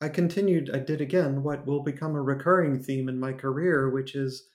I 0.00 0.10
continued, 0.10 0.70
I 0.74 0.78
did 0.78 1.00
again 1.00 1.42
what 1.42 1.66
will 1.66 1.82
become 1.82 2.16
a 2.16 2.22
recurring 2.22 2.82
theme 2.82 3.08
in 3.08 3.18
my 3.18 3.32
career, 3.32 3.88
which 3.88 4.14
is 4.14 4.48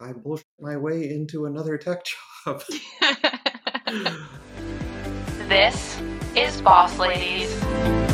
I 0.00 0.12
bullshit 0.12 0.46
my 0.58 0.76
way 0.76 1.08
into 1.08 1.46
another 1.46 1.78
tech 1.78 2.02
job. 2.44 2.62
this 5.48 6.00
is 6.34 6.60
Boss 6.62 6.98
Ladies. 6.98 8.13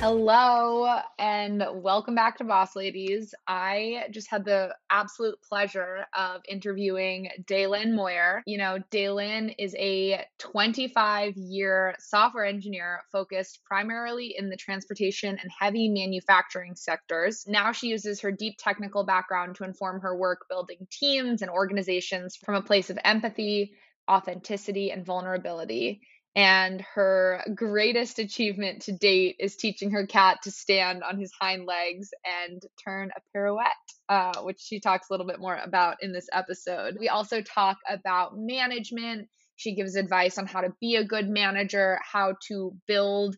Hello 0.00 1.00
and 1.18 1.64
welcome 1.74 2.14
back 2.14 2.38
to 2.38 2.44
Boss 2.44 2.76
Ladies. 2.76 3.34
I 3.48 4.04
just 4.12 4.30
had 4.30 4.44
the 4.44 4.76
absolute 4.90 5.42
pleasure 5.42 6.06
of 6.16 6.40
interviewing 6.48 7.30
Daylin 7.46 7.94
Moyer. 7.94 8.44
You 8.46 8.58
know, 8.58 8.78
Daylin 8.92 9.56
is 9.58 9.74
a 9.76 10.24
25 10.38 11.36
year 11.36 11.96
software 11.98 12.44
engineer 12.44 13.00
focused 13.10 13.64
primarily 13.64 14.36
in 14.38 14.50
the 14.50 14.56
transportation 14.56 15.30
and 15.30 15.50
heavy 15.58 15.88
manufacturing 15.88 16.76
sectors. 16.76 17.44
Now 17.48 17.72
she 17.72 17.88
uses 17.88 18.20
her 18.20 18.30
deep 18.30 18.54
technical 18.56 19.02
background 19.02 19.56
to 19.56 19.64
inform 19.64 20.02
her 20.02 20.16
work 20.16 20.46
building 20.48 20.86
teams 20.92 21.42
and 21.42 21.50
organizations 21.50 22.36
from 22.36 22.54
a 22.54 22.62
place 22.62 22.88
of 22.88 23.00
empathy, 23.02 23.72
authenticity, 24.08 24.92
and 24.92 25.04
vulnerability. 25.04 26.02
And 26.36 26.80
her 26.94 27.42
greatest 27.54 28.18
achievement 28.18 28.82
to 28.82 28.92
date 28.92 29.36
is 29.40 29.56
teaching 29.56 29.90
her 29.90 30.06
cat 30.06 30.38
to 30.44 30.50
stand 30.50 31.02
on 31.02 31.18
his 31.18 31.32
hind 31.40 31.66
legs 31.66 32.10
and 32.24 32.62
turn 32.84 33.10
a 33.16 33.20
pirouette, 33.32 33.72
uh, 34.08 34.42
which 34.42 34.60
she 34.60 34.78
talks 34.78 35.08
a 35.08 35.12
little 35.12 35.26
bit 35.26 35.40
more 35.40 35.56
about 35.56 35.96
in 36.00 36.12
this 36.12 36.28
episode. 36.32 36.96
We 37.00 37.08
also 37.08 37.42
talk 37.42 37.78
about 37.88 38.36
management. 38.36 39.28
She 39.56 39.74
gives 39.74 39.96
advice 39.96 40.38
on 40.38 40.46
how 40.46 40.60
to 40.60 40.72
be 40.80 40.94
a 40.94 41.04
good 41.04 41.28
manager, 41.28 41.98
how 42.04 42.34
to 42.48 42.72
build 42.86 43.36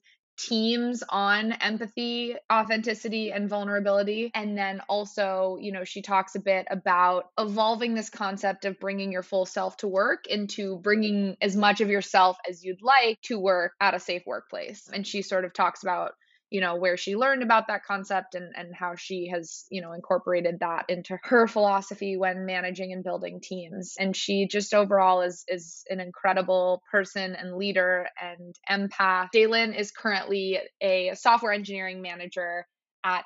teams 0.48 1.02
on 1.08 1.52
empathy, 1.52 2.34
authenticity, 2.52 3.32
and 3.32 3.48
vulnerability. 3.48 4.30
And 4.34 4.56
then 4.56 4.80
also, 4.88 5.58
you 5.60 5.72
know, 5.72 5.84
she 5.84 6.02
talks 6.02 6.34
a 6.34 6.40
bit 6.40 6.66
about 6.70 7.30
evolving 7.38 7.94
this 7.94 8.10
concept 8.10 8.64
of 8.64 8.80
bringing 8.80 9.12
your 9.12 9.22
full 9.22 9.46
self 9.46 9.76
to 9.78 9.88
work 9.88 10.26
into 10.26 10.78
bringing 10.78 11.36
as 11.40 11.56
much 11.56 11.80
of 11.80 11.88
yourself 11.88 12.36
as 12.48 12.64
you'd 12.64 12.82
like 12.82 13.20
to 13.22 13.38
work 13.38 13.72
at 13.80 13.94
a 13.94 14.00
safe 14.00 14.22
workplace. 14.26 14.88
And 14.92 15.06
she 15.06 15.22
sort 15.22 15.44
of 15.44 15.52
talks 15.52 15.82
about 15.82 16.12
you 16.50 16.60
know 16.60 16.76
where 16.76 16.96
she 16.96 17.16
learned 17.16 17.42
about 17.42 17.68
that 17.68 17.84
concept 17.84 18.34
and 18.34 18.52
and 18.56 18.74
how 18.74 18.94
she 18.96 19.28
has 19.28 19.64
you 19.70 19.80
know 19.80 19.92
incorporated 19.92 20.58
that 20.60 20.84
into 20.88 21.18
her 21.22 21.46
philosophy 21.46 22.16
when 22.16 22.44
managing 22.46 22.92
and 22.92 23.04
building 23.04 23.40
teams. 23.42 23.94
And 23.98 24.14
she 24.14 24.46
just 24.48 24.74
overall 24.74 25.22
is 25.22 25.44
is 25.48 25.84
an 25.88 26.00
incredible 26.00 26.82
person 26.90 27.34
and 27.34 27.56
leader 27.56 28.08
and 28.20 28.54
empath. 28.68 29.28
Daylin 29.34 29.78
is 29.78 29.92
currently 29.92 30.58
a 30.80 31.12
software 31.14 31.52
engineering 31.52 32.02
manager 32.02 32.66
at 33.04 33.24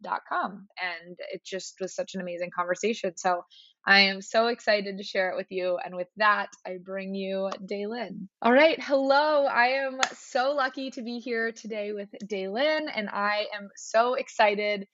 indeed.com 0.00 0.66
and 0.80 1.16
it 1.32 1.44
just 1.44 1.76
was 1.80 1.94
such 1.94 2.14
an 2.14 2.20
amazing 2.20 2.50
conversation 2.54 3.16
so 3.16 3.42
I 3.86 4.00
am 4.00 4.20
so 4.20 4.48
excited 4.48 4.98
to 4.98 5.02
share 5.02 5.30
it 5.30 5.36
with 5.36 5.46
you. 5.48 5.78
And 5.82 5.96
with 5.96 6.08
that, 6.18 6.48
I 6.66 6.76
bring 6.84 7.14
you 7.14 7.50
Daylin. 7.64 8.28
All 8.42 8.52
right. 8.52 8.78
Hello. 8.78 9.46
I 9.46 9.68
am 9.68 9.98
so 10.18 10.52
lucky 10.52 10.90
to 10.90 11.02
be 11.02 11.18
here 11.18 11.50
today 11.50 11.92
with 11.92 12.10
Daylin, 12.26 12.90
and 12.94 13.08
I 13.08 13.46
am 13.56 13.70
so 13.76 14.14
excited 14.14 14.86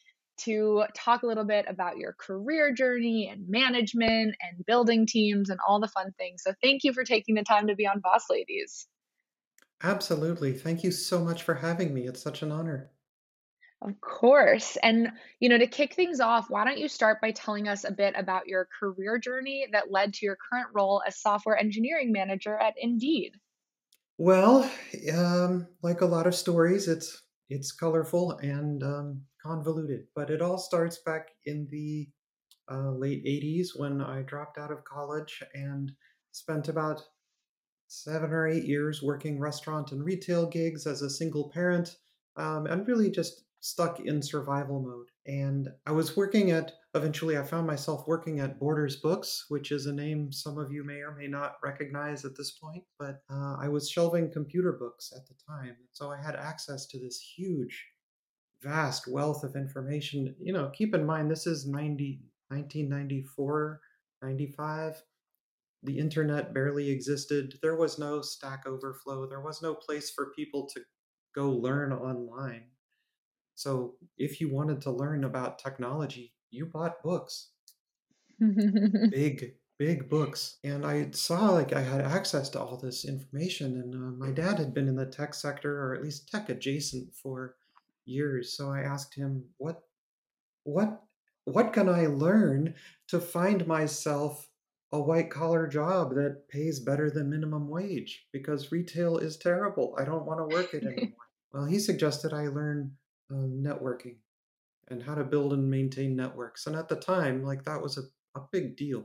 to 0.43 0.85
talk 0.97 1.25
a 1.25 1.27
little 1.27 1.45
bit 1.45 1.65
about 1.69 1.97
your 1.97 2.15
career 2.21 2.73
journey 2.73 3.29
and 3.29 3.49
management 3.49 4.37
and 4.41 4.65
building 4.67 5.05
teams 5.05 5.51
and 5.51 5.59
all 5.67 5.81
the 5.81 5.89
fun 5.89 6.13
things. 6.17 6.45
So, 6.45 6.53
thank 6.63 6.85
you 6.85 6.93
for 6.93 7.03
taking 7.03 7.35
the 7.35 7.43
time 7.43 7.67
to 7.67 7.75
be 7.75 7.89
on 7.89 7.99
Boss 7.99 8.27
Ladies. 8.31 8.87
Absolutely. 9.83 10.53
Thank 10.53 10.85
you 10.85 10.93
so 10.93 11.25
much 11.25 11.43
for 11.43 11.55
having 11.55 11.93
me. 11.93 12.07
It's 12.07 12.23
such 12.23 12.43
an 12.43 12.53
honor. 12.53 12.93
Of 13.83 14.01
course. 14.01 14.77
And, 14.83 15.13
you 15.39 15.49
know, 15.49 15.59
to 15.59 15.67
kick 15.67 15.95
things 15.95 16.19
off, 16.19 16.49
why 16.49 16.65
don't 16.65 16.79
you 16.79 16.89
start 16.89 17.21
by 17.21 17.31
telling 17.31 17.69
us 17.69 17.85
a 17.85 17.93
bit 17.93 18.15
about 18.17 18.49
your 18.49 18.69
career 18.81 19.19
journey 19.19 19.67
that 19.73 19.91
led 19.91 20.15
to 20.15 20.27
your 20.27 20.37
current 20.51 20.69
role 20.73 21.03
as 21.07 21.21
software 21.21 21.59
engineering 21.59 22.11
manager 22.11 22.57
at 22.57 22.75
Indeed? 22.81 23.35
Well, 24.19 24.71
um, 25.15 25.69
like 25.83 26.01
a 26.01 26.07
lot 26.07 26.27
of 26.27 26.35
stories, 26.35 26.89
it's 26.89 27.23
it's 27.51 27.71
colorful 27.71 28.33
and 28.39 28.83
um, 28.83 29.23
convoluted, 29.41 30.07
but 30.15 30.31
it 30.31 30.43
all 30.43 30.59
starts 30.59 30.99
back 30.99 31.29
in 31.45 31.69
the 31.71 32.09
uh, 32.71 32.91
late 32.91 33.25
80s 33.25 33.69
when 33.79 34.01
I 34.01 34.23
dropped 34.23 34.59
out 34.59 34.73
of 34.73 34.85
college 34.85 35.43
and 35.55 35.93
spent 36.33 36.69
about 36.69 37.03
seven 37.89 38.33
or 38.33 38.49
eight 38.49 38.65
years 38.65 39.03
working 39.03 39.39
restaurant 39.39 39.93
and 39.93 40.03
retail 40.03 40.47
gigs 40.47 40.87
as 40.87 41.03
a 41.03 41.11
single 41.11 41.51
parent 41.51 41.97
um, 42.37 42.67
and 42.67 42.89
really 42.89 43.11
just 43.11 43.46
stuck 43.67 43.99
in 43.99 44.23
survival 44.23 44.81
mode. 44.81 45.09
And 45.27 45.69
I 45.87 45.91
was 45.91 46.17
working 46.17 46.53
at, 46.53 46.73
eventually, 46.95 47.37
I 47.37 47.43
found 47.43 47.67
myself 47.67 48.07
working 48.07 48.39
at 48.39 48.61
Borders 48.61 48.97
Books, 48.97 49.47
which 49.49 49.73
is 49.73 49.87
a 49.87 49.93
name 49.93 50.31
some 50.31 50.57
of 50.57 50.71
you 50.71 50.85
may 50.85 51.01
or 51.01 51.17
may 51.17 51.27
not 51.27 51.57
recognize 51.65 52.25
at 52.25 52.37
this 52.37 52.53
point. 52.53 52.85
But 52.99 53.23
uh, 53.29 53.57
I 53.61 53.69
was 53.69 53.91
shelving 53.91 54.31
computer 54.33 54.73
books 54.73 55.13
at 55.15 55.27
the 55.27 55.35
time. 55.49 55.77
So 55.93 56.13
I 56.13 56.23
had 56.23 56.37
access 56.37 56.87
to 56.87 56.99
this 57.01 57.19
huge, 57.37 57.85
vast 58.63 59.09
wealth 59.09 59.43
of 59.43 59.57
information. 59.57 60.37
You 60.41 60.53
know, 60.53 60.71
keep 60.73 60.95
in 60.95 61.05
mind, 61.05 61.29
this 61.29 61.47
is 61.47 61.67
90, 61.67 62.21
1994, 62.49 63.81
95 64.23 65.03
the 65.83 65.99
internet 65.99 66.53
barely 66.53 66.91
existed. 66.91 67.59
There 67.63 67.77
was 67.77 67.97
no 67.97 68.21
Stack 68.21 68.65
Overflow. 68.67 69.29
There 69.29 69.43
was 69.43 69.63
no 69.63 69.75
place 69.75 70.11
for 70.11 70.33
people 70.35 70.69
to 70.75 70.81
go 71.33 71.51
learn 71.51 71.93
online. 71.93 72.65
So 73.57 73.95
if 74.19 74.41
you 74.41 74.53
wanted 74.53 74.83
to 74.83 74.91
learn 74.91 75.25
about 75.25 75.59
technology, 75.59 76.35
you 76.51 76.67
bought 76.67 77.03
books. 77.03 77.49
big, 79.11 79.55
big 79.79 80.11
books. 80.11 80.59
And 80.63 80.85
I 80.85 81.09
saw 81.13 81.51
like 81.51 81.73
I 81.73 81.81
had 81.81 82.03
access 82.03 82.51
to 82.51 82.61
all 82.61 82.77
this 82.77 83.07
information. 83.07 83.81
And 83.81 83.95
uh, 83.95 84.27
my 84.27 84.31
dad 84.31 84.59
had 84.59 84.75
been 84.75 84.89
in 84.89 84.95
the 84.95 85.07
tech 85.07 85.33
sector 85.35 85.83
or 85.83 85.95
at 85.95 86.03
least 86.03 86.31
tech 86.31 86.51
adjacent 86.51 87.15
for 87.15 87.57
years. 88.05 88.55
So 88.55 88.71
I 88.71 88.81
asked 88.81 89.15
him, 89.15 89.45
what, 89.57 89.83
what, 90.65 91.03
what 91.45 91.73
can 91.73 91.89
I 91.89 92.07
learn 92.07 92.75
to 93.09 93.19
find 93.19 93.67
myself 93.67 94.51
a 94.93 95.01
white 95.01 95.31
collar 95.31 95.67
job 95.67 96.15
that 96.15 96.49
pays 96.51 96.79
better 96.79 97.11
than 97.11 97.31
minimum 97.31 97.69
wage? 97.71 98.27
Because 98.35 98.71
retail 98.71 99.17
is 99.17 99.39
terrible. 99.39 99.97
I 99.99 100.05
don't 100.05 100.27
want 100.27 100.41
to 100.41 100.55
work 100.55 100.75
it 100.75 100.85
anymore. 100.87 101.17
well, 101.55 101.65
he 101.65 101.79
suggested 101.79 102.35
I 102.35 102.49
learn 102.49 102.93
um, 103.31 103.63
networking 103.63 104.17
and 104.89 105.03
how 105.03 105.15
to 105.15 105.25
build 105.25 105.53
and 105.53 105.69
maintain 105.69 106.15
networks. 106.15 106.67
And 106.67 106.77
at 106.77 106.89
the 106.89 106.97
time, 106.97 107.43
like 107.43 107.65
that 107.65 107.83
was 107.83 107.99
a, 107.99 108.03
a 108.39 108.43
big 108.53 108.77
deal. 108.77 109.05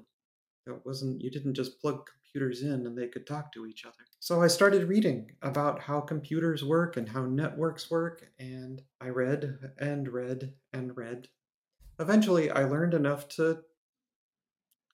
It 0.68 0.86
wasn't, 0.86 1.22
you 1.22 1.32
didn't 1.32 1.56
just 1.56 1.82
plug 1.82 2.08
computers 2.08 2.62
in 2.62 2.86
and 2.86 2.98
they 2.98 3.08
could 3.08 3.26
talk 3.26 3.52
to 3.54 3.66
each 3.66 3.86
other. 3.86 3.96
So 4.20 4.42
I 4.42 4.48
started 4.48 4.88
reading 4.88 5.32
about 5.42 5.82
how 5.82 6.02
computers 6.02 6.64
work 6.64 6.98
and 6.98 7.10
how 7.10 7.26
networks 7.26 7.90
work. 7.90 8.28
And 8.40 8.82
I 9.00 9.10
read 9.10 9.58
and 9.80 10.08
read 10.08 10.54
and 10.72 10.96
read. 10.96 11.28
Eventually, 12.00 12.52
I 12.52 12.66
learned 12.66 12.94
enough 12.94 13.28
to 13.30 13.62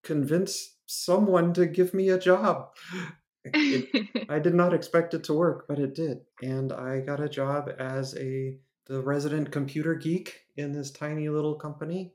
convince 0.03 0.75
someone 0.85 1.53
to 1.53 1.65
give 1.65 1.93
me 1.93 2.09
a 2.09 2.19
job. 2.19 2.69
It, 3.53 4.27
I 4.27 4.39
did 4.39 4.55
not 4.55 4.73
expect 4.73 5.13
it 5.13 5.23
to 5.25 5.33
work, 5.33 5.67
but 5.69 5.79
it 5.79 5.95
did. 5.95 6.17
And 6.43 6.73
I 6.73 6.99
got 6.99 7.21
a 7.21 7.29
job 7.29 7.71
as 7.79 8.13
a 8.17 8.57
the 8.87 9.01
resident 9.01 9.51
computer 9.51 9.95
geek 9.95 10.41
in 10.55 10.71
this 10.71 10.91
tiny 10.91 11.29
little 11.29 11.55
company 11.55 12.13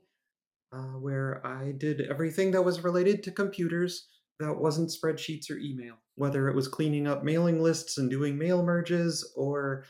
uh, 0.73 0.97
where 0.99 1.45
I 1.45 1.71
did 1.77 2.01
everything 2.01 2.51
that 2.51 2.63
was 2.63 2.83
related 2.83 3.23
to 3.23 3.31
computers 3.31 4.07
that 4.39 4.53
wasn't 4.53 4.89
spreadsheets 4.89 5.51
or 5.51 5.57
email, 5.57 5.95
whether 6.15 6.49
it 6.49 6.55
was 6.55 6.67
cleaning 6.67 7.07
up 7.07 7.23
mailing 7.23 7.61
lists 7.61 7.97
and 7.97 8.09
doing 8.09 8.37
mail 8.37 8.63
merges 8.63 9.33
or 9.35 9.85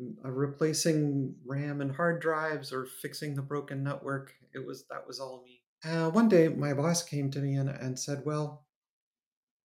mm, 0.00 0.14
uh, 0.24 0.30
replacing 0.30 1.34
RAM 1.44 1.80
and 1.80 1.94
hard 1.94 2.20
drives 2.20 2.72
or 2.72 2.86
fixing 2.86 3.34
the 3.34 3.42
broken 3.42 3.82
network. 3.82 4.32
It 4.54 4.64
was 4.64 4.84
that 4.90 5.06
was 5.06 5.18
all 5.18 5.42
me. 5.44 5.62
Uh, 5.84 6.10
one 6.10 6.28
day, 6.28 6.48
my 6.48 6.72
boss 6.72 7.02
came 7.02 7.30
to 7.32 7.40
me 7.40 7.56
and, 7.56 7.68
and 7.68 7.98
said, 7.98 8.22
"Well, 8.24 8.66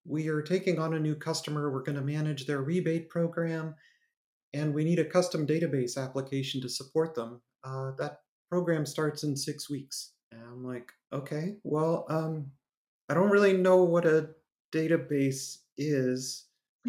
we 0.05 0.27
are 0.27 0.41
taking 0.41 0.79
on 0.79 0.93
a 0.93 0.99
new 0.99 1.15
customer. 1.15 1.71
We're 1.71 1.83
going 1.83 1.95
to 1.95 2.01
manage 2.01 2.45
their 2.47 2.61
rebate 2.61 3.09
program, 3.09 3.75
and 4.53 4.73
we 4.73 4.83
need 4.83 4.99
a 4.99 5.05
custom 5.05 5.47
database 5.47 5.97
application 5.97 6.61
to 6.61 6.69
support 6.69 7.15
them. 7.15 7.41
Uh, 7.63 7.91
that 7.97 8.19
program 8.49 8.85
starts 8.85 9.23
in 9.23 9.35
six 9.35 9.69
weeks. 9.69 10.13
And 10.31 10.41
I'm 10.43 10.65
like, 10.65 10.91
okay, 11.13 11.55
well, 11.63 12.05
um, 12.09 12.51
I 13.09 13.13
don't 13.13 13.29
really 13.29 13.53
know 13.53 13.83
what 13.83 14.05
a 14.05 14.29
database 14.73 15.57
is. 15.77 16.45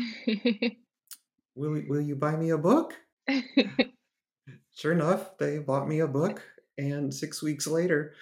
will 1.55 1.82
Will 1.88 2.00
you 2.00 2.17
buy 2.17 2.37
me 2.37 2.50
a 2.50 2.59
book? 2.59 2.94
sure 4.75 4.93
enough, 4.93 5.37
they 5.38 5.59
bought 5.59 5.88
me 5.88 6.00
a 6.00 6.06
book, 6.06 6.43
and 6.79 7.12
six 7.12 7.43
weeks 7.43 7.67
later, 7.67 8.14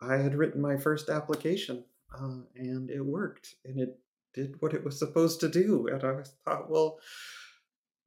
I 0.00 0.16
had 0.16 0.34
written 0.34 0.60
my 0.60 0.76
first 0.76 1.08
application, 1.08 1.84
uh, 2.14 2.40
and 2.54 2.90
it 2.90 3.04
worked, 3.04 3.54
and 3.64 3.80
it 3.80 3.98
did 4.34 4.54
what 4.60 4.74
it 4.74 4.84
was 4.84 4.98
supposed 4.98 5.40
to 5.40 5.48
do. 5.48 5.88
And 5.88 6.04
I 6.04 6.22
thought, 6.44 6.70
well, 6.70 6.98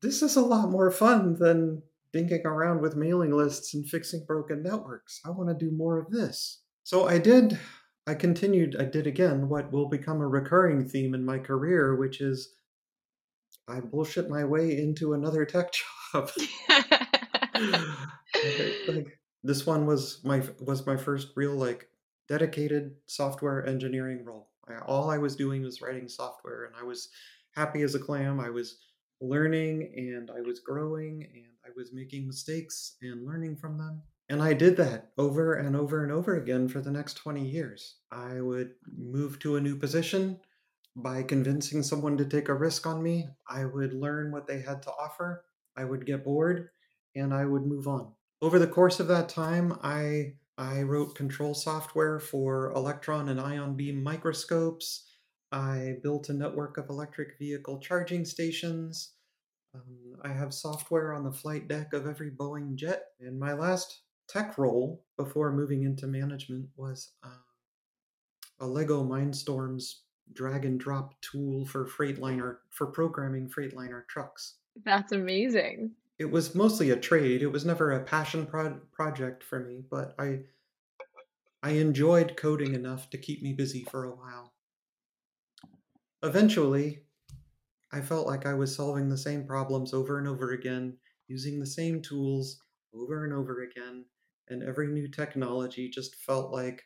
this 0.01 0.21
is 0.21 0.35
a 0.35 0.41
lot 0.41 0.69
more 0.71 0.91
fun 0.91 1.35
than 1.35 1.83
dinking 2.13 2.45
around 2.45 2.81
with 2.81 2.95
mailing 2.95 3.31
lists 3.31 3.73
and 3.73 3.87
fixing 3.87 4.25
broken 4.25 4.63
networks. 4.63 5.21
I 5.25 5.29
want 5.29 5.49
to 5.49 5.65
do 5.65 5.71
more 5.71 5.97
of 5.97 6.11
this. 6.11 6.61
So 6.83 7.07
I 7.07 7.19
did, 7.19 7.59
I 8.07 8.15
continued, 8.15 8.75
I 8.79 8.85
did 8.85 9.07
again 9.07 9.47
what 9.47 9.71
will 9.71 9.87
become 9.87 10.19
a 10.19 10.27
recurring 10.27 10.87
theme 10.87 11.13
in 11.13 11.23
my 11.25 11.37
career, 11.37 11.95
which 11.95 12.19
is 12.19 12.53
I 13.67 13.79
bullshit 13.79 14.29
my 14.29 14.43
way 14.43 14.77
into 14.77 15.13
another 15.13 15.45
tech 15.45 15.71
job. 16.13 16.29
like, 18.87 19.19
this 19.43 19.65
one 19.65 19.85
was 19.85 20.21
my 20.23 20.43
was 20.59 20.85
my 20.85 20.97
first 20.97 21.29
real 21.35 21.53
like 21.53 21.87
dedicated 22.27 22.95
software 23.07 23.65
engineering 23.65 24.25
role. 24.25 24.49
I, 24.67 24.77
all 24.79 25.09
I 25.09 25.17
was 25.17 25.35
doing 25.35 25.63
was 25.63 25.81
writing 25.81 26.07
software, 26.07 26.65
and 26.65 26.75
I 26.75 26.83
was 26.83 27.09
happy 27.55 27.81
as 27.81 27.95
a 27.95 27.99
clam. 27.99 28.39
I 28.39 28.49
was 28.49 28.77
learning 29.21 29.93
and 29.95 30.31
I 30.31 30.41
was 30.41 30.59
growing 30.59 31.27
and 31.33 31.45
I 31.65 31.69
was 31.75 31.93
making 31.93 32.27
mistakes 32.27 32.95
and 33.01 33.25
learning 33.25 33.57
from 33.57 33.77
them. 33.77 34.01
And 34.29 34.41
I 34.41 34.53
did 34.53 34.77
that 34.77 35.11
over 35.17 35.55
and 35.55 35.75
over 35.75 36.03
and 36.03 36.11
over 36.11 36.35
again 36.37 36.67
for 36.67 36.81
the 36.81 36.91
next 36.91 37.15
20 37.15 37.45
years. 37.45 37.97
I 38.11 38.41
would 38.41 38.71
move 38.97 39.39
to 39.39 39.57
a 39.57 39.61
new 39.61 39.75
position 39.75 40.39
by 40.95 41.23
convincing 41.23 41.83
someone 41.83 42.17
to 42.17 42.25
take 42.25 42.49
a 42.49 42.53
risk 42.53 42.85
on 42.87 43.01
me. 43.03 43.27
I 43.49 43.65
would 43.65 43.93
learn 43.93 44.31
what 44.31 44.47
they 44.47 44.61
had 44.61 44.81
to 44.83 44.91
offer. 44.91 45.45
I 45.77 45.85
would 45.85 46.05
get 46.05 46.23
bored 46.23 46.69
and 47.15 47.33
I 47.33 47.45
would 47.45 47.65
move 47.65 47.87
on. 47.87 48.13
Over 48.41 48.57
the 48.57 48.67
course 48.67 48.99
of 48.99 49.07
that 49.07 49.29
time, 49.29 49.77
I 49.83 50.33
I 50.57 50.83
wrote 50.83 51.15
control 51.15 51.53
software 51.53 52.19
for 52.19 52.71
electron 52.73 53.29
and 53.29 53.39
ion 53.39 53.75
beam 53.75 54.03
microscopes. 54.03 55.05
I 55.51 55.97
built 56.01 56.29
a 56.29 56.33
network 56.33 56.77
of 56.77 56.89
electric 56.89 57.37
vehicle 57.37 57.79
charging 57.79 58.25
stations. 58.25 59.13
Um, 59.73 60.17
I 60.23 60.29
have 60.29 60.53
software 60.53 61.13
on 61.13 61.23
the 61.23 61.31
flight 61.31 61.67
deck 61.67 61.93
of 61.93 62.07
every 62.07 62.31
Boeing 62.31 62.75
jet. 62.75 63.07
And 63.19 63.39
my 63.39 63.53
last 63.53 64.01
tech 64.27 64.57
role 64.57 65.03
before 65.17 65.51
moving 65.51 65.83
into 65.83 66.07
management 66.07 66.69
was 66.75 67.11
uh, 67.23 67.29
a 68.59 68.67
Lego 68.67 69.03
Mindstorms 69.03 69.95
drag 70.33 70.65
and 70.65 70.79
drop 70.79 71.19
tool 71.21 71.65
for 71.65 71.85
Freightliner 71.85 72.57
for 72.69 72.87
programming 72.87 73.49
Freightliner 73.49 74.07
trucks. 74.07 74.55
That's 74.85 75.11
amazing. 75.11 75.91
It 76.19 76.31
was 76.31 76.55
mostly 76.55 76.91
a 76.91 76.95
trade. 76.95 77.41
It 77.41 77.51
was 77.51 77.65
never 77.65 77.91
a 77.91 78.03
passion 78.03 78.45
pro- 78.45 78.79
project 78.93 79.43
for 79.43 79.59
me, 79.59 79.83
but 79.89 80.15
I 80.17 80.41
I 81.63 81.71
enjoyed 81.71 82.37
coding 82.37 82.73
enough 82.73 83.09
to 83.11 83.17
keep 83.17 83.41
me 83.41 83.53
busy 83.53 83.83
for 83.83 84.05
a 84.05 84.15
while. 84.15 84.50
Eventually, 86.23 87.03
I 87.91 88.01
felt 88.01 88.27
like 88.27 88.45
I 88.45 88.53
was 88.53 88.75
solving 88.75 89.09
the 89.09 89.17
same 89.17 89.45
problems 89.45 89.93
over 89.93 90.17
and 90.17 90.27
over 90.27 90.51
again, 90.51 90.97
using 91.27 91.59
the 91.59 91.65
same 91.65 92.01
tools 92.01 92.61
over 92.93 93.25
and 93.25 93.33
over 93.33 93.61
again, 93.61 94.05
and 94.49 94.63
every 94.63 94.87
new 94.87 95.07
technology 95.07 95.89
just 95.89 96.15
felt 96.15 96.51
like, 96.51 96.83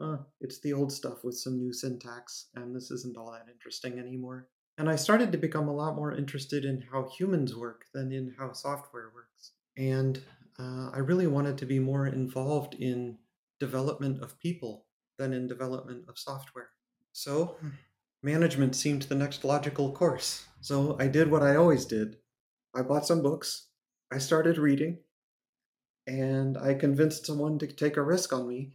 uh, 0.00 0.18
it's 0.40 0.60
the 0.60 0.72
old 0.72 0.92
stuff 0.92 1.24
with 1.24 1.36
some 1.36 1.58
new 1.58 1.72
syntax, 1.72 2.48
and 2.54 2.74
this 2.74 2.90
isn't 2.90 3.16
all 3.16 3.32
that 3.32 3.52
interesting 3.52 3.98
anymore. 3.98 4.48
And 4.78 4.88
I 4.88 4.96
started 4.96 5.32
to 5.32 5.38
become 5.38 5.68
a 5.68 5.74
lot 5.74 5.96
more 5.96 6.12
interested 6.14 6.64
in 6.64 6.82
how 6.82 7.08
humans 7.08 7.56
work 7.56 7.86
than 7.92 8.12
in 8.12 8.34
how 8.38 8.52
software 8.52 9.10
works. 9.12 9.52
And 9.76 10.22
uh, 10.58 10.90
I 10.92 10.98
really 10.98 11.26
wanted 11.26 11.58
to 11.58 11.66
be 11.66 11.80
more 11.80 12.06
involved 12.06 12.74
in 12.74 13.18
development 13.58 14.22
of 14.22 14.38
people 14.38 14.86
than 15.18 15.32
in 15.32 15.48
development 15.48 16.04
of 16.08 16.18
software. 16.18 16.70
So, 17.12 17.56
management 18.32 18.76
seemed 18.76 19.02
the 19.02 19.14
next 19.14 19.42
logical 19.42 19.92
course. 19.92 20.46
So, 20.60 20.96
I 20.98 21.06
did 21.08 21.30
what 21.30 21.42
I 21.42 21.56
always 21.56 21.86
did 21.86 22.16
I 22.74 22.82
bought 22.82 23.06
some 23.06 23.22
books, 23.22 23.68
I 24.12 24.18
started 24.18 24.58
reading, 24.58 24.98
and 26.06 26.58
I 26.58 26.74
convinced 26.74 27.26
someone 27.26 27.58
to 27.58 27.66
take 27.66 27.96
a 27.96 28.02
risk 28.02 28.32
on 28.32 28.46
me 28.46 28.72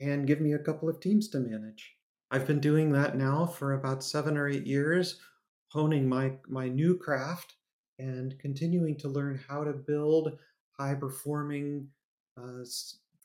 and 0.00 0.26
give 0.26 0.40
me 0.40 0.52
a 0.54 0.64
couple 0.66 0.88
of 0.88 1.00
teams 1.00 1.28
to 1.28 1.38
manage. 1.38 1.96
I've 2.30 2.46
been 2.46 2.60
doing 2.60 2.92
that 2.92 3.16
now 3.16 3.46
for 3.46 3.74
about 3.74 4.02
seven 4.02 4.38
or 4.38 4.48
eight 4.48 4.66
years, 4.66 5.20
honing 5.68 6.08
my, 6.08 6.32
my 6.48 6.68
new 6.68 6.96
craft 6.96 7.54
and 7.98 8.38
continuing 8.40 8.96
to 8.98 9.08
learn 9.08 9.38
how 9.48 9.64
to 9.64 9.72
build 9.72 10.38
high 10.78 10.94
performing 10.94 11.88
uh, 12.36 12.64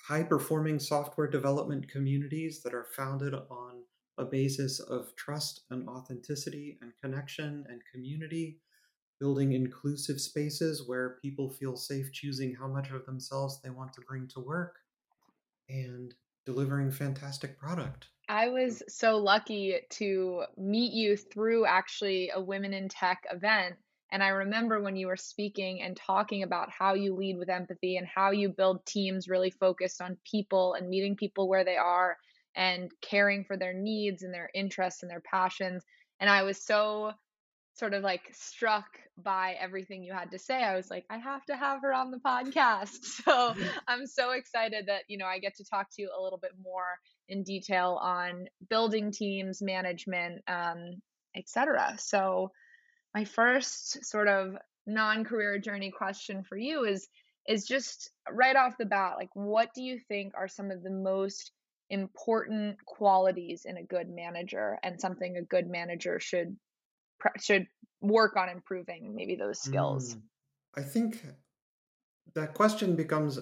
high 0.08 0.24
performing 0.24 0.80
software 0.80 1.28
development 1.28 1.90
communities 1.90 2.62
that 2.64 2.74
are 2.74 2.88
founded 2.96 3.34
on 3.34 3.84
a 4.20 4.26
basis 4.26 4.80
of 4.80 5.16
trust 5.16 5.62
and 5.72 5.88
authenticity 5.88 6.78
and 6.82 6.92
connection 7.02 7.66
and 7.70 7.82
community, 7.92 8.60
building 9.20 9.54
inclusive 9.54 10.20
spaces 10.20 10.88
where 10.88 11.18
people 11.22 11.50
feel 11.50 11.76
safe 11.76 12.12
choosing 12.12 12.54
how 12.54 12.68
much 12.68 12.92
of 12.92 13.06
themselves 13.06 13.62
they 13.62 13.70
want 13.70 13.94
to 13.94 14.02
bring 14.02 14.28
to 14.28 14.40
work, 14.40 14.76
and 15.70 16.14
delivering 16.46 16.92
fantastic 16.92 17.58
product. 17.58 18.08
I 18.28 18.50
was 18.50 18.84
so 18.88 19.18
lucky 19.18 19.80
to 19.92 20.44
meet 20.58 20.94
you 20.94 21.18
through 21.18 21.66
actually 21.66 22.32
a 22.34 22.42
Women 22.42 22.74
in 22.74 22.90
Tech 22.90 23.24
event 23.32 23.76
and 24.12 24.24
I 24.24 24.30
remember 24.30 24.82
when 24.82 24.96
you 24.96 25.08
were 25.08 25.18
speaking 25.18 25.82
and 25.82 25.96
talking 25.96 26.44
about 26.44 26.72
how 26.72 26.96
you 26.96 27.16
lead 27.16 27.38
with 27.38 27.50
empathy 27.50 27.98
and 27.98 28.08
how 28.08 28.32
you 28.32 28.50
build 28.50 28.86
teams 28.86 29.28
really 29.28 29.52
focused 29.52 30.02
on 30.02 30.18
people 30.30 30.74
and 30.74 30.90
meeting 30.90 31.16
people 31.16 31.48
where 31.48 31.64
they 31.64 31.78
are 31.78 32.18
and 32.56 32.92
caring 33.02 33.44
for 33.46 33.58
their 33.58 33.74
needs 33.74 34.24
and 34.24 34.34
their 34.34 34.50
interests 34.54 35.04
and 35.04 35.12
their 35.12 35.22
passions. 35.22 35.84
And 36.20 36.30
I 36.30 36.44
was 36.44 36.64
so 36.64 37.12
sort 37.74 37.94
of 37.94 38.04
like 38.04 38.22
struck 38.34 38.86
by 39.18 39.56
everything 39.60 40.04
you 40.04 40.14
had 40.14 40.32
to 40.32 40.40
say. 40.40 40.62
I 40.62 40.76
was 40.76 40.90
like, 40.90 41.06
I 41.10 41.18
have 41.18 41.46
to 41.46 41.56
have 41.56 41.82
her 41.82 41.94
on 41.94 42.12
the 42.12 42.20
podcast. 42.20 42.98
So 43.26 43.54
I'm 43.88 44.06
so 44.06 44.32
excited 44.32 44.86
that, 44.88 45.04
you 45.08 45.18
know, 45.18 45.26
I 45.26 45.40
get 45.40 45.56
to 45.56 45.64
talk 45.64 45.88
to 45.94 46.02
you 46.02 46.10
a 46.18 46.22
little 46.22 46.40
bit 46.40 46.52
more 46.62 47.00
in 47.28 47.44
detail 47.44 48.00
on 48.02 48.48
building 48.70 49.12
teams, 49.12 49.62
management, 49.62 50.42
um, 50.48 51.02
etc. 51.36 51.96
So 51.98 52.52
my 53.14 53.26
first 53.26 54.06
sort 54.06 54.28
of 54.28 54.56
non-career 54.86 55.60
journey 55.60 55.92
question 55.92 56.44
for 56.44 56.58
you 56.58 56.84
is 56.84 57.08
is 57.48 57.66
just 57.66 58.12
right 58.32 58.56
off 58.56 58.78
the 58.78 58.86
bat 58.86 59.14
like 59.18 59.30
what 59.34 59.70
do 59.76 59.84
you 59.84 60.00
think 60.08 60.34
are 60.36 60.48
some 60.48 60.72
of 60.72 60.82
the 60.84 60.90
most 60.90 61.52
important 61.90 62.84
qualities 62.86 63.66
in 63.66 63.78
a 63.78 63.84
good 63.84 64.10
manager 64.10 64.78
and 64.84 65.00
something 65.00 65.38
a 65.38 65.42
good 65.42 65.68
manager 65.68 66.20
should 66.20 66.56
should 67.40 67.68
work 68.02 68.38
on 68.38 68.50
improving 68.50 69.14
maybe 69.16 69.36
those 69.36 69.60
skills. 69.60 70.16
Mm, 70.16 70.22
i 70.78 70.82
think 70.82 71.26
that 72.36 72.54
question 72.54 72.96
becomes 72.96 73.40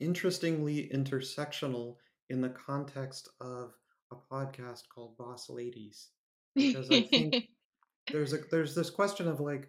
interestingly 0.00 0.90
intersectional 0.94 1.96
in 2.30 2.40
the 2.40 2.48
context 2.48 3.28
of 3.40 3.74
a 4.12 4.16
podcast 4.32 4.82
called 4.94 5.16
boss 5.18 5.50
ladies 5.50 6.08
because 6.54 6.90
i 6.90 7.02
think 7.02 7.48
there's 8.12 8.32
a 8.32 8.38
there's 8.50 8.74
this 8.74 8.90
question 8.90 9.28
of 9.28 9.40
like 9.40 9.68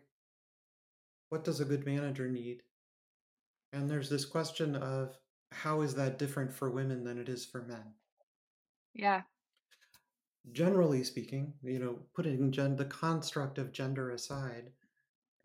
what 1.33 1.43
does 1.43 1.59
a 1.59 1.65
good 1.65 1.83
manager 1.83 2.29
need? 2.29 2.61
And 3.71 3.89
there's 3.89 4.07
this 4.07 4.23
question 4.23 4.75
of 4.75 5.17
how 5.51 5.81
is 5.81 5.95
that 5.95 6.19
different 6.19 6.53
for 6.53 6.69
women 6.69 7.03
than 7.03 7.17
it 7.17 7.27
is 7.27 7.43
for 7.43 7.63
men 7.63 7.95
yeah 8.93 9.21
generally 10.51 11.03
speaking 11.03 11.53
you 11.63 11.79
know 11.79 11.99
putting 12.15 12.51
gen- 12.51 12.75
the 12.75 12.85
construct 12.85 13.57
of 13.57 13.71
gender 13.71 14.11
aside 14.11 14.71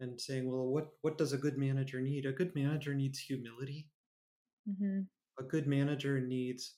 and 0.00 0.20
saying 0.20 0.50
well 0.50 0.66
what 0.66 0.88
what 1.02 1.18
does 1.18 1.32
a 1.32 1.38
good 1.38 1.56
manager 1.56 2.00
need 2.00 2.26
a 2.26 2.32
good 2.32 2.54
manager 2.54 2.94
needs 2.94 3.18
humility 3.18 3.86
mm-hmm. 4.68 5.00
a 5.38 5.42
good 5.42 5.66
manager 5.66 6.20
needs 6.20 6.74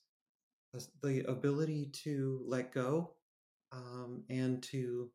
the 1.02 1.24
ability 1.28 1.90
to 1.92 2.42
let 2.46 2.72
go 2.72 3.10
um, 3.72 4.22
and 4.28 4.62
to 4.62 5.10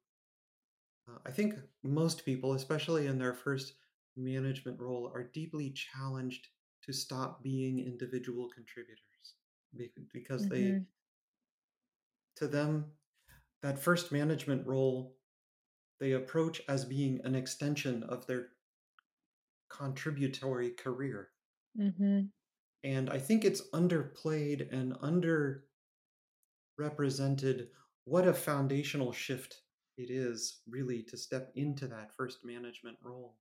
uh, 1.08 1.18
I 1.26 1.32
think 1.32 1.56
most 1.84 2.26
people, 2.26 2.54
especially 2.54 3.08
in 3.08 3.18
their 3.20 3.34
first 3.34 3.74
management 4.18 4.80
role, 4.80 5.12
are 5.14 5.30
deeply 5.34 5.72
challenged 5.72 6.48
to 6.84 6.94
stop 6.94 7.44
being 7.44 7.80
individual 7.80 8.50
contributors 8.50 9.00
because 10.14 10.46
mm-hmm. 10.46 10.54
they, 10.54 10.82
to 12.38 12.48
them, 12.48 12.86
that 13.63 13.80
first 13.80 14.12
management 14.12 14.65
role, 14.68 15.15
they 16.00 16.12
approach 16.12 16.62
as 16.68 16.86
being 16.86 17.20
an 17.24 17.36
extension 17.36 18.04
of 18.04 18.27
their 18.27 18.48
contributory 19.70 20.72
career. 20.72 21.30
Mm-hmm. 21.80 22.22
And 22.84 23.10
I 23.10 23.18
think 23.18 23.44
it's 23.44 23.68
underplayed 23.74 24.72
and 24.72 24.94
underrepresented 26.80 27.68
what 28.06 28.27
a 28.27 28.34
foundational 28.34 29.12
shift 29.12 29.62
it 29.98 30.12
is 30.12 30.62
really 30.68 31.01
to 31.04 31.18
step 31.18 31.51
into 31.56 31.88
that 31.88 32.13
first 32.15 32.39
management 32.44 32.98
role. 33.01 33.38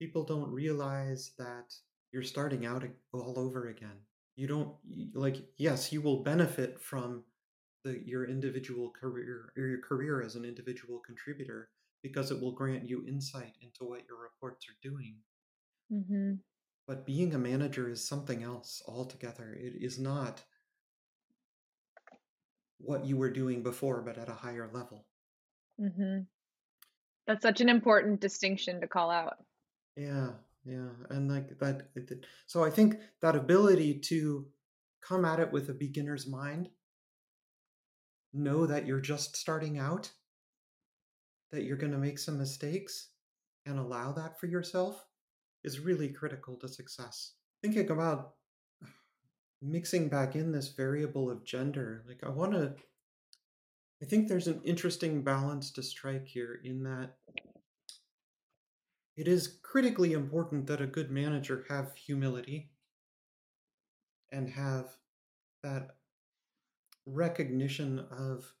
People 0.00 0.24
don't 0.24 0.50
realize 0.50 1.32
that 1.38 1.74
you're 2.12 2.22
starting 2.22 2.66
out 2.66 2.84
all 3.12 3.38
over 3.38 3.68
again. 3.68 3.98
You 4.36 4.46
don't 4.46 4.74
like 5.14 5.36
yes, 5.56 5.92
you 5.92 6.00
will 6.00 6.22
benefit 6.22 6.80
from 6.80 7.24
the 7.84 8.00
your 8.04 8.24
individual 8.28 8.90
career 8.90 9.52
or 9.56 9.66
your 9.66 9.80
career 9.80 10.22
as 10.22 10.34
an 10.34 10.44
individual 10.44 11.00
contributor, 11.00 11.70
because 12.02 12.30
it 12.30 12.40
will 12.40 12.52
grant 12.52 12.88
you 12.88 13.04
insight 13.06 13.56
into 13.60 13.84
what 13.84 14.06
your 14.08 14.20
reports 14.20 14.66
are 14.68 14.78
doing. 14.82 15.16
Mhm. 15.90 16.40
But 16.86 17.06
being 17.06 17.34
a 17.34 17.38
manager 17.38 17.88
is 17.88 18.06
something 18.06 18.42
else 18.42 18.82
altogether. 18.86 19.52
It 19.52 19.74
is 19.82 19.98
not 19.98 20.44
what 22.78 23.04
you 23.04 23.16
were 23.16 23.30
doing 23.30 23.62
before, 23.62 24.02
but 24.02 24.18
at 24.18 24.28
a 24.28 24.34
higher 24.34 24.70
level. 24.72 25.06
Mm-hmm. 25.80 26.22
That's 27.26 27.42
such 27.42 27.60
an 27.60 27.68
important 27.68 28.20
distinction 28.20 28.80
to 28.80 28.88
call 28.88 29.10
out. 29.10 29.36
Yeah, 29.96 30.30
yeah, 30.64 30.88
and 31.10 31.30
like 31.30 31.58
that. 31.58 31.88
So 32.46 32.64
I 32.64 32.70
think 32.70 33.00
that 33.20 33.36
ability 33.36 33.98
to 34.00 34.46
come 35.02 35.24
at 35.24 35.40
it 35.40 35.52
with 35.52 35.68
a 35.68 35.74
beginner's 35.74 36.26
mind, 36.26 36.70
know 38.32 38.66
that 38.66 38.86
you're 38.86 39.00
just 39.00 39.36
starting 39.36 39.78
out, 39.78 40.10
that 41.52 41.64
you're 41.64 41.76
going 41.76 41.92
to 41.92 41.98
make 41.98 42.18
some 42.18 42.38
mistakes, 42.38 43.08
and 43.66 43.78
allow 43.78 44.12
that 44.12 44.38
for 44.38 44.46
yourself 44.46 45.04
is 45.64 45.80
really 45.80 46.08
critical 46.08 46.56
to 46.56 46.68
success. 46.68 47.32
Thinking 47.62 47.90
about 47.90 48.34
mixing 49.60 50.08
back 50.08 50.36
in 50.36 50.52
this 50.52 50.68
variable 50.68 51.30
of 51.30 51.44
gender, 51.44 52.04
like 52.06 52.20
I 52.24 52.28
want 52.28 52.52
to, 52.52 52.74
I 54.02 54.06
think 54.06 54.28
there's 54.28 54.46
an 54.46 54.60
interesting 54.64 55.22
balance 55.22 55.70
to 55.72 55.82
strike 55.82 56.26
here 56.26 56.60
in 56.64 56.84
that 56.84 57.16
it 59.16 59.26
is 59.26 59.58
critically 59.62 60.12
important 60.12 60.68
that 60.68 60.80
a 60.80 60.86
good 60.86 61.10
manager 61.10 61.66
have 61.68 61.96
humility 61.96 62.70
and 64.30 64.48
have 64.48 64.96
that 65.64 65.96
recognition 67.08 68.04
of 68.10 68.52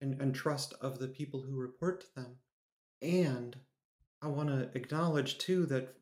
and, 0.00 0.20
and 0.20 0.34
trust 0.34 0.74
of 0.80 0.98
the 0.98 1.08
people 1.08 1.40
who 1.40 1.56
report 1.56 2.00
to 2.02 2.06
them. 2.14 2.36
And 3.02 3.56
I 4.22 4.28
want 4.28 4.48
to 4.48 4.70
acknowledge 4.74 5.38
too 5.38 5.66
that 5.66 5.94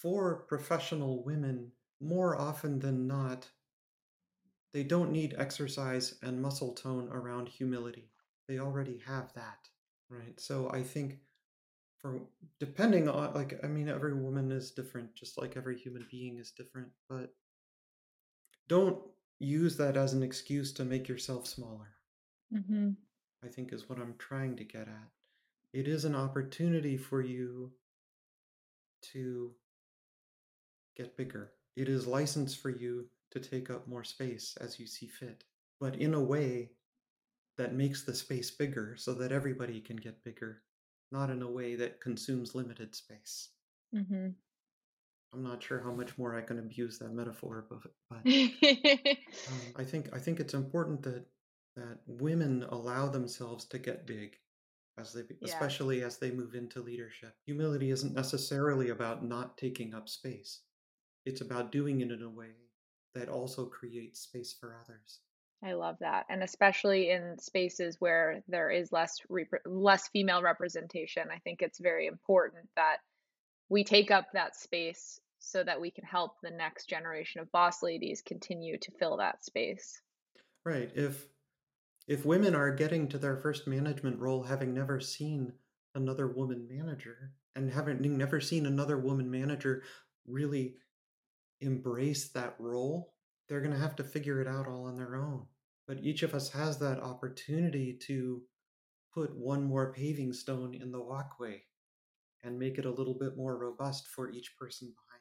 for 0.00 0.44
professional 0.48 1.24
women, 1.24 1.72
more 2.00 2.36
often 2.36 2.78
than 2.78 3.06
not, 3.06 3.48
they 4.72 4.82
don't 4.82 5.12
need 5.12 5.34
exercise 5.38 6.16
and 6.22 6.42
muscle 6.42 6.72
tone 6.72 7.08
around 7.10 7.48
humility. 7.48 8.10
They 8.48 8.58
already 8.58 9.00
have 9.06 9.32
that, 9.34 9.68
right? 10.10 10.38
So 10.38 10.70
I 10.72 10.82
think 10.82 11.18
for 11.98 12.20
depending 12.60 13.08
on 13.08 13.32
like 13.32 13.58
I 13.64 13.66
mean 13.66 13.88
every 13.88 14.12
woman 14.12 14.52
is 14.52 14.72
different 14.72 15.14
just 15.14 15.38
like 15.38 15.56
every 15.56 15.78
human 15.78 16.06
being 16.10 16.38
is 16.38 16.50
different, 16.50 16.88
but 17.08 17.32
don't 18.68 19.00
use 19.44 19.76
that 19.76 19.96
as 19.96 20.12
an 20.14 20.22
excuse 20.22 20.72
to 20.74 20.84
make 20.84 21.08
yourself 21.08 21.46
smaller. 21.46 21.96
Mhm. 22.50 22.96
I 23.44 23.48
think 23.48 23.72
is 23.72 23.88
what 23.88 24.00
I'm 24.00 24.16
trying 24.18 24.56
to 24.56 24.64
get 24.64 24.88
at. 24.88 25.12
It 25.72 25.86
is 25.86 26.04
an 26.04 26.16
opportunity 26.16 26.96
for 26.96 27.20
you 27.22 27.78
to 29.02 29.54
get 30.96 31.16
bigger. 31.16 31.54
It 31.76 31.88
is 31.88 32.06
license 32.06 32.54
for 32.54 32.70
you 32.70 33.10
to 33.30 33.38
take 33.40 33.70
up 33.70 33.86
more 33.86 34.02
space 34.04 34.56
as 34.56 34.78
you 34.80 34.86
see 34.86 35.06
fit, 35.06 35.44
but 35.78 35.96
in 35.96 36.14
a 36.14 36.22
way 36.22 36.72
that 37.56 37.74
makes 37.74 38.04
the 38.04 38.14
space 38.14 38.50
bigger 38.50 38.96
so 38.96 39.14
that 39.14 39.32
everybody 39.32 39.80
can 39.80 39.96
get 39.96 40.24
bigger, 40.24 40.64
not 41.12 41.30
in 41.30 41.42
a 41.42 41.50
way 41.50 41.76
that 41.76 42.00
consumes 42.00 42.54
limited 42.54 42.94
space. 42.94 43.50
Mhm. 43.92 44.36
I'm 45.34 45.42
not 45.42 45.62
sure 45.62 45.80
how 45.80 45.92
much 45.92 46.16
more 46.16 46.34
I 46.36 46.42
can 46.42 46.58
abuse 46.58 46.98
that 46.98 47.12
metaphor, 47.12 47.66
but, 47.68 47.80
but 48.08 48.24
um, 49.46 49.72
I 49.76 49.84
think 49.84 50.10
I 50.14 50.18
think 50.18 50.40
it's 50.40 50.54
important 50.54 51.02
that 51.02 51.26
that 51.76 51.98
women 52.06 52.62
allow 52.68 53.08
themselves 53.08 53.64
to 53.66 53.78
get 53.78 54.06
big 54.06 54.38
as 54.98 55.12
they 55.12 55.22
Yeah. 55.40 55.46
especially 55.46 56.02
as 56.02 56.18
they 56.18 56.30
move 56.30 56.54
into 56.54 56.80
leadership. 56.80 57.36
Humility 57.46 57.90
isn't 57.90 58.14
necessarily 58.14 58.90
about 58.90 59.24
not 59.24 59.58
taking 59.58 59.94
up 59.94 60.08
space. 60.08 60.62
It's 61.26 61.40
about 61.40 61.72
doing 61.72 62.00
it 62.00 62.12
in 62.12 62.22
a 62.22 62.30
way 62.30 62.54
that 63.14 63.28
also 63.28 63.66
creates 63.66 64.20
space 64.20 64.52
for 64.52 64.76
others. 64.76 65.20
I 65.62 65.72
love 65.72 65.98
that, 66.00 66.26
and 66.28 66.42
especially 66.42 67.10
in 67.10 67.38
spaces 67.38 68.00
where 68.00 68.42
there 68.48 68.70
is 68.70 68.92
less 68.92 69.20
repre 69.30 69.58
less 69.64 70.08
female 70.08 70.42
representation, 70.42 71.28
I 71.30 71.38
think 71.38 71.62
it's 71.62 71.78
very 71.78 72.06
important 72.06 72.68
that 72.76 72.98
we 73.68 73.84
take 73.84 74.10
up 74.10 74.32
that 74.32 74.56
space 74.56 75.20
so 75.44 75.62
that 75.62 75.80
we 75.80 75.90
can 75.90 76.04
help 76.04 76.40
the 76.42 76.50
next 76.50 76.88
generation 76.88 77.40
of 77.40 77.52
boss 77.52 77.82
ladies 77.82 78.22
continue 78.22 78.78
to 78.78 78.90
fill 78.98 79.16
that 79.18 79.44
space. 79.44 80.00
Right. 80.64 80.90
If 80.94 81.26
if 82.06 82.26
women 82.26 82.54
are 82.54 82.74
getting 82.74 83.08
to 83.08 83.18
their 83.18 83.36
first 83.36 83.66
management 83.66 84.18
role 84.18 84.42
having 84.42 84.74
never 84.74 85.00
seen 85.00 85.52
another 85.94 86.28
woman 86.28 86.66
manager 86.68 87.32
and 87.56 87.70
having 87.70 88.18
never 88.18 88.40
seen 88.40 88.66
another 88.66 88.98
woman 88.98 89.30
manager 89.30 89.82
really 90.26 90.76
embrace 91.60 92.28
that 92.30 92.56
role, 92.58 93.14
they're 93.48 93.60
going 93.60 93.72
to 93.72 93.78
have 93.78 93.96
to 93.96 94.04
figure 94.04 94.40
it 94.40 94.48
out 94.48 94.66
all 94.66 94.84
on 94.84 94.96
their 94.96 95.16
own. 95.16 95.46
But 95.86 96.00
each 96.00 96.22
of 96.22 96.34
us 96.34 96.50
has 96.50 96.78
that 96.78 97.00
opportunity 97.00 97.98
to 98.06 98.42
put 99.14 99.34
one 99.36 99.64
more 99.64 99.92
paving 99.92 100.32
stone 100.32 100.74
in 100.74 100.90
the 100.90 101.00
walkway 101.00 101.62
and 102.42 102.58
make 102.58 102.78
it 102.78 102.84
a 102.84 102.90
little 102.90 103.14
bit 103.14 103.36
more 103.36 103.56
robust 103.56 104.08
for 104.08 104.30
each 104.30 104.56
person 104.58 104.88
behind? 104.88 105.13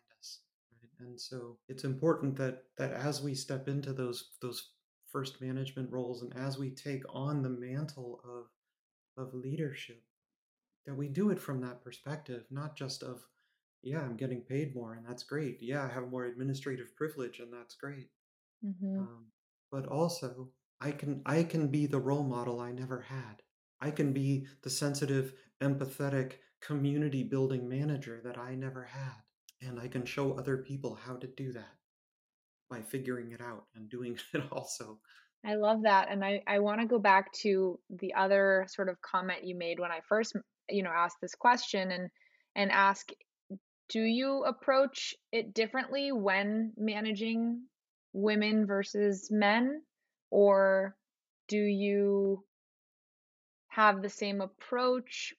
And 1.00 1.20
so 1.20 1.60
it's 1.68 1.84
important 1.84 2.36
that 2.38 2.66
that 2.78 2.92
as 2.94 3.22
we 3.22 3.36
step 3.36 3.68
into 3.68 3.94
those 3.94 4.32
those 4.42 4.74
first 5.06 5.42
management 5.42 5.92
roles 5.92 6.22
and 6.24 6.34
as 6.36 6.58
we 6.58 6.72
take 6.72 7.04
on 7.10 7.42
the 7.42 7.50
mantle 7.50 8.22
of 8.24 8.52
of 9.18 9.34
leadership, 9.34 10.04
that 10.86 10.96
we 10.96 11.10
do 11.10 11.30
it 11.32 11.40
from 11.40 11.62
that 11.62 11.82
perspective, 11.84 12.46
not 12.52 12.76
just 12.78 13.04
of, 13.04 13.28
yeah, 13.84 14.02
I'm 14.02 14.18
getting 14.18 14.44
paid 14.44 14.76
more 14.76 14.94
and 14.96 15.06
that's 15.06 15.24
great. 15.24 15.62
Yeah, 15.62 15.84
I 15.86 15.90
have 15.90 16.10
more 16.10 16.26
administrative 16.26 16.96
privilege 16.96 17.40
and 17.40 17.54
that's 17.54 17.76
great. 17.76 18.12
Mhm. 18.62 19.08
Um, 19.08 19.32
but 19.72 19.86
also, 19.88 20.54
I 20.82 20.92
can 20.94 21.22
I 21.26 21.44
can 21.44 21.70
be 21.70 21.86
the 21.86 22.00
role 22.00 22.24
model 22.24 22.60
I 22.60 22.72
never 22.72 23.02
had. 23.02 23.44
I 23.80 23.92
can 23.92 24.14
be 24.14 24.48
the 24.64 24.70
sensitive, 24.72 25.34
empathetic, 25.62 26.40
community 26.62 27.24
building 27.24 27.70
manager 27.70 28.22
that 28.22 28.38
I 28.38 28.56
never 28.56 28.86
had. 28.86 29.22
And 29.68 29.80
I 29.80 29.88
can 29.88 30.06
show 30.06 30.34
other 30.34 30.58
people 30.58 30.96
how 30.96 31.16
to 31.16 31.28
do 31.28 31.52
that 31.54 31.76
by 32.70 32.82
figuring 32.82 33.32
it 33.32 33.42
out 33.42 33.66
and 33.76 33.90
doing 33.90 34.18
it 34.34 34.44
also. 34.52 35.00
I 35.46 35.56
love 35.56 35.84
that, 35.84 36.10
and 36.10 36.24
I 36.24 36.42
I 36.48 36.60
wanna 36.60 36.88
go 36.88 37.00
back 37.00 37.32
to 37.42 37.80
the 37.90 38.14
other 38.14 38.66
sort 38.70 38.88
of 38.88 39.02
comment 39.02 39.44
you 39.44 39.56
made 39.56 39.80
when 39.80 39.92
I 39.92 40.00
first, 40.08 40.36
you 40.70 40.84
know, 40.84 40.92
asked 40.96 41.18
this 41.22 41.36
question 41.36 41.92
and 41.92 42.10
and 42.56 42.72
ask, 42.72 43.10
do 43.90 44.02
you 44.02 44.44
approach 44.46 45.14
it 45.32 45.54
differently 45.54 46.12
when 46.12 46.74
managing 46.78 47.64
women 48.14 48.66
versus 48.66 49.30
men? 49.32 49.82
Or 50.32 50.96
do 51.48 51.58
you 51.58 52.44
have 53.68 54.02
the 54.02 54.10
same 54.10 54.42
approach? 54.42 55.34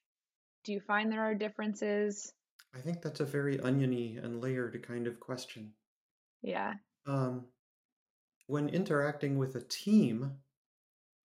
Do 0.64 0.72
you 0.72 0.80
find 0.80 1.10
there 1.10 1.24
are 1.24 1.34
differences? 1.34 2.32
I 2.74 2.82
think 2.82 3.00
that's 3.00 3.20
a 3.20 3.24
very 3.24 3.58
oniony 3.58 4.18
and 4.18 4.38
layered 4.38 4.82
kind 4.82 5.06
of 5.06 5.18
question. 5.18 5.76
Yeah. 6.42 6.74
Um, 7.06 7.48
when 8.46 8.70
interacting 8.70 9.36
with 9.38 9.54
a 9.56 9.60
team, 9.60 10.42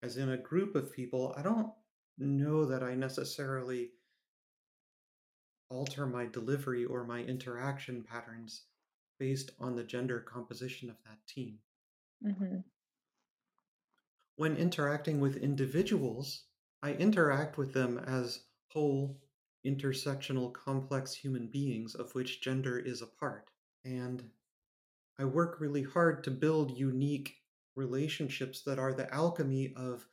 as 0.03 0.17
in 0.17 0.29
a 0.29 0.37
group 0.37 0.75
of 0.75 0.93
people, 0.93 1.33
I 1.37 1.43
don't 1.43 1.73
know 2.17 2.65
that 2.65 2.83
I 2.83 2.95
necessarily 2.95 3.93
alter 5.69 6.05
my 6.05 6.27
delivery 6.27 6.85
or 6.85 7.03
my 7.03 7.23
interaction 7.23 8.03
patterns 8.03 8.67
based 9.17 9.51
on 9.57 9.75
the 9.75 9.83
gender 9.83 10.19
composition 10.19 10.89
of 10.89 11.01
that 11.03 11.25
team. 11.25 11.61
Mhm. 12.21 12.63
When 14.37 14.57
interacting 14.57 15.19
with 15.19 15.37
individuals, 15.37 16.47
I 16.81 16.93
interact 16.95 17.59
with 17.59 17.73
them 17.73 17.99
as 17.99 18.47
whole, 18.71 19.21
intersectional, 19.65 20.53
complex 20.53 21.13
human 21.13 21.47
beings 21.49 21.95
of 21.95 22.15
which 22.15 22.41
gender 22.41 22.79
is 22.79 23.01
a 23.01 23.07
part. 23.07 23.51
And 23.83 24.31
I 25.19 25.25
work 25.25 25.59
really 25.59 25.83
hard 25.83 26.23
to 26.25 26.31
build 26.31 26.77
unique 26.77 27.37
relationships 27.75 28.63
that 28.63 28.79
are 28.79 28.93
the 28.93 29.13
alchemy 29.13 29.73
of 29.75 30.07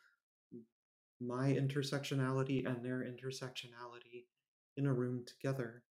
my 1.21 1.53
intersectionality 1.53 2.65
and 2.67 2.83
their 2.83 3.01
intersectionality 3.01 4.29
in 4.79 4.87
a 4.87 4.95
room 4.95 5.27
together 5.27 5.85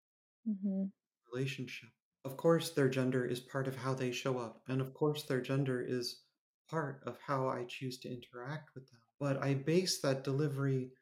Mhm. 0.44 0.90
relationship. 1.32 1.90
Of 2.24 2.36
course, 2.36 2.72
their 2.72 2.88
gender 2.88 3.24
is 3.24 3.40
part 3.40 3.68
of 3.68 3.76
how 3.76 3.94
they 3.94 4.10
show 4.12 4.38
up, 4.38 4.62
and 4.66 4.80
of 4.80 4.94
course, 4.94 5.22
their 5.24 5.40
gender 5.40 5.80
is 5.80 6.24
part 6.68 7.02
of 7.04 7.18
how 7.18 7.48
I 7.48 7.64
choose 7.64 7.98
to 8.00 8.08
interact 8.12 8.74
with 8.74 8.90
them. 8.90 9.00
But 9.20 9.36
I 9.36 9.54
base 9.54 10.00
that 10.00 10.24
delivery 10.24 10.92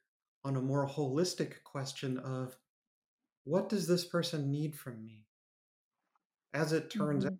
on 0.45 0.57
a 0.57 0.63
more 0.63 0.87
holistic 0.89 1.65
question 1.65 2.19
of 2.19 2.57
what 3.45 3.69
does 3.69 3.89
this 3.89 4.05
person 4.07 4.51
need 4.51 4.77
from 4.79 5.05
me? 5.05 5.29
As 6.55 6.73
it 6.73 6.89
turns 6.89 7.27
out, 7.27 7.31
Mhm. 7.31 7.39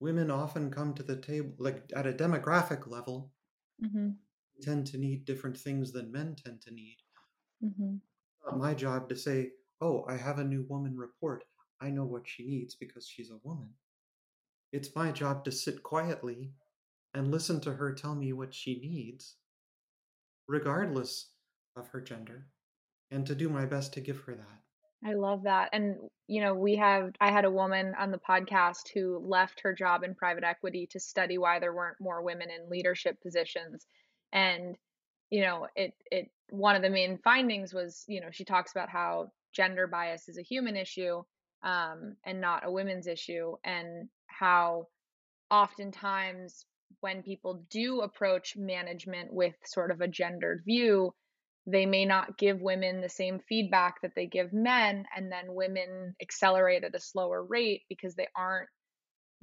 women 0.00 0.28
often 0.28 0.72
come 0.72 0.92
to 0.92 1.04
the 1.04 1.16
table, 1.20 1.54
like 1.56 1.92
at 1.94 2.04
a 2.04 2.12
demographic 2.12 2.88
level, 2.88 3.32
Mhm. 3.78 4.18
tend 4.60 4.86
to 4.86 4.96
need 4.98 5.24
different 5.24 5.58
things 5.58 5.90
than 5.90 6.12
men 6.12 6.36
tend 6.36 6.62
to 6.62 6.70
need. 6.70 6.98
Mhm. 7.60 8.00
Not 8.44 8.58
my 8.58 8.74
job 8.74 9.08
to 9.10 9.16
say, 9.16 9.52
"Oh, 9.80 10.02
I 10.06 10.16
have 10.16 10.40
a 10.40 10.44
new 10.44 10.64
woman 10.64 10.96
report. 10.96 11.44
I 11.78 11.90
know 11.90 12.04
what 12.04 12.26
she 12.26 12.44
needs 12.44 12.74
because 12.74 13.06
she's 13.06 13.30
a 13.30 13.36
woman." 13.36 13.78
It's 14.72 14.94
my 14.94 15.12
job 15.12 15.44
to 15.46 15.52
sit 15.52 15.82
quietly 15.82 16.54
and 17.14 17.30
listen 17.30 17.60
to 17.62 17.74
her 17.74 17.94
tell 17.94 18.14
me 18.14 18.32
what 18.32 18.54
she 18.54 18.80
needs, 18.80 19.38
regardless 20.48 21.34
of 21.78 21.88
her 21.88 22.00
gender, 22.00 22.46
and 23.10 23.26
to 23.26 23.34
do 23.34 23.48
my 23.48 23.64
best 23.64 23.92
to 23.94 24.00
give 24.00 24.20
her 24.20 24.34
that. 24.34 24.62
I 25.04 25.14
love 25.14 25.44
that, 25.44 25.70
and, 25.72 25.96
you 26.26 26.40
know, 26.40 26.54
we 26.54 26.76
have 26.76 27.12
I 27.20 27.30
had 27.30 27.44
a 27.44 27.50
woman 27.50 27.94
on 27.96 28.10
the 28.10 28.18
podcast 28.18 28.88
who 28.92 29.18
left 29.18 29.60
her 29.60 29.72
job 29.72 30.02
in 30.02 30.14
private 30.14 30.42
equity 30.44 30.88
to 30.90 30.98
study 30.98 31.38
why 31.38 31.60
there 31.60 31.72
weren't 31.72 32.00
more 32.00 32.20
women 32.22 32.48
in 32.50 32.68
leadership 32.68 33.20
positions, 33.22 33.86
and, 34.32 34.76
you 35.30 35.42
know, 35.42 35.68
it 35.76 35.94
it 36.10 36.30
one 36.50 36.74
of 36.74 36.82
the 36.82 36.90
main 36.90 37.18
findings 37.18 37.72
was, 37.72 38.04
you 38.08 38.20
know, 38.20 38.30
she 38.32 38.44
talks 38.44 38.72
about 38.72 38.88
how 38.88 39.30
gender 39.52 39.86
bias 39.86 40.28
is 40.28 40.38
a 40.38 40.42
human 40.42 40.76
issue, 40.76 41.22
um, 41.62 42.16
and 42.24 42.40
not 42.40 42.66
a 42.66 42.70
women's 42.70 43.06
issue, 43.06 43.54
and 43.64 44.08
how 44.26 44.88
oftentimes 45.50 46.66
when 47.00 47.22
people 47.22 47.64
do 47.70 48.00
approach 48.00 48.56
management 48.56 49.32
with 49.32 49.54
sort 49.64 49.90
of 49.90 50.00
a 50.00 50.08
gendered 50.08 50.62
view, 50.64 51.14
they 51.70 51.84
may 51.84 52.06
not 52.06 52.38
give 52.38 52.62
women 52.62 53.00
the 53.00 53.08
same 53.10 53.40
feedback 53.46 54.00
that 54.02 54.14
they 54.16 54.26
give 54.26 54.52
men, 54.52 55.04
and 55.14 55.30
then 55.30 55.44
women 55.48 56.14
accelerate 56.22 56.82
at 56.84 56.94
a 56.94 57.00
slower 57.00 57.44
rate 57.44 57.82
because 57.88 58.14
they 58.14 58.28
aren't 58.34 58.68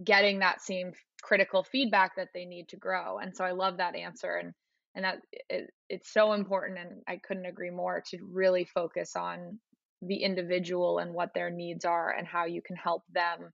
getting 0.04 0.40
that 0.40 0.62
same 0.62 0.92
critical 1.22 1.64
feedback 1.64 2.16
that 2.16 2.30
they 2.34 2.46
need 2.46 2.68
to 2.70 2.78
grow. 2.78 3.20
And 3.20 3.36
so 3.36 3.46
I 3.46 3.52
love 3.52 3.78
that 3.78 3.96
answer 3.96 4.36
and 4.36 4.54
and 4.96 5.04
that 5.04 5.18
it, 5.50 5.70
it's 5.90 6.14
so 6.14 6.32
important 6.34 6.80
and 6.80 7.02
I 7.08 7.18
couldn't 7.18 7.46
agree 7.46 7.70
more 7.70 8.02
to 8.12 8.18
really 8.32 8.64
focus 8.64 9.16
on 9.18 9.60
the 10.02 10.24
individual 10.24 11.00
and 11.00 11.14
what 11.14 11.34
their 11.34 11.50
needs 11.50 11.84
are 11.84 12.12
and 12.12 12.26
how 12.26 12.46
you 12.46 12.62
can 12.62 12.78
help 12.78 13.04
them 13.14 13.52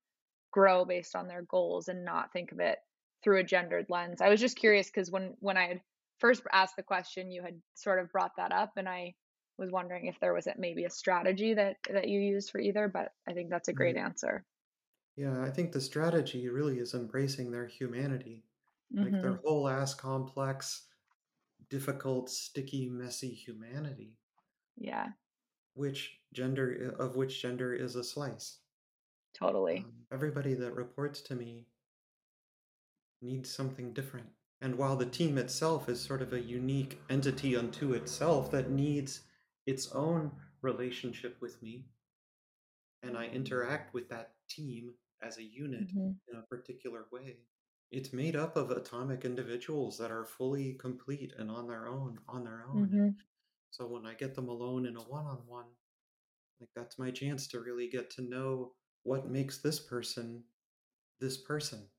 grow 0.51 0.85
based 0.85 1.15
on 1.15 1.27
their 1.27 1.41
goals 1.41 1.87
and 1.87 2.05
not 2.05 2.31
think 2.31 2.51
of 2.51 2.59
it 2.59 2.77
through 3.23 3.39
a 3.39 3.43
gendered 3.43 3.87
lens. 3.89 4.21
I 4.21 4.29
was 4.29 4.39
just 4.39 4.57
curious 4.57 4.87
because 4.87 5.09
when 5.09 5.33
when 5.39 5.57
I 5.57 5.67
had 5.67 5.81
first 6.21 6.43
asked 6.53 6.77
the 6.77 6.83
question, 6.83 7.31
you 7.31 7.43
had 7.43 7.61
sort 7.75 7.99
of 7.99 8.11
brought 8.11 8.33
that 8.37 8.53
up, 8.53 8.73
and 8.77 8.89
I 8.89 9.15
was 9.57 9.71
wondering 9.71 10.07
if 10.07 10.19
there 10.21 10.33
was 10.33 10.47
maybe 10.57 10.85
a 10.85 10.91
strategy 10.91 11.55
that 11.55 11.77
that 11.91 12.09
you 12.09 12.21
used 12.21 12.51
for 12.51 12.59
either. 12.61 12.87
But 12.89 13.13
I 13.27 13.33
think 13.33 13.51
that's 13.51 13.69
a 13.69 13.73
great 13.73 13.97
Right. 13.97 13.97
answer. 13.97 14.45
Yeah, 15.15 15.41
I 15.41 15.51
think 15.51 15.71
the 15.71 15.79
strategy 15.79 16.49
really 16.49 16.77
is 16.77 16.93
embracing 16.93 17.51
their 17.51 17.65
humanity, 17.67 18.43
like 18.99 19.19
their 19.21 19.33
hmm 19.33 19.41
whole 19.45 19.69
ass 19.69 19.93
complex, 19.93 20.89
difficult, 21.69 22.29
sticky, 22.29 22.89
messy 22.89 23.33
humanity, 23.33 24.19
Yeah, 24.75 25.13
which 25.73 26.21
gender 26.31 26.95
of 26.97 27.17
which 27.17 27.41
gender 27.41 27.73
is 27.73 27.97
a 27.97 28.05
slice. 28.05 28.59
totally. 29.33 29.85
Um, 29.85 30.05
everybody 30.09 30.53
that 30.53 30.71
reports 30.75 31.21
to 31.23 31.35
me 31.35 31.67
needs 33.21 33.49
something 33.49 33.93
different. 33.93 34.33
And 34.61 34.77
while 34.77 34.95
the 34.95 35.05
team 35.05 35.37
itself 35.37 35.89
is 35.89 35.99
sort 35.99 36.21
of 36.21 36.31
a 36.31 36.39
unique 36.39 37.01
entity 37.09 37.53
unto 37.53 37.91
itself 37.91 38.49
that 38.51 38.69
needs 38.71 39.27
its 39.65 39.91
own 39.91 40.31
relationship 40.61 41.41
with 41.41 41.61
me, 41.61 41.89
and 43.03 43.17
I 43.17 43.25
interact 43.27 43.93
with 43.93 44.09
that 44.09 44.35
team 44.49 44.95
as 45.21 45.37
a 45.37 45.43
unit 45.43 45.91
hmm 45.91 46.11
in 46.27 46.37
a 46.37 46.43
particular 46.43 47.05
way, 47.11 47.37
it's 47.91 48.13
made 48.13 48.35
up 48.35 48.55
of 48.55 48.71
atomic 48.71 49.25
individuals 49.25 49.97
that 49.97 50.11
are 50.11 50.25
fully 50.25 50.73
complete 50.75 51.33
and 51.37 51.51
on 51.51 51.67
their 51.67 51.87
own, 51.87 52.19
on 52.27 52.43
their 52.43 52.63
own. 52.67 52.85
And 52.85 52.91
hmm 52.91 53.21
so 53.71 53.87
when 53.87 54.05
I 54.05 54.13
get 54.15 54.35
them 54.35 54.49
alone 54.49 54.85
in 54.85 54.95
a 54.97 55.01
one 55.01 55.25
on 55.25 55.45
one, 55.47 55.67
like 56.59 56.69
that's 56.75 56.99
my 56.99 57.11
chance 57.11 57.47
to 57.49 57.61
really 57.61 57.89
get 57.89 58.09
to 58.11 58.21
know 58.21 58.73
what 59.03 59.29
makes 59.29 59.59
this 59.61 59.79
person 59.79 60.43
this 61.19 61.37
person 61.37 61.89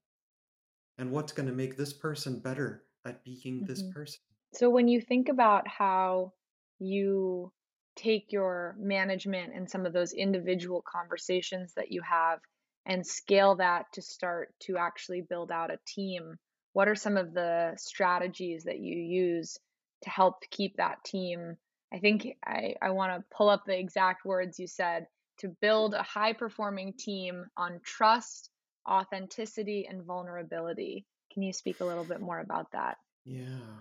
and 0.98 1.10
what's 1.10 1.32
going 1.32 1.48
to 1.48 1.54
make 1.54 1.76
this 1.76 1.92
person 1.92 2.38
better 2.38 2.84
at 3.04 3.24
being 3.24 3.64
this 3.66 3.82
hmm 3.82 3.90
person. 3.90 4.20
So 4.54 4.68
when 4.68 4.86
you 4.86 5.00
think 5.00 5.28
about 5.28 5.66
how 5.66 6.34
you 6.78 7.52
take 7.96 8.32
your 8.32 8.76
management 8.78 9.54
and 9.54 9.68
some 9.68 9.86
of 9.86 9.92
those 9.92 10.12
individual 10.12 10.82
conversations 10.86 11.72
that 11.74 11.90
you 11.90 12.02
have 12.02 12.40
and 12.84 13.06
scale 13.06 13.56
that 13.56 13.86
to 13.94 14.02
start 14.02 14.54
to 14.60 14.76
actually 14.76 15.22
build 15.22 15.50
out 15.50 15.70
a 15.70 15.78
team, 15.86 16.36
what 16.72 16.88
are 16.88 16.94
some 16.94 17.16
of 17.16 17.32
the 17.32 17.74
strategies 17.76 18.64
that 18.64 18.78
you 18.78 18.96
use 18.96 19.58
to 20.02 20.10
help 20.10 20.42
keep 20.50 20.76
that 20.76 21.02
team? 21.04 21.56
I 21.92 21.98
think 21.98 22.36
I, 22.44 22.74
I 22.82 22.90
want 22.90 23.12
to 23.12 23.36
pull 23.36 23.48
up 23.48 23.64
the 23.66 23.78
exact 23.78 24.24
words 24.24 24.58
you 24.58 24.66
said 24.66 25.06
to 25.38 25.48
build 25.60 25.94
a 25.94 26.02
high 26.02 26.32
performing 26.32 26.94
team 26.98 27.46
on 27.56 27.80
trust, 27.84 28.50
authenticity, 28.88 29.86
and 29.88 30.02
vulnerability. 30.02 31.04
Can 31.32 31.42
you 31.42 31.52
speak 31.52 31.80
a 31.80 31.84
little 31.84 32.04
bit 32.04 32.20
more 32.20 32.40
about 32.40 32.70
that? 32.72 32.98
Yeah. 33.24 33.78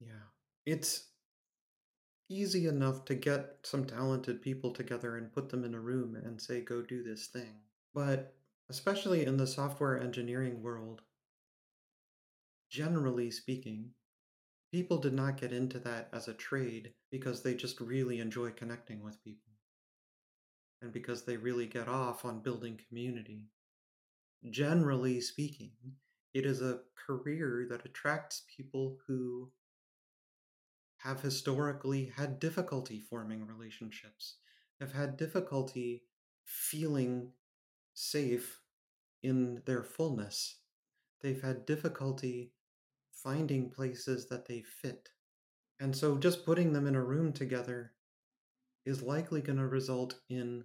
Yeah. 0.00 0.26
It's 0.66 1.04
easy 2.28 2.66
enough 2.66 3.04
to 3.06 3.14
get 3.14 3.56
some 3.64 3.84
talented 3.84 4.40
people 4.40 4.72
together 4.72 5.16
and 5.16 5.32
put 5.32 5.48
them 5.48 5.64
in 5.64 5.74
a 5.74 5.80
room 5.80 6.16
and 6.16 6.40
say, 6.40 6.60
go 6.60 6.80
do 6.80 7.02
this 7.02 7.26
thing. 7.26 7.54
But 7.92 8.34
especially 8.68 9.26
in 9.26 9.36
the 9.36 9.46
software 9.46 10.00
engineering 10.00 10.62
world, 10.62 11.02
generally 12.70 13.30
speaking, 13.32 13.90
people 14.72 14.98
did 14.98 15.12
not 15.12 15.40
get 15.40 15.52
into 15.52 15.80
that 15.80 16.08
as 16.12 16.28
a 16.28 16.34
trade 16.34 16.92
because 17.10 17.42
they 17.42 17.54
just 17.54 17.80
really 17.80 18.20
enjoy 18.20 18.50
connecting 18.50 19.02
with 19.02 19.22
people 19.24 19.50
and 20.80 20.92
because 20.92 21.22
they 21.22 21.36
really 21.36 21.66
get 21.66 21.88
off 21.88 22.24
on 22.24 22.40
building 22.40 22.78
community. 22.88 23.48
Generally 24.48 25.20
speaking, 25.20 25.72
it 26.32 26.46
is 26.46 26.62
a 26.62 26.80
career 26.94 27.66
that 27.68 27.84
attracts 27.84 28.44
people 28.56 28.96
who 29.06 29.50
have 30.98 31.20
historically 31.20 32.06
had 32.16 32.38
difficulty 32.38 33.00
forming 33.00 33.46
relationships, 33.46 34.36
have 34.80 34.92
had 34.92 35.16
difficulty 35.16 36.04
feeling 36.44 37.32
safe 37.94 38.60
in 39.22 39.62
their 39.66 39.82
fullness. 39.82 40.56
They've 41.20 41.42
had 41.42 41.66
difficulty 41.66 42.52
finding 43.12 43.70
places 43.70 44.26
that 44.28 44.46
they 44.46 44.62
fit. 44.62 45.10
And 45.78 45.94
so 45.94 46.16
just 46.16 46.46
putting 46.46 46.72
them 46.72 46.86
in 46.86 46.94
a 46.94 47.02
room 47.02 47.32
together 47.32 47.92
is 48.86 49.02
likely 49.02 49.42
going 49.42 49.58
to 49.58 49.66
result 49.66 50.14
in 50.28 50.64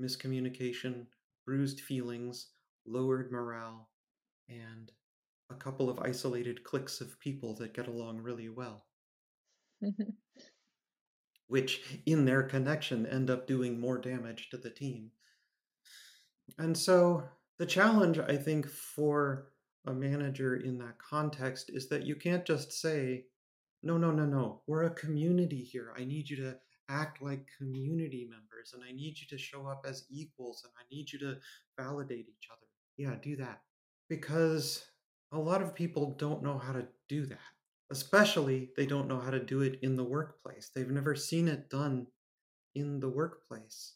miscommunication, 0.00 1.06
bruised 1.44 1.80
feelings, 1.80 2.48
lowered 2.86 3.30
morale, 3.30 3.88
and 4.48 4.90
a 5.50 5.54
couple 5.54 5.88
of 5.90 5.98
isolated 6.00 6.64
cliques 6.64 7.00
of 7.00 7.18
people 7.20 7.54
that 7.56 7.74
get 7.74 7.86
along 7.86 8.18
really 8.18 8.48
well, 8.48 8.86
which 11.46 12.00
in 12.06 12.24
their 12.24 12.42
connection 12.42 13.06
end 13.06 13.30
up 13.30 13.46
doing 13.46 13.78
more 13.78 13.98
damage 13.98 14.48
to 14.50 14.56
the 14.56 14.70
team. 14.70 15.10
And 16.58 16.76
so 16.76 17.24
the 17.58 17.66
challenge, 17.66 18.18
I 18.18 18.36
think, 18.36 18.68
for 18.68 19.48
a 19.86 19.92
manager 19.92 20.56
in 20.56 20.78
that 20.78 20.98
context 20.98 21.70
is 21.72 21.88
that 21.88 22.06
you 22.06 22.16
can't 22.16 22.44
just 22.44 22.72
say, 22.72 23.26
no, 23.82 23.98
no, 23.98 24.10
no, 24.10 24.24
no, 24.24 24.62
we're 24.66 24.84
a 24.84 24.90
community 24.90 25.62
here. 25.62 25.92
I 25.96 26.04
need 26.04 26.28
you 26.30 26.36
to 26.36 26.56
act 26.88 27.22
like 27.22 27.46
community 27.58 28.28
members 28.28 28.72
and 28.74 28.82
I 28.82 28.92
need 28.92 29.16
you 29.18 29.26
to 29.28 29.38
show 29.38 29.66
up 29.66 29.84
as 29.88 30.04
equals 30.10 30.62
and 30.64 30.72
I 30.78 30.84
need 30.94 31.12
you 31.12 31.18
to 31.20 31.36
validate 31.78 32.28
each 32.28 32.48
other. 32.50 32.66
Yeah, 32.96 33.16
do 33.22 33.36
that. 33.36 33.60
Because 34.08 34.84
a 35.32 35.38
lot 35.38 35.62
of 35.62 35.74
people 35.74 36.14
don't 36.18 36.42
know 36.42 36.58
how 36.58 36.72
to 36.72 36.86
do 37.08 37.26
that. 37.26 37.38
Especially, 37.90 38.70
they 38.76 38.86
don't 38.86 39.08
know 39.08 39.20
how 39.20 39.30
to 39.30 39.44
do 39.44 39.62
it 39.62 39.78
in 39.82 39.96
the 39.96 40.04
workplace. 40.04 40.70
They've 40.74 40.90
never 40.90 41.14
seen 41.14 41.48
it 41.48 41.70
done 41.70 42.06
in 42.74 43.00
the 43.00 43.08
workplace 43.08 43.94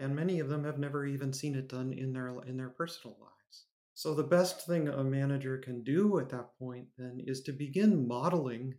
and 0.00 0.16
many 0.16 0.40
of 0.40 0.48
them 0.48 0.64
have 0.64 0.78
never 0.78 1.06
even 1.06 1.32
seen 1.32 1.54
it 1.54 1.68
done 1.68 1.92
in 1.92 2.12
their 2.12 2.34
in 2.46 2.56
their 2.56 2.70
personal 2.70 3.16
lives. 3.20 3.66
So 3.94 4.14
the 4.14 4.24
best 4.24 4.66
thing 4.66 4.88
a 4.88 5.04
manager 5.04 5.58
can 5.58 5.84
do 5.84 6.18
at 6.18 6.30
that 6.30 6.58
point 6.58 6.86
then 6.96 7.20
is 7.26 7.42
to 7.42 7.52
begin 7.52 8.08
modeling 8.08 8.74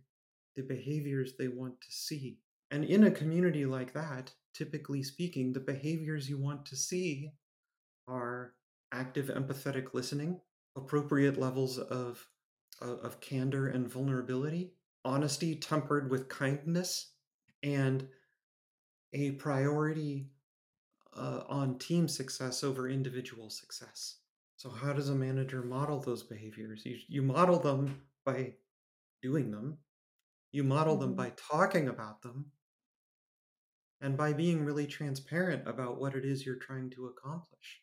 the 0.56 0.62
behaviors 0.62 1.34
they 1.38 1.48
want 1.48 1.80
to 1.80 1.92
see. 1.92 2.38
And 2.72 2.84
in 2.84 3.04
a 3.04 3.10
community 3.12 3.66
like 3.66 3.92
that, 3.92 4.34
typically 4.52 5.04
speaking, 5.04 5.52
the 5.52 5.60
behaviors 5.60 6.28
you 6.28 6.38
want 6.38 6.66
to 6.66 6.76
see 6.76 7.30
are 8.08 8.54
active 8.92 9.26
empathetic 9.28 9.94
listening, 9.94 10.40
appropriate 10.76 11.38
levels 11.38 11.78
of 11.78 12.28
of, 12.80 13.00
of 13.00 13.20
candor 13.20 13.68
and 13.68 13.88
vulnerability, 13.88 14.74
honesty 15.04 15.56
tempered 15.56 16.10
with 16.10 16.28
kindness, 16.28 17.14
and 17.62 18.08
a 19.12 19.32
priority 19.32 20.30
uh, 21.16 21.44
on 21.48 21.78
team 21.78 22.08
success 22.08 22.64
over 22.64 22.88
individual 22.88 23.50
success. 23.50 24.18
So, 24.56 24.70
how 24.70 24.92
does 24.92 25.08
a 25.10 25.14
manager 25.14 25.62
model 25.62 26.00
those 26.00 26.22
behaviors? 26.22 26.84
You, 26.86 26.98
you 27.08 27.22
model 27.22 27.58
them 27.58 28.02
by 28.24 28.54
doing 29.22 29.50
them, 29.50 29.78
You 30.52 30.64
model 30.64 30.96
them 30.98 31.14
Mhm. 31.14 31.16
by 31.16 31.30
talking 31.36 31.88
about 31.88 32.22
them 32.22 32.52
and 34.02 34.16
by 34.16 34.32
being 34.32 34.64
really 34.64 34.86
transparent 34.86 35.66
about 35.66 35.98
what 35.98 36.14
it 36.14 36.24
is 36.24 36.44
you're 36.44 36.56
trying 36.56 36.90
to 36.90 37.06
accomplish. 37.06 37.80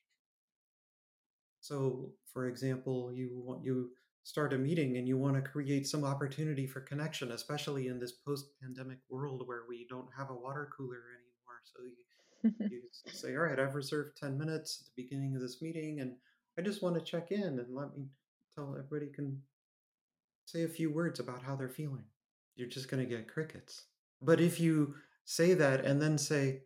So, 1.61 2.11
for 2.33 2.47
example, 2.47 3.11
you 3.13 3.41
want 3.43 3.63
you 3.63 3.91
start 4.23 4.53
a 4.53 4.57
meeting 4.57 4.97
and 4.97 5.07
you 5.07 5.17
want 5.17 5.35
to 5.35 5.41
create 5.41 5.87
some 5.87 6.03
opportunity 6.03 6.67
for 6.67 6.81
connection, 6.81 7.31
especially 7.31 7.87
in 7.87 7.99
this 7.99 8.11
post-pandemic 8.11 8.99
world 9.09 9.43
where 9.45 9.63
we 9.67 9.87
don't 9.89 10.09
have 10.15 10.29
a 10.29 10.35
water 10.35 10.69
cooler 10.75 11.01
anymore. 11.15 11.61
So 11.63 11.83
you, 11.83 12.69
you 12.69 12.81
say, 13.11 13.35
all 13.35 13.43
right, 13.43 13.59
I've 13.59 13.75
reserved 13.75 14.17
10 14.17 14.37
minutes 14.37 14.81
at 14.81 14.85
the 14.85 15.03
beginning 15.03 15.35
of 15.35 15.41
this 15.41 15.61
meeting 15.61 16.01
and 16.01 16.13
I 16.57 16.61
just 16.61 16.83
want 16.83 16.95
to 16.95 17.01
check 17.01 17.31
in 17.31 17.41
and 17.59 17.73
let 17.73 17.97
me 17.97 18.05
tell 18.53 18.75
everybody 18.77 19.11
can 19.11 19.41
say 20.45 20.63
a 20.63 20.67
few 20.67 20.91
words 20.91 21.19
about 21.19 21.41
how 21.41 21.55
they're 21.55 21.69
feeling. 21.69 22.03
You're 22.55 22.67
just 22.67 22.89
going 22.89 23.01
to 23.01 23.09
get 23.09 23.31
crickets. 23.31 23.85
But 24.21 24.41
if 24.41 24.59
you 24.59 24.95
say 25.29 25.53
that 25.53 25.85
and 25.85 26.01
then 26.01 26.17
say, 26.17 26.63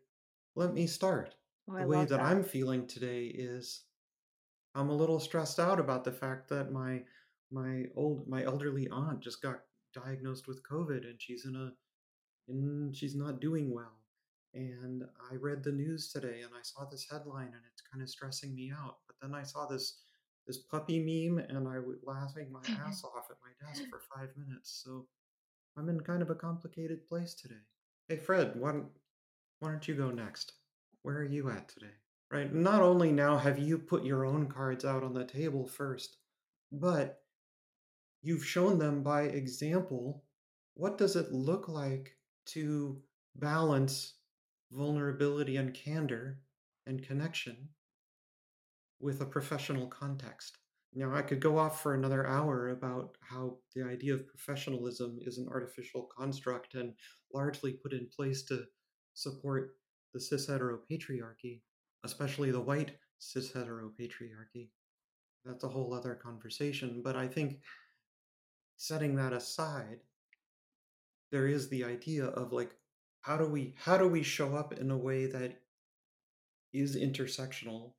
let 0.55 0.73
me 0.73 0.87
start. 0.87 1.35
Oh, 1.69 1.77
The 1.77 1.85
way 1.85 1.97
that 2.05 2.09
that. 2.09 2.21
I'm 2.21 2.45
feeling 2.45 2.87
today 2.87 3.25
is 3.25 3.83
I'm 4.73 4.89
a 4.89 4.95
little 4.95 5.19
stressed 5.19 5.59
out 5.59 5.81
about 5.81 6.05
the 6.05 6.13
fact 6.13 6.47
that 6.49 6.71
my 6.71 7.03
my 7.51 7.83
old 7.93 8.25
my 8.27 8.43
elderly 8.45 8.87
aunt 8.89 9.19
just 9.19 9.41
got 9.41 9.59
diagnosed 9.93 10.47
with 10.47 10.63
COVID 10.63 11.03
and 11.03 11.21
she's 11.21 11.45
in 11.45 11.55
a 11.57 11.73
and 12.47 12.95
she's 12.95 13.15
not 13.15 13.41
doing 13.41 13.69
well. 13.69 13.99
And 14.53 15.03
I 15.29 15.35
read 15.35 15.61
the 15.61 15.71
news 15.73 16.13
today 16.13 16.41
and 16.41 16.51
I 16.57 16.61
saw 16.63 16.85
this 16.85 17.05
headline 17.11 17.47
and 17.47 17.65
it's 17.69 17.83
kind 17.91 18.01
of 18.01 18.09
stressing 18.09 18.55
me 18.55 18.71
out. 18.71 18.99
But 19.07 19.17
then 19.21 19.35
I 19.35 19.43
saw 19.43 19.65
this 19.65 19.99
this 20.47 20.59
puppy 20.59 20.99
meme 20.99 21.43
and 21.49 21.67
I 21.67 21.79
was 21.79 21.97
laughing 22.05 22.49
my 22.49 22.61
ass 22.87 23.03
off 23.03 23.27
at 23.29 23.37
my 23.43 23.67
desk 23.67 23.83
for 23.89 23.99
five 24.15 24.29
minutes. 24.37 24.81
So 24.85 25.05
I'm 25.77 25.89
in 25.89 25.99
kind 25.99 26.21
of 26.21 26.29
a 26.29 26.35
complicated 26.35 27.05
place 27.09 27.33
today. 27.33 27.65
Hey 28.09 28.17
Fred, 28.17 28.53
why 28.55 28.73
don't 28.73 28.89
why 29.59 29.69
don't 29.69 29.87
you 29.87 29.95
go 29.95 30.11
next? 30.11 30.53
Where 31.03 31.17
are 31.17 31.23
you 31.23 31.49
at 31.49 31.69
today? 31.69 31.93
Right? 32.29 32.53
Not 32.53 32.81
only 32.81 33.11
now 33.11 33.37
have 33.37 33.59
you 33.59 33.77
put 33.77 34.03
your 34.03 34.25
own 34.25 34.47
cards 34.47 34.83
out 34.83 35.03
on 35.03 35.13
the 35.13 35.25
table 35.25 35.65
first, 35.67 36.17
but 36.71 37.21
you've 38.21 38.45
shown 38.45 38.77
them 38.77 39.03
by 39.03 39.23
example 39.23 40.23
what 40.73 40.97
does 40.97 41.15
it 41.15 41.31
look 41.31 41.69
like 41.69 42.17
to 42.47 43.01
balance 43.35 44.15
vulnerability 44.71 45.57
and 45.57 45.73
candor 45.73 46.39
and 46.85 47.05
connection 47.05 47.69
with 48.99 49.21
a 49.21 49.25
professional 49.25 49.87
context. 49.87 50.57
Now, 50.95 51.13
I 51.13 51.23
could 51.23 51.39
go 51.39 51.57
off 51.57 51.81
for 51.81 51.93
another 51.93 52.25
hour 52.27 52.69
about 52.69 53.17
how 53.21 53.59
the 53.73 53.83
idea 53.83 54.13
of 54.13 54.27
professionalism 54.27 55.17
is 55.21 55.37
an 55.37 55.47
artificial 55.49 56.03
construct 56.07 56.75
and 56.75 56.95
largely 57.33 57.73
put 57.73 57.93
in 57.93 58.07
place 58.09 58.43
to 58.43 58.67
support 59.13 59.77
the 60.13 60.19
cis 60.19 60.47
heteropatriarchy, 60.47 61.63
especially 62.03 62.51
the 62.51 62.61
white 62.61 62.99
cis 63.17 63.51
heteropatriarchy. 63.51 64.71
That's 65.45 65.63
a 65.63 65.69
whole 65.69 65.93
other 65.93 66.15
conversation. 66.15 67.03
But 67.03 67.15
I 67.15 67.27
think 67.27 67.61
setting 68.77 69.15
that 69.15 69.33
aside, 69.33 70.03
there 71.31 71.47
is 71.47 71.67
the 71.67 71.83
idea 71.83 72.23
of 72.25 72.53
like, 72.53 72.79
how 73.21 73.35
do 73.37 73.45
we 73.45 73.73
how 73.77 73.97
do 73.97 74.07
we 74.07 74.23
show 74.23 74.55
up 74.55 74.71
in 74.73 74.89
a 74.89 74.97
way 74.97 75.25
that 75.25 75.61
is 76.73 76.95
intersectional, 76.97 77.93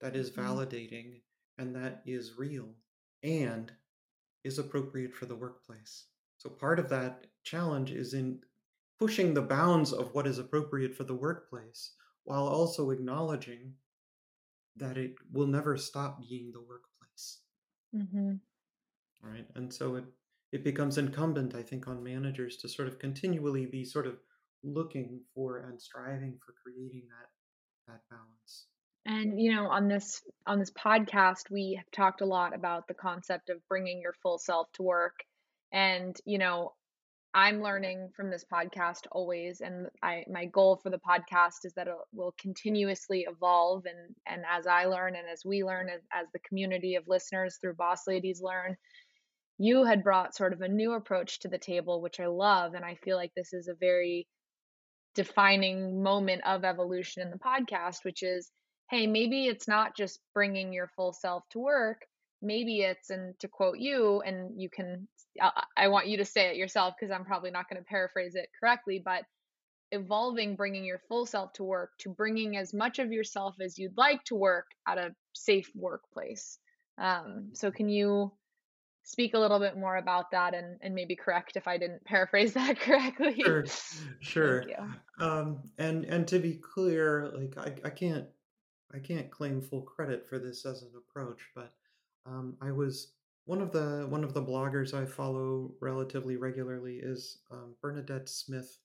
that 0.00 0.16
is 0.16 0.30
Mhm. 0.36 0.36
validating, 0.36 1.22
and 1.58 1.74
that 1.76 2.02
is 2.06 2.38
real, 2.38 2.74
and 3.22 3.72
is 4.44 4.58
appropriate 4.58 5.14
for 5.14 5.26
the 5.26 5.36
workplace. 5.36 6.06
So 6.38 6.50
part 6.50 6.78
of 6.78 6.88
that 6.90 7.26
challenge 7.44 7.90
is 7.92 8.14
in 8.14 8.42
pushing 8.98 9.34
the 9.34 9.42
bounds 9.42 9.92
of 9.92 10.14
what 10.14 10.26
is 10.26 10.38
appropriate 10.38 10.94
for 10.96 11.04
the 11.04 11.14
workplace 11.14 11.94
while 12.24 12.46
also 12.48 12.90
acknowledging 12.90 13.76
that 14.76 14.96
it 14.96 15.16
will 15.32 15.48
never 15.48 15.76
stop 15.76 16.20
being 16.20 16.52
the 16.52 16.60
workplace. 16.62 17.40
Mhm. 17.92 18.40
Right. 19.20 19.46
And 19.54 19.72
so 19.74 19.96
it 19.96 20.04
it 20.52 20.64
becomes 20.64 20.96
incumbent, 20.96 21.54
I 21.54 21.62
think, 21.62 21.86
on 21.86 22.02
managers 22.02 22.56
to 22.58 22.68
sort 22.68 22.88
of 22.88 22.98
continually 22.98 23.66
be 23.66 23.84
sort 23.84 24.06
of 24.06 24.20
looking 24.62 25.24
for 25.34 25.58
and 25.58 25.80
striving 25.82 26.38
for 26.38 26.52
creating 26.52 27.08
that 27.08 27.30
that 27.86 28.02
balance. 28.10 28.68
And, 29.06 29.40
you 29.40 29.54
know, 29.54 29.68
on 29.68 29.88
this 29.88 30.20
on 30.46 30.58
this 30.58 30.72
podcast, 30.72 31.50
we 31.50 31.74
have 31.78 31.90
talked 31.92 32.22
a 32.22 32.26
lot 32.26 32.54
about 32.54 32.88
the 32.88 32.94
concept 32.94 33.50
of 33.50 33.66
bringing 33.68 34.00
your 34.00 34.14
full 34.22 34.38
self 34.38 34.66
to 34.74 34.82
work. 34.82 35.14
And, 35.72 36.16
you 36.24 36.38
know, 36.38 36.74
I'm 37.32 37.62
learning 37.62 38.10
from 38.16 38.30
this 38.30 38.44
podcast 38.52 39.06
always, 39.12 39.60
and 39.60 39.88
I 40.02 40.24
my 40.28 40.46
goal 40.46 40.80
for 40.82 40.90
the 40.90 40.98
podcast 40.98 41.64
is 41.64 41.74
that 41.74 41.86
it 41.86 41.94
will 42.12 42.34
continuously 42.40 43.26
evolve, 43.30 43.84
and 43.84 44.16
and 44.26 44.42
as 44.50 44.66
I 44.66 44.86
learn 44.86 45.14
and 45.14 45.28
as 45.28 45.42
we 45.44 45.62
learn, 45.62 45.88
as, 45.88 46.00
as 46.12 46.26
the 46.32 46.40
community 46.48 46.96
of 46.96 47.04
listeners 47.06 47.58
through 47.60 47.74
Boss 47.74 48.06
Ladies 48.08 48.40
learn, 48.42 48.76
you 49.58 49.84
had 49.84 50.02
brought 50.02 50.34
sort 50.34 50.52
of 50.54 50.62
a 50.62 50.68
new 50.68 50.92
approach 50.94 51.40
to 51.40 51.48
the 51.48 51.58
table, 51.58 52.00
which 52.00 52.20
I 52.20 52.26
love, 52.26 52.74
and 52.74 52.84
I 52.84 52.96
feel 52.96 53.16
like 53.16 53.32
this 53.36 53.52
is 53.52 53.68
a 53.68 53.74
very 53.78 54.26
defining 55.14 56.02
moment 56.02 56.42
of 56.46 56.64
evolution 56.64 57.22
in 57.22 57.30
the 57.30 57.38
podcast, 57.38 57.98
which 58.02 58.22
is, 58.22 58.50
hey, 58.90 59.06
maybe 59.06 59.46
it's 59.46 59.66
not 59.66 59.96
just 59.96 60.20
bringing 60.34 60.72
your 60.72 60.88
full 60.96 61.12
self 61.12 61.44
to 61.50 61.58
work. 61.58 62.02
Maybe 62.42 62.82
it's, 62.82 63.10
and 63.10 63.38
to 63.40 63.48
quote 63.48 63.78
you, 63.78 64.20
and 64.20 64.60
you 64.60 64.68
can, 64.68 65.08
I, 65.40 65.64
I 65.76 65.88
want 65.88 66.06
you 66.06 66.18
to 66.18 66.24
say 66.24 66.48
it 66.48 66.56
yourself 66.56 66.94
because 66.98 67.12
I'm 67.12 67.24
probably 67.24 67.50
not 67.50 67.68
going 67.68 67.82
to 67.82 67.88
paraphrase 67.88 68.34
it 68.34 68.48
correctly, 68.60 69.02
but 69.04 69.24
evolving 69.92 70.56
bringing 70.56 70.84
your 70.84 71.00
full 71.08 71.26
self 71.26 71.52
to 71.54 71.64
work 71.64 71.92
to 72.00 72.10
bringing 72.10 72.56
as 72.56 72.74
much 72.74 72.98
of 72.98 73.12
yourself 73.12 73.54
as 73.60 73.78
you'd 73.78 73.96
like 73.96 74.22
to 74.24 74.34
work 74.34 74.66
at 74.86 74.98
a 74.98 75.14
safe 75.32 75.70
workplace. 75.74 76.58
Um, 76.98 77.50
so, 77.52 77.70
can 77.70 77.88
you 77.88 78.32
speak 79.02 79.34
a 79.34 79.38
little 79.38 79.60
bit 79.60 79.76
more 79.76 79.96
about 79.96 80.32
that 80.32 80.52
and, 80.54 80.78
and 80.82 80.94
maybe 80.94 81.14
correct 81.14 81.56
if 81.56 81.68
I 81.68 81.78
didn't 81.78 82.04
paraphrase 82.04 82.52
that 82.54 82.78
correctly? 82.80 83.40
Sure, 83.42 83.64
sure. 84.20 84.64
Um, 85.18 85.60
and 85.78 86.04
and 86.04 86.26
to 86.28 86.38
be 86.38 86.54
clear, 86.54 87.30
like 87.34 87.56
I, 87.56 87.86
I 87.86 87.90
can't 87.90 88.26
I 88.94 88.98
can't 88.98 89.30
claim 89.30 89.60
full 89.60 89.82
credit 89.82 90.28
for 90.28 90.38
this 90.38 90.64
as 90.64 90.82
an 90.82 90.92
approach, 90.96 91.40
but 91.54 91.74
um, 92.24 92.56
I 92.60 92.70
was 92.70 93.12
one 93.44 93.60
of 93.60 93.72
the 93.72 94.06
one 94.08 94.24
of 94.24 94.34
the 94.34 94.42
bloggers 94.42 94.94
I 94.94 95.06
follow 95.06 95.72
relatively 95.80 96.36
regularly 96.36 97.00
is 97.02 97.38
um, 97.50 97.74
Bernadette 97.80 98.28
Smith, 98.28 98.78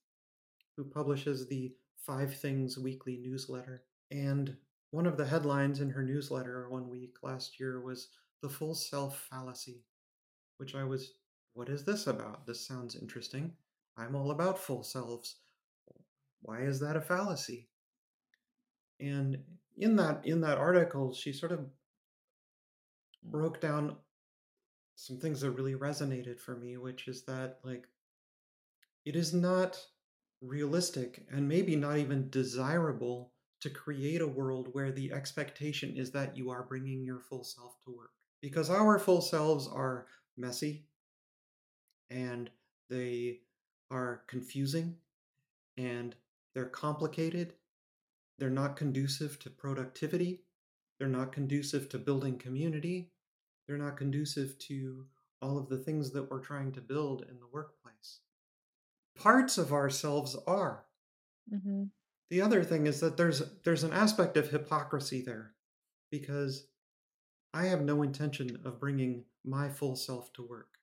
who 0.76 0.84
publishes 0.84 1.46
the 1.46 1.74
Five 1.96 2.34
Things 2.34 2.78
Weekly 2.78 3.18
newsletter. 3.22 3.84
And 4.10 4.56
one 4.90 5.06
of 5.06 5.16
the 5.16 5.26
headlines 5.26 5.80
in 5.80 5.90
her 5.90 6.02
newsletter 6.02 6.68
one 6.68 6.88
week 6.88 7.16
last 7.22 7.58
year 7.58 7.80
was 7.80 8.08
the 8.42 8.48
full 8.48 8.74
self 8.74 9.26
fallacy, 9.30 9.84
which 10.58 10.74
I 10.74 10.84
was, 10.84 11.14
what 11.54 11.68
is 11.68 11.84
this 11.84 12.06
about? 12.06 12.46
This 12.46 12.66
sounds 12.66 12.96
interesting. 12.96 13.52
I'm 13.96 14.14
all 14.14 14.30
about 14.30 14.58
full 14.58 14.82
selves. 14.82 15.36
Why 16.42 16.60
is 16.60 16.80
that 16.80 16.96
a 16.96 17.00
fallacy? 17.00 17.68
And 19.00 19.38
in 19.76 19.96
that 19.96 20.24
in 20.24 20.40
that 20.42 20.58
article, 20.58 21.12
she 21.12 21.32
sort 21.32 21.52
of 21.52 21.60
mm. 21.60 21.68
broke 23.24 23.60
down 23.60 23.96
some 24.94 25.18
things 25.18 25.40
that 25.40 25.50
really 25.50 25.74
resonated 25.74 26.38
for 26.38 26.56
me, 26.56 26.76
which 26.76 27.08
is 27.08 27.24
that 27.24 27.58
like 27.64 27.86
it 29.04 29.16
is 29.16 29.32
not 29.32 29.80
realistic 30.40 31.26
and 31.30 31.48
maybe 31.48 31.76
not 31.76 31.98
even 31.98 32.28
desirable 32.30 33.32
to 33.60 33.70
create 33.70 34.20
a 34.20 34.26
world 34.26 34.68
where 34.72 34.90
the 34.90 35.12
expectation 35.12 35.96
is 35.96 36.10
that 36.10 36.36
you 36.36 36.50
are 36.50 36.64
bringing 36.64 37.04
your 37.04 37.20
full 37.20 37.44
self 37.44 37.76
to 37.84 37.92
work 37.96 38.10
because 38.40 38.68
our 38.68 38.98
full 38.98 39.20
selves 39.20 39.68
are 39.68 40.06
messy 40.36 40.84
and 42.10 42.50
they 42.90 43.38
are 43.90 44.22
confusing 44.26 44.96
and 45.78 46.16
they're 46.54 46.66
complicated 46.66 47.54
they're 48.38 48.50
not 48.50 48.76
conducive 48.76 49.38
to 49.38 49.50
productivity 49.50 50.44
they're 50.98 51.08
not 51.08 51.32
conducive 51.32 51.88
to 51.88 51.98
building 51.98 52.38
community 52.38 53.12
they're 53.66 53.78
not 53.78 53.96
conducive 53.96 54.58
to 54.58 55.06
all 55.40 55.58
of 55.58 55.68
the 55.68 55.78
things 55.78 56.12
that 56.12 56.30
we're 56.30 56.40
trying 56.40 56.72
to 56.72 56.80
build 56.80 57.22
in 57.30 57.38
the 57.40 57.46
workplace 57.46 58.20
parts 59.14 59.56
of 59.58 59.72
ourselves 59.72 60.36
are. 60.46 60.86
hmm 61.50 61.84
The 62.30 62.40
other 62.40 62.64
thing 62.64 62.88
is 62.88 62.98
that 62.98 63.16
there's 63.16 63.60
there's 63.62 63.84
an 63.84 63.92
aspect 63.92 64.36
of 64.36 64.50
hypocrisy 64.50 65.22
there 65.22 65.54
because 66.10 66.66
I 67.54 67.66
have 67.66 67.82
no 67.82 68.02
intention 68.02 68.60
of 68.64 68.80
bringing 68.80 69.26
my 69.44 69.68
full 69.68 69.96
self 69.96 70.32
to 70.34 70.42
work. 70.46 70.78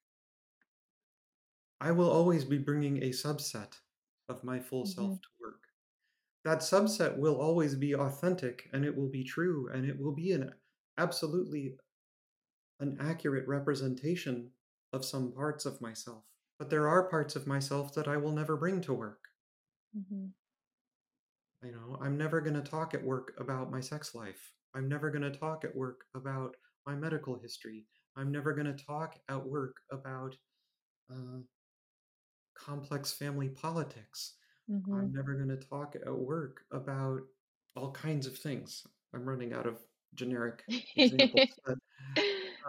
I 1.82 1.92
will 1.92 2.10
always 2.10 2.46
be 2.46 2.58
bringing 2.58 3.04
a 3.04 3.10
subset 3.10 3.82
of 4.30 4.46
my 4.46 4.62
full 4.62 4.86
hmm 4.86 4.86
self 4.86 5.20
to 5.22 5.28
work. 5.42 5.69
That 6.44 6.60
subset 6.60 7.18
will 7.18 7.40
always 7.40 7.76
be 7.76 7.96
authentic 7.96 8.70
and 8.74 8.84
it 8.84 8.98
will 8.98 9.08
be 9.08 9.24
true 9.24 9.70
and 9.70 9.86
it 9.86 9.98
will 9.98 10.12
be 10.14 10.34
an 10.34 10.54
absolutely 10.98 11.78
an 12.82 12.98
accurate 13.00 13.48
representation 13.48 14.52
of 14.92 15.06
some 15.06 15.32
parts 15.32 15.66
of 15.66 15.80
myself. 15.80 16.26
but 16.58 16.70
there 16.70 16.90
are 16.90 17.08
parts 17.08 17.36
of 17.38 17.48
myself 17.48 17.94
that 17.94 18.08
I 18.08 18.18
will 18.18 18.34
never 18.34 18.58
bring 18.58 18.82
to 18.82 18.94
work. 18.94 19.30
Mhm. 19.94 20.34
You 21.64 21.72
know, 21.72 21.98
I'm 22.02 22.18
never 22.18 22.42
going 22.42 22.62
to 22.62 22.70
talk 22.70 22.94
at 22.94 23.04
work 23.04 23.34
about 23.38 23.72
my 23.72 23.80
sex 23.80 24.14
life. 24.16 24.54
I'm 24.74 24.88
never 24.90 25.10
going 25.10 25.22
to 25.30 25.38
talk 25.38 25.64
at 25.64 25.76
work 25.76 26.02
about 26.14 26.56
my 26.86 26.96
medical 26.96 27.38
history. 27.40 27.88
I'm 28.16 28.32
never 28.32 28.54
going 28.54 28.68
to 28.76 28.84
talk 28.86 29.18
at 29.30 29.46
work 29.46 29.78
about 29.92 30.36
uh, 31.12 31.40
complex 32.54 33.12
family 33.12 33.50
politics. 33.50 34.36
I'm 34.92 35.12
Mhm. 35.12 35.14
never 35.14 35.36
going 35.36 35.50
to 35.50 35.58
talk 35.58 35.96
at 35.96 36.14
work 36.14 36.66
about 36.72 37.22
all 37.76 37.92
kinds 37.92 38.28
of 38.28 38.38
things. 38.38 38.86
I'm 39.14 39.28
running 39.28 39.54
out 39.54 39.68
of 39.68 39.86
generic 40.16 40.66
examples, 40.96 41.44
but 41.66 41.78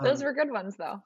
Those 0.02 0.22
um, 0.22 0.22
were 0.22 0.32
good 0.32 0.50
ones, 0.50 0.76
though. 0.76 1.02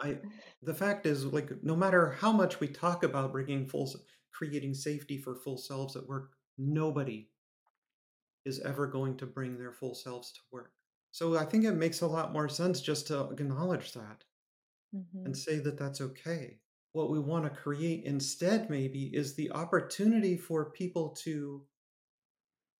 I 0.00 0.22
the 0.62 0.74
fact 0.74 1.06
is 1.06 1.24
like 1.24 1.62
no 1.62 1.76
matter 1.76 2.10
how 2.10 2.32
much 2.32 2.58
we 2.60 2.66
talk 2.68 3.02
about 3.04 3.30
bringing 3.32 3.66
full 3.68 3.88
creating 4.32 4.74
safety 4.74 5.18
for 5.18 5.34
full 5.36 5.56
selves 5.58 5.94
at 5.96 6.06
work, 6.06 6.36
nobody 6.56 7.30
is 8.44 8.58
ever 8.60 8.88
going 8.88 9.16
to 9.16 9.26
bring 9.26 9.58
their 9.58 9.72
full 9.72 9.94
selves 9.94 10.32
to 10.32 10.40
work. 10.50 10.74
So 11.12 11.36
I 11.36 11.44
think 11.44 11.64
it 11.64 11.72
makes 11.74 12.00
a 12.00 12.06
lot 12.08 12.32
more 12.32 12.48
sense 12.48 12.80
just 12.80 13.06
to 13.08 13.28
acknowledge 13.30 13.92
that 13.92 14.24
and 15.24 15.36
Mhm. 15.36 15.36
say 15.36 15.58
that 15.60 15.78
that's 15.78 16.00
okay. 16.00 16.60
What 16.98 17.10
we 17.10 17.20
want 17.20 17.44
to 17.44 17.50
create 17.50 18.04
instead, 18.04 18.68
maybe, 18.68 19.14
is 19.14 19.36
the 19.36 19.52
opportunity 19.52 20.36
for 20.36 20.70
people 20.72 21.10
to 21.24 21.64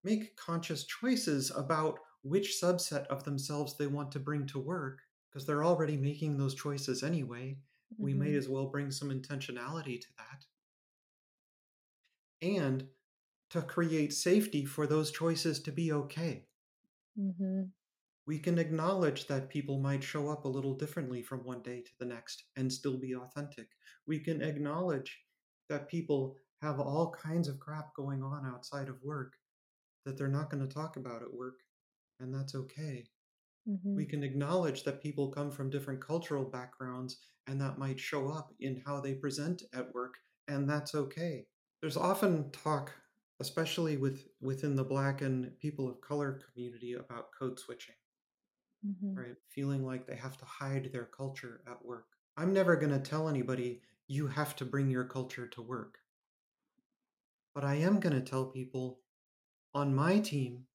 make 0.03 0.35
conscious 0.37 0.85
choices 0.85 1.53
about 1.53 2.01
which 2.23 2.59
subset 2.61 3.07
of 3.07 3.23
themselves 3.23 3.77
they 3.77 3.87
want 3.87 4.11
to 4.11 4.19
bring 4.19 4.45
to 4.45 4.59
work 4.59 5.03
because 5.31 5.47
they're 5.47 5.63
already 5.65 5.97
making 5.97 6.37
those 6.37 6.55
choices 6.57 7.05
anyway. 7.05 7.61
We 8.01 8.13
may 8.13 8.35
Mhm. 8.35 8.35
as 8.35 8.49
well 8.49 8.67
bring 8.67 8.91
some 8.91 9.11
intentionality 9.11 10.01
to 10.01 10.09
that 10.19 10.47
and 12.43 12.89
to 13.51 13.63
create 13.63 14.13
safety 14.13 14.65
for 14.65 14.87
those 14.87 15.11
choices 15.13 15.61
to 15.63 15.73
be 15.73 15.93
okay. 15.93 16.49
Mhm. 17.17 17.73
We 18.29 18.39
can 18.39 18.61
acknowledge 18.61 19.27
that 19.27 19.49
people 19.51 19.81
might 19.81 20.05
show 20.05 20.29
up 20.29 20.45
a 20.45 20.49
little 20.49 20.77
differently 20.77 21.21
from 21.21 21.43
one 21.43 21.65
day 21.65 21.83
to 21.83 21.93
the 21.99 22.07
next 22.07 22.45
and 22.55 22.73
still 22.73 22.97
be 22.97 23.13
authentic. 23.17 23.71
We 24.07 24.21
can 24.21 24.41
acknowledge 24.41 25.21
that 25.69 25.89
people 25.89 26.39
have 26.63 26.79
all 26.79 27.11
kinds 27.11 27.49
of 27.49 27.59
crap 27.59 27.93
going 27.97 28.23
on 28.23 28.47
outside 28.47 28.89
of 28.89 29.03
work 29.03 29.37
that 30.05 30.17
they're 30.19 30.29
not 30.29 30.51
going 30.51 30.67
to 30.69 30.75
talk 30.75 30.97
about 30.97 31.23
at 31.23 31.33
work, 31.35 31.61
and 32.21 32.35
that's 32.35 32.55
okay. 32.55 33.09
We 33.95 34.07
Mhm. 34.07 34.07
can 34.07 34.23
acknowledge 34.23 34.85
that 34.85 35.03
people 35.03 35.31
come 35.31 35.51
from 35.51 35.69
different 35.71 36.01
cultural 36.03 36.47
backgrounds 36.47 37.19
and 37.47 37.61
that 37.61 37.79
might 37.79 38.01
show 38.01 38.31
up 38.31 38.55
in 38.61 38.81
how 38.87 39.01
they 39.03 39.15
present 39.15 39.63
at 39.75 39.93
work, 39.93 40.19
and 40.47 40.69
that's 40.71 40.95
okay. 40.95 41.49
There's 41.83 41.97
often 41.99 42.51
talk, 42.51 42.95
especially 43.41 43.99
with 43.99 44.29
within 44.41 44.75
the 44.77 44.85
black 44.85 45.21
and 45.21 45.59
people 45.59 45.89
of 45.89 46.01
color 46.01 46.41
community 46.53 46.95
about 46.95 47.33
code 47.39 47.59
switching 47.59 47.97
Mhm. 48.83 49.19
right? 49.19 49.37
Feeling 49.49 49.85
like 49.85 50.07
they 50.07 50.17
have 50.17 50.37
to 50.39 50.45
hide 50.47 50.93
their 50.93 51.07
culture 51.07 51.63
at 51.67 51.85
work. 51.85 52.17
I'm 52.37 52.53
never 52.53 52.77
going 52.77 52.93
to 52.93 53.01
tell 53.01 53.29
anybody 53.29 53.83
you 54.07 54.29
have 54.29 54.57
to 54.57 54.65
bring 54.65 54.91
your 54.91 55.05
culture 55.05 55.49
to 55.49 55.63
work. 55.63 56.01
But 57.53 57.63
I 57.63 57.75
am 57.75 58.01
going 58.01 58.15
to 58.15 58.23
tell 58.23 58.47
people 58.47 59.03
on 59.75 59.95
my 59.95 60.21
team, 60.21 60.69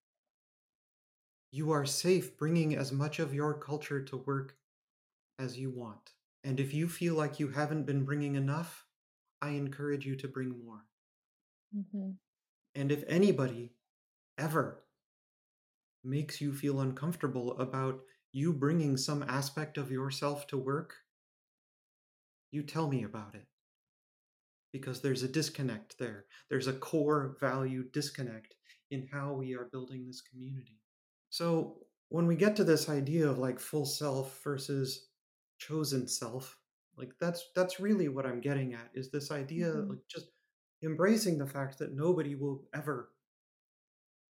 you 1.51 1.71
are 1.71 1.85
safe 1.85 2.35
bringing 2.37 2.75
as 2.75 2.91
much 2.91 3.17
of 3.17 3.33
your 3.33 3.57
culture 3.57 4.03
to 4.03 4.17
work 4.17 4.59
as 5.39 5.59
you 5.59 5.71
want. 5.71 6.13
And 6.43 6.59
if 6.59 6.73
you 6.73 6.89
feel 6.89 7.15
like 7.15 7.39
you 7.39 7.49
haven't 7.49 7.85
been 7.85 8.05
bringing 8.05 8.35
enough, 8.35 8.87
I 9.41 9.51
encourage 9.51 10.05
you 10.05 10.15
to 10.17 10.27
bring 10.27 10.63
more. 10.65 10.87
Mhm. 11.71 12.17
And 12.75 12.91
if 12.91 13.03
anybody 13.07 13.73
ever 14.37 14.85
makes 16.03 16.41
you 16.41 16.53
feel 16.53 16.79
uncomfortable 16.81 17.57
about 17.59 18.03
you 18.31 18.53
bringing 18.53 18.97
some 18.97 19.23
aspect 19.23 19.77
of 19.77 19.91
yourself 19.91 20.47
to 20.47 20.57
work, 20.57 20.95
you 22.51 22.63
tell 22.63 22.87
me 22.89 23.03
about 23.03 23.35
it. 23.35 23.47
because 24.71 25.01
there's 25.01 25.23
a 25.23 25.27
disconnect 25.27 25.97
there. 25.97 26.25
There's 26.49 26.67
a 26.67 26.73
core 26.73 27.37
value 27.39 27.83
disconnect 27.89 28.55
in 28.89 29.07
how 29.07 29.33
we 29.33 29.53
are 29.55 29.65
building 29.65 30.05
this 30.05 30.21
community. 30.21 30.81
So 31.29 31.87
when 32.09 32.27
we 32.27 32.35
get 32.35 32.55
to 32.57 32.63
this 32.63 32.89
idea 32.89 33.29
of 33.29 33.37
like 33.37 33.59
full 33.59 33.85
self 33.85 34.41
versus 34.43 35.09
chosen 35.57 36.07
self, 36.07 36.59
like 36.97 37.13
that's 37.19 37.51
that's 37.55 37.79
really 37.79 38.07
what 38.07 38.25
I'm 38.25 38.41
getting 38.41 38.73
at 38.73 38.91
is 38.93 39.11
this 39.11 39.31
idea 39.31 39.71
Mhm. 39.71 39.89
like 39.89 39.99
just 40.09 40.27
embracing 40.83 41.37
the 41.37 41.47
fact 41.47 41.79
that 41.79 41.93
nobody 41.93 42.35
will 42.35 42.67
ever 42.73 43.12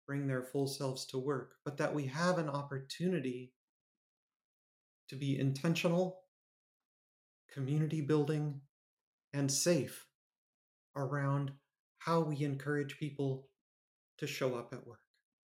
bring 0.06 0.28
their 0.28 0.44
full 0.44 0.68
selves 0.68 1.06
to 1.08 1.18
work, 1.18 1.56
but 1.66 1.78
that 1.78 1.94
we 1.94 2.06
have 2.08 2.38
an 2.38 2.50
opportunity 2.50 3.54
to 5.10 5.16
be 5.16 5.40
intentional, 5.40 6.22
community 7.52 8.02
building, 8.02 8.62
and 9.34 9.52
safe 9.52 10.08
around 10.96 11.52
how 12.00 12.20
we 12.20 12.44
encourage 12.44 12.98
people 12.98 13.48
to 14.18 14.28
show 14.28 14.56
up 14.56 14.74
at 14.74 14.86
work. 14.86 15.00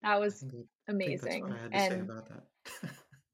That 0.03 0.19
was 0.19 0.43
I 0.43 0.47
what 0.55 0.65
I 0.87 0.91
amazing, 0.91 1.47
had 1.47 1.71
to 1.71 1.79
say 1.79 1.85
and 1.87 2.09
about 2.09 2.29
that. 2.29 2.91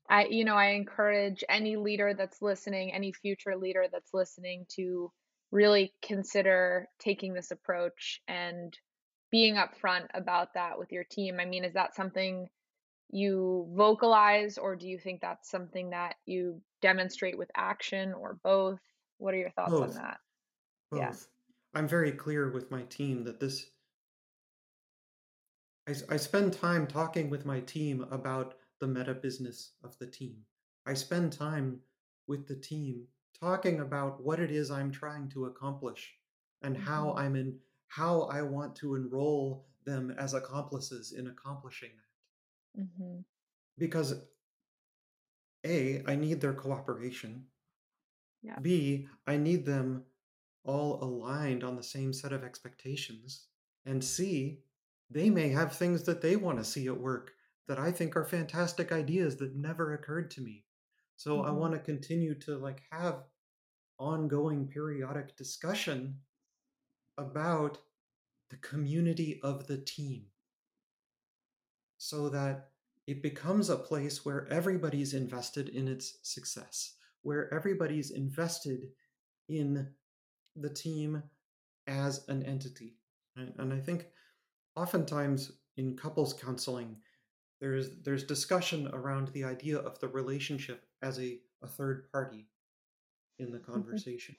I 0.09 0.25
you 0.25 0.45
know, 0.45 0.55
I 0.55 0.71
encourage 0.71 1.43
any 1.49 1.75
leader 1.75 2.13
that's 2.13 2.41
listening, 2.41 2.93
any 2.93 3.11
future 3.11 3.55
leader 3.55 3.85
that's 3.91 4.13
listening 4.13 4.65
to 4.75 5.11
really 5.51 5.93
consider 6.01 6.87
taking 6.99 7.33
this 7.33 7.51
approach 7.51 8.21
and 8.27 8.75
being 9.33 9.55
upfront 9.55 10.07
about 10.15 10.55
that 10.55 10.79
with 10.79 10.93
your 10.93 11.03
team. 11.05 11.41
I 11.41 11.45
mean, 11.45 11.65
is 11.65 11.73
that 11.75 11.95
something 11.95 12.49
you 13.09 13.69
vocalize, 13.75 14.57
or 14.57 14.75
do 14.75 14.87
you 14.87 14.99
think 14.99 15.21
that's 15.21 15.49
something 15.51 15.91
that 15.91 16.17
you 16.25 16.61
demonstrate 16.81 17.37
with 17.37 17.51
action, 17.55 18.13
or 18.13 18.39
both? 18.43 18.81
What 19.19 19.33
are 19.35 19.39
your 19.39 19.51
thoughts 19.51 19.81
on 19.81 19.93
Both, 19.93 19.95
that? 19.95 20.19
Yeah. 20.93 21.15
both. 21.15 21.29
I'm 21.73 21.87
very 21.87 22.11
clear 22.13 22.49
with 22.51 22.71
my 22.71 22.83
team 22.83 23.25
that 23.25 23.39
this 23.39 23.71
I, 25.87 25.95
I 26.09 26.17
spend 26.17 26.51
time 26.53 26.87
talking 26.87 27.29
with 27.29 27.45
my 27.45 27.61
team 27.61 28.01
about 28.01 28.59
the 28.79 28.87
meta 28.87 29.13
business 29.13 29.75
of 29.81 29.97
the 29.97 30.07
team. 30.07 30.45
I 30.85 30.93
spend 30.93 31.31
time 31.33 31.83
with 32.27 32.47
the 32.47 32.55
team 32.57 33.07
talking 33.33 33.79
about 33.79 34.21
what 34.21 34.39
it 34.41 34.51
is 34.51 34.69
I'm 34.69 34.91
trying 34.91 35.29
to 35.29 35.45
accomplish 35.45 36.17
and 36.61 36.75
how 36.77 37.13
Mhm. 37.13 37.15
I'm 37.15 37.35
in 37.37 37.61
how 37.95 38.23
I 38.23 38.41
want 38.43 38.75
to 38.77 38.95
enroll 38.95 39.69
them 39.85 40.11
as 40.11 40.33
accomplices 40.33 41.11
in 41.11 41.27
accomplishing 41.27 41.91
that. 41.97 42.03
Mhm. 42.75 43.23
Because 43.77 44.25
A, 45.65 46.01
I 46.05 46.15
need 46.15 46.39
their 46.39 46.53
cooperation. 46.53 47.49
Yeah. 48.41 48.59
B, 48.59 49.07
I 49.27 49.37
need 49.37 49.65
them 49.65 50.07
all 50.63 51.03
aligned 51.03 51.63
on 51.63 51.75
the 51.75 51.83
same 51.83 52.13
set 52.13 52.33
of 52.33 52.43
expectations. 52.43 53.49
And 53.85 54.03
C, 54.03 54.63
they 55.09 55.29
may 55.29 55.49
have 55.49 55.75
things 55.75 56.03
that 56.03 56.21
they 56.21 56.35
want 56.35 56.57
to 56.59 56.63
see 56.63 56.87
at 56.87 56.99
work 56.99 57.35
that 57.67 57.77
I 57.79 57.91
think 57.91 58.15
are 58.15 58.25
fantastic 58.25 58.91
ideas 58.91 59.37
that 59.37 59.55
never 59.55 59.93
occurred 59.93 60.31
to 60.31 60.41
me. 60.41 60.65
So 61.15 61.41
I 61.41 61.51
Mhm. 61.51 61.51
want 61.51 61.73
to 61.73 61.79
continue 61.79 62.33
to 62.39 62.57
like 62.57 62.81
have 62.91 63.29
ongoing 63.99 64.67
periodic 64.69 65.35
discussion 65.37 66.21
about 67.17 67.79
the 68.49 68.57
community 68.57 69.41
of 69.43 69.67
the 69.67 69.77
team 69.79 70.31
so 71.97 72.29
that 72.29 72.71
it 73.07 73.21
becomes 73.21 73.69
a 73.69 73.75
place 73.77 74.23
where 74.25 74.47
everybody's 74.47 75.13
invested 75.13 75.69
in 75.69 75.87
its 75.87 76.17
success, 76.23 76.95
where 77.21 77.53
everybody's 77.53 78.11
invested 78.11 78.93
in 79.49 79.93
the 80.55 80.69
team 80.69 81.23
as 81.87 82.27
an 82.29 82.43
entity. 82.43 82.99
And, 83.35 83.53
and 83.59 83.73
I 83.73 83.79
think 83.79 84.09
oftentimes 84.75 85.53
in 85.77 85.97
couples 85.97 86.33
counseling, 86.33 87.01
there's 87.61 88.01
there's 88.03 88.25
discussion 88.25 88.89
around 88.93 89.29
the 89.29 89.45
idea 89.45 89.79
of 89.79 89.99
the 89.99 90.09
relationship 90.09 90.85
as 91.01 91.19
a, 91.19 91.41
a 91.63 91.67
third 91.67 92.11
party 92.11 92.49
in 93.39 93.51
the 93.51 93.59
Mhm. 93.73 93.83
conversation. 93.85 94.35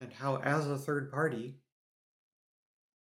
And 0.00 0.14
how 0.14 0.36
as 0.38 0.66
a 0.66 0.78
third 0.78 1.10
party, 1.10 1.60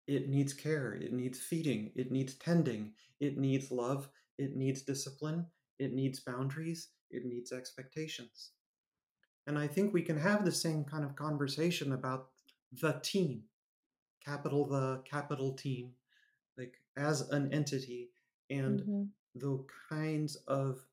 it 0.06 0.28
needs 0.28 0.52
care, 0.52 0.92
it 0.94 1.12
needs 1.12 1.38
feeding, 1.40 1.92
it 1.94 2.10
needs 2.10 2.34
tending, 2.34 2.94
it 3.20 3.36
needs 3.38 3.70
love, 3.70 4.10
it 4.38 4.54
needs 4.56 4.82
discipline, 4.82 5.46
it 5.78 5.92
needs 5.92 6.20
boundaries, 6.20 6.90
it 7.10 7.24
needs 7.24 7.52
expectations. 7.52 8.52
And 9.46 9.58
I 9.58 9.68
think 9.68 9.92
we 9.94 10.02
can 10.02 10.18
have 10.18 10.44
the 10.44 10.52
same 10.52 10.84
kind 10.84 11.04
of 11.04 11.16
conversation 11.16 11.92
about 11.92 12.32
the 12.72 13.00
team, 13.04 13.48
capital 14.20 14.66
the 14.66 15.02
capital 15.04 15.54
team, 15.54 15.96
like 16.58 16.82
as 16.96 17.22
an 17.30 17.52
entity 17.52 18.12
and 18.50 18.88
Mhm. 18.88 19.14
the 19.34 19.66
kinds 19.90 20.36
of 20.36 20.86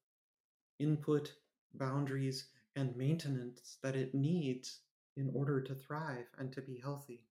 input, 0.80 1.38
boundaries, 1.74 2.50
and 2.76 2.96
maintenance 2.98 3.78
that 3.84 3.96
it 3.96 4.14
needs 4.14 4.82
in 5.22 5.30
order 5.36 5.62
to 5.62 5.76
thrive 5.76 6.28
and 6.38 6.54
to 6.54 6.62
be 6.62 6.80
healthy. 6.80 7.30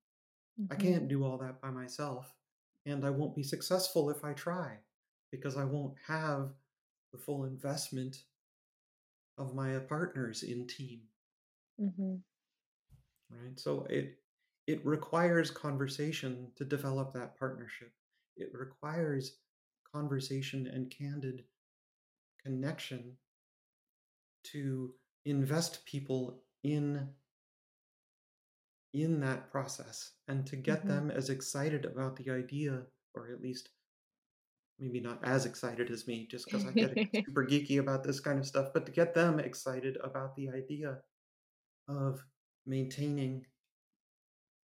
I 0.71 0.77
Mhm. 0.77 0.77
can't 0.77 1.09
do 1.09 1.25
all 1.25 1.39
that 1.39 1.61
by 1.61 1.71
myself, 1.71 2.35
and 2.87 3.05
I 3.05 3.11
won't 3.11 3.37
be 3.37 3.45
successful 3.45 4.11
if 4.11 4.25
I 4.25 4.35
try 4.35 4.85
because 5.31 5.57
I 5.57 5.65
won't 5.65 5.99
have 6.07 6.55
the 7.13 7.19
full 7.19 7.45
investment 7.45 8.25
of 9.39 9.57
my 9.57 9.77
partners 9.81 10.45
in 10.45 10.69
team, 10.69 11.09
Mhm. 11.79 12.23
right? 13.31 13.59
So 13.59 13.85
it 13.85 14.17
it 14.67 14.85
requires 14.85 15.51
conversation 15.51 16.53
to 16.57 16.65
develop 16.65 17.13
that 17.15 17.37
partnership. 17.37 17.93
It 18.37 18.53
requires 18.55 19.39
conversation 19.93 20.67
and 20.69 20.91
candid 20.91 21.47
connection 22.43 23.19
to 24.43 24.95
invest 25.25 25.85
people 25.85 26.45
in 26.63 27.15
in 28.93 29.21
that 29.21 29.51
process 29.51 30.19
and 30.29 30.47
to 30.47 30.57
get 30.57 30.85
Mhm. 30.85 30.87
them 30.87 31.11
as 31.11 31.31
excited 31.31 31.85
about 31.85 32.17
the 32.17 32.31
idea 32.31 32.87
or 33.15 33.31
at 33.31 33.41
least 33.41 33.71
maybe 34.79 35.01
not 35.01 35.23
as 35.25 35.47
excited 35.47 35.91
as 35.91 36.07
me 36.07 36.27
just 36.27 36.47
because 36.47 36.67
I 36.67 36.73
get 36.73 36.97
super 37.27 37.45
geeky 37.47 37.79
about 37.79 38.03
this 38.03 38.21
kind 38.21 38.39
of 38.39 38.47
stuff, 38.47 38.73
but 38.73 38.87
to 38.87 38.93
get 38.93 39.15
them 39.15 39.39
excited 39.39 39.97
about 39.99 40.35
the 40.37 40.49
idea 40.51 41.03
of 41.89 42.27
maintaining 42.67 43.47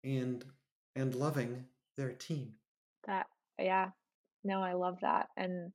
and 0.04 0.44
and 0.94 1.12
loving 1.16 1.68
their 1.96 2.14
team. 2.14 2.60
That 3.04 3.28
yeah. 3.58 3.92
No, 4.44 4.60
I 4.62 4.72
love 4.72 5.00
that, 5.00 5.30
and 5.36 5.72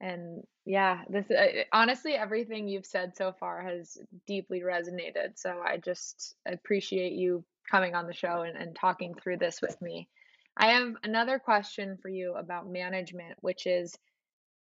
and 0.00 0.46
yeah, 0.64 1.04
this 1.10 1.30
uh, 1.30 1.64
honestly, 1.72 2.14
everything 2.14 2.68
you've 2.68 2.86
said 2.86 3.16
so 3.16 3.32
far 3.32 3.62
has 3.62 3.98
deeply 4.26 4.60
resonated, 4.62 5.38
so 5.38 5.62
I 5.62 5.78
just 5.78 6.36
appreciate 6.46 7.14
you 7.14 7.44
coming 7.70 7.94
on 7.94 8.06
the 8.06 8.14
show 8.14 8.42
and 8.42 8.56
and 8.56 8.74
talking 8.74 9.14
through 9.14 9.38
this 9.38 9.60
with 9.60 9.80
me. 9.80 10.08
I 10.56 10.68
have 10.72 10.94
another 11.02 11.38
question 11.38 11.98
for 12.00 12.08
you 12.08 12.34
about 12.34 12.70
management, 12.70 13.36
which 13.40 13.66
is 13.66 13.96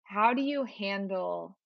how 0.04 0.32
do 0.34 0.42
you 0.42 0.64
handle 0.64 1.56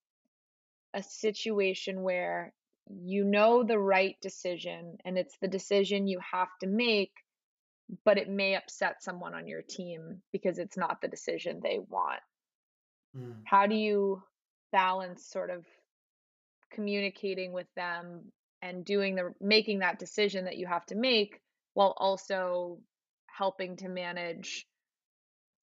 a 0.94 1.02
situation 1.02 2.02
where 2.02 2.52
you 2.88 3.24
know 3.24 3.62
the 3.62 3.78
right 3.78 4.16
decision 4.20 4.98
and 5.04 5.18
it's 5.18 5.36
the 5.40 5.48
decision 5.48 6.06
you 6.06 6.20
have 6.32 6.48
to 6.60 6.66
make, 6.66 7.12
but 8.04 8.18
it 8.18 8.28
may 8.28 8.56
upset 8.56 9.02
someone 9.02 9.34
on 9.34 9.46
your 9.46 9.62
team 9.62 10.22
because 10.32 10.58
it's 10.58 10.76
not 10.76 11.00
the 11.00 11.08
decision 11.08 11.60
they 11.62 11.78
want? 11.88 12.20
Mm. 13.16 13.42
How 13.44 13.66
do 13.66 13.74
you 13.74 14.22
balance 14.72 15.26
sort 15.26 15.50
of 15.50 15.64
communicating 16.72 17.52
with 17.52 17.68
them 17.76 18.32
and 18.62 18.84
doing 18.84 19.14
the 19.16 19.34
making 19.40 19.80
that 19.80 19.98
decision 19.98 20.44
that 20.46 20.56
you 20.58 20.66
have 20.66 20.86
to 20.86 20.94
make 20.94 21.40
while 21.74 21.94
also 21.98 22.80
helping 23.28 23.76
to 23.76 23.88
manage 23.88 24.66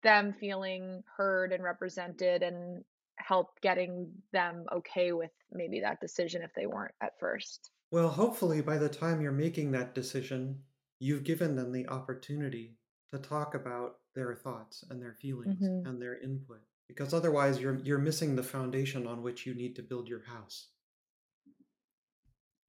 them 0.03 0.33
feeling 0.33 1.03
heard 1.16 1.53
and 1.53 1.62
represented 1.62 2.42
and 2.42 2.85
help 3.18 3.61
getting 3.61 4.22
them 4.33 4.66
okay 4.72 5.12
with 5.12 5.33
maybe 5.50 5.81
that 5.81 6.00
decision 6.00 6.42
if 6.42 6.53
they 6.55 6.66
weren't 6.66 6.94
at 7.00 7.18
first? 7.20 7.70
Well, 7.92 8.09
hopefully 8.09 8.62
by 8.62 8.79
the 8.79 8.88
time 8.88 9.20
you're 9.20 9.31
making 9.31 9.70
that 9.72 9.94
decision, 9.94 10.64
you've 10.98 11.22
given 11.22 11.55
them 11.55 11.70
the 11.70 11.87
opportunity 11.87 12.81
to 13.12 13.18
talk 13.20 13.55
about 13.55 14.00
their 14.14 14.35
thoughts 14.35 14.83
and 14.83 15.00
their 15.00 15.14
feelings 15.14 15.55
Mhm. 15.61 15.85
and 15.85 16.03
their 16.03 16.18
input 16.18 16.62
because 16.88 17.14
otherwise 17.14 17.61
you're 17.61 17.79
you're 17.79 17.98
missing 17.98 18.35
the 18.35 18.42
foundation 18.42 19.07
on 19.07 19.22
which 19.22 19.46
you 19.46 19.55
need 19.55 19.76
to 19.76 19.85
build 19.85 20.09
your 20.09 20.24
house. 20.24 20.72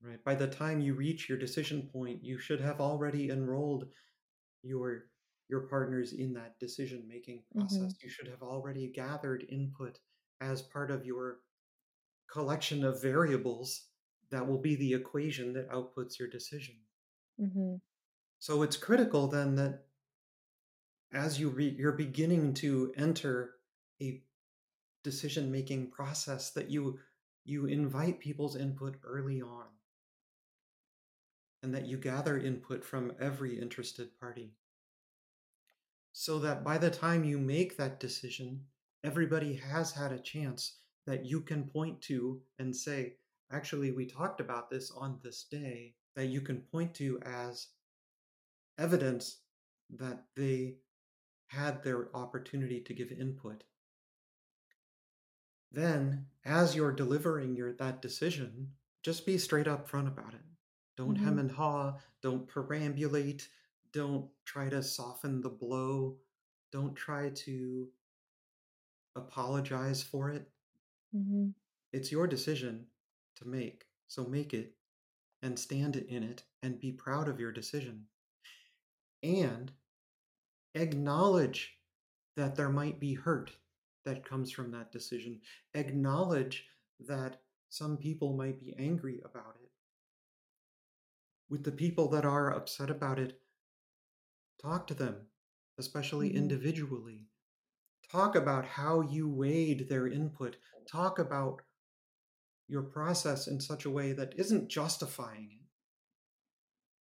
Right? 0.01 0.21
By 0.23 0.35
the 0.35 0.47
time 0.49 0.81
you 0.81 0.95
reach 0.95 1.29
your 1.29 1.37
decision 1.37 1.87
point, 1.87 2.23
you 2.25 2.37
should 2.39 2.59
have 2.59 2.81
already 2.81 3.29
enrolled 3.29 3.93
your 4.63 5.11
your 5.49 5.67
partners 5.67 6.13
in 6.13 6.33
that 6.33 6.59
decision-making 6.59 7.45
process. 7.55 7.91
Mhm. 7.91 7.99
You 8.03 8.09
should 8.09 8.27
have 8.27 8.43
already 8.43 8.89
gathered 8.89 9.45
input 9.49 9.99
as 10.41 10.61
part 10.63 10.91
of 10.91 11.05
your 11.05 11.43
collection 12.27 12.83
of 12.85 13.01
variables 13.01 13.89
that 14.29 14.47
will 14.47 14.59
be 14.59 14.75
the 14.75 14.93
equation 14.93 15.53
that 15.53 15.69
outputs 15.69 16.19
your 16.19 16.29
decision. 16.29 16.87
Mhm. 17.37 17.81
So 18.39 18.61
it's 18.61 18.75
critical 18.75 19.27
then 19.29 19.55
that 19.55 19.87
as 21.13 21.39
you 21.39 21.49
re- 21.49 21.69
you're 21.77 21.91
beginning 21.93 22.53
to 22.53 22.93
enter 22.95 23.59
a 24.01 24.23
decision-making 25.03 25.91
process 25.91 26.51
that 26.53 26.69
you 26.71 26.99
you 27.45 27.65
invite 27.67 28.19
people's 28.19 28.55
input 28.57 28.99
early 29.03 29.41
on 29.41 29.70
and 31.63 31.73
that 31.73 31.85
you 31.85 31.97
gather 31.97 32.37
input 32.37 32.83
from 32.83 33.13
every 33.19 33.59
interested 33.59 34.17
party 34.19 34.53
so 36.13 36.39
that 36.39 36.63
by 36.63 36.77
the 36.77 36.89
time 36.89 37.23
you 37.23 37.37
make 37.37 37.77
that 37.77 37.99
decision 37.99 38.59
everybody 39.03 39.55
has 39.55 39.91
had 39.91 40.11
a 40.11 40.19
chance 40.19 40.77
that 41.07 41.25
you 41.25 41.41
can 41.41 41.63
point 41.63 42.01
to 42.01 42.41
and 42.59 42.75
say 42.75 43.13
actually 43.51 43.91
we 43.91 44.05
talked 44.05 44.39
about 44.39 44.69
this 44.69 44.91
on 44.91 45.19
this 45.23 45.45
day 45.49 45.93
that 46.15 46.27
you 46.27 46.41
can 46.41 46.57
point 46.71 46.93
to 46.93 47.19
as 47.25 47.67
evidence 48.77 49.37
that 49.89 50.23
they 50.35 50.75
had 51.47 51.83
their 51.83 52.15
opportunity 52.15 52.79
to 52.79 52.93
give 52.93 53.11
input. 53.11 53.63
Then, 55.71 56.27
as 56.45 56.75
you're 56.75 56.91
delivering 56.91 57.55
your 57.55 57.73
that 57.73 58.01
decision, 58.01 58.71
just 59.03 59.25
be 59.25 59.37
straight 59.37 59.67
up 59.67 59.87
front 59.87 60.07
about 60.07 60.33
it. 60.33 60.50
Don't 61.01 61.17
hem 61.17 61.37
Mhm. 61.37 61.39
and 61.39 61.51
haw, 61.51 61.99
don't 62.21 62.47
perambulate, 62.47 63.49
don't 63.91 64.31
try 64.45 64.69
to 64.69 64.83
soften 64.83 65.41
the 65.41 65.49
blow, 65.49 66.21
don't 66.71 66.95
try 66.95 67.29
to 67.31 67.91
apologize 69.15 70.03
for 70.03 70.29
it. 70.29 70.51
Mhm. 71.13 71.53
It's 71.93 72.11
your 72.11 72.27
decision 72.27 72.91
to 73.35 73.45
make, 73.47 73.87
so 74.05 74.25
make 74.25 74.53
it 74.53 74.77
and 75.41 75.59
stand 75.59 75.95
in 75.95 76.23
it 76.23 76.45
and 76.61 76.79
be 76.79 76.91
proud 76.93 77.29
of 77.29 77.39
your 77.39 77.51
decision. 77.51 78.09
And 79.23 79.73
acknowledge 80.75 81.79
that 82.35 82.55
there 82.55 82.69
might 82.69 82.99
be 82.99 83.13
hurt 83.13 83.57
that 84.03 84.25
comes 84.25 84.51
from 84.51 84.71
that 84.71 84.91
decision. 84.91 85.41
Acknowledge 85.73 86.69
that 86.99 87.43
some 87.69 87.97
people 87.97 88.35
might 88.35 88.59
be 88.59 88.73
angry 88.75 89.21
about 89.21 89.57
it. 89.61 89.71
With 91.51 91.65
the 91.65 91.71
people 91.71 92.07
that 92.07 92.25
are 92.25 92.51
upset 92.51 92.89
about 92.89 93.19
it, 93.19 93.43
talk 94.61 94.87
to 94.87 94.93
them, 94.93 95.27
especially 95.77 96.33
Mhm. 96.33 96.33
individually. 96.33 97.27
Talk 98.11 98.35
about 98.35 98.65
how 98.65 99.01
you 99.01 99.29
weighed 99.29 99.89
their 99.89 100.07
input. 100.07 100.57
Talk 100.87 101.19
about 101.19 101.63
your 102.67 102.81
process 102.81 103.47
in 103.47 103.59
such 103.59 103.85
a 103.85 103.89
way 103.91 104.13
that 104.13 104.33
isn't 104.39 104.67
justifying 104.67 105.51
it, 105.51 105.67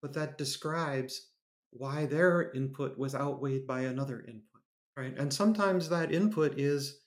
but 0.02 0.12
that 0.12 0.36
describes 0.38 1.32
why 1.70 2.04
their 2.06 2.50
input 2.52 2.98
was 2.98 3.14
outweighed 3.14 3.66
by 3.66 3.82
another 3.82 4.20
input, 4.20 4.62
right? 4.96 5.16
And 5.16 5.32
sometimes 5.32 5.88
that 5.88 6.12
input 6.12 6.58
is, 6.58 7.02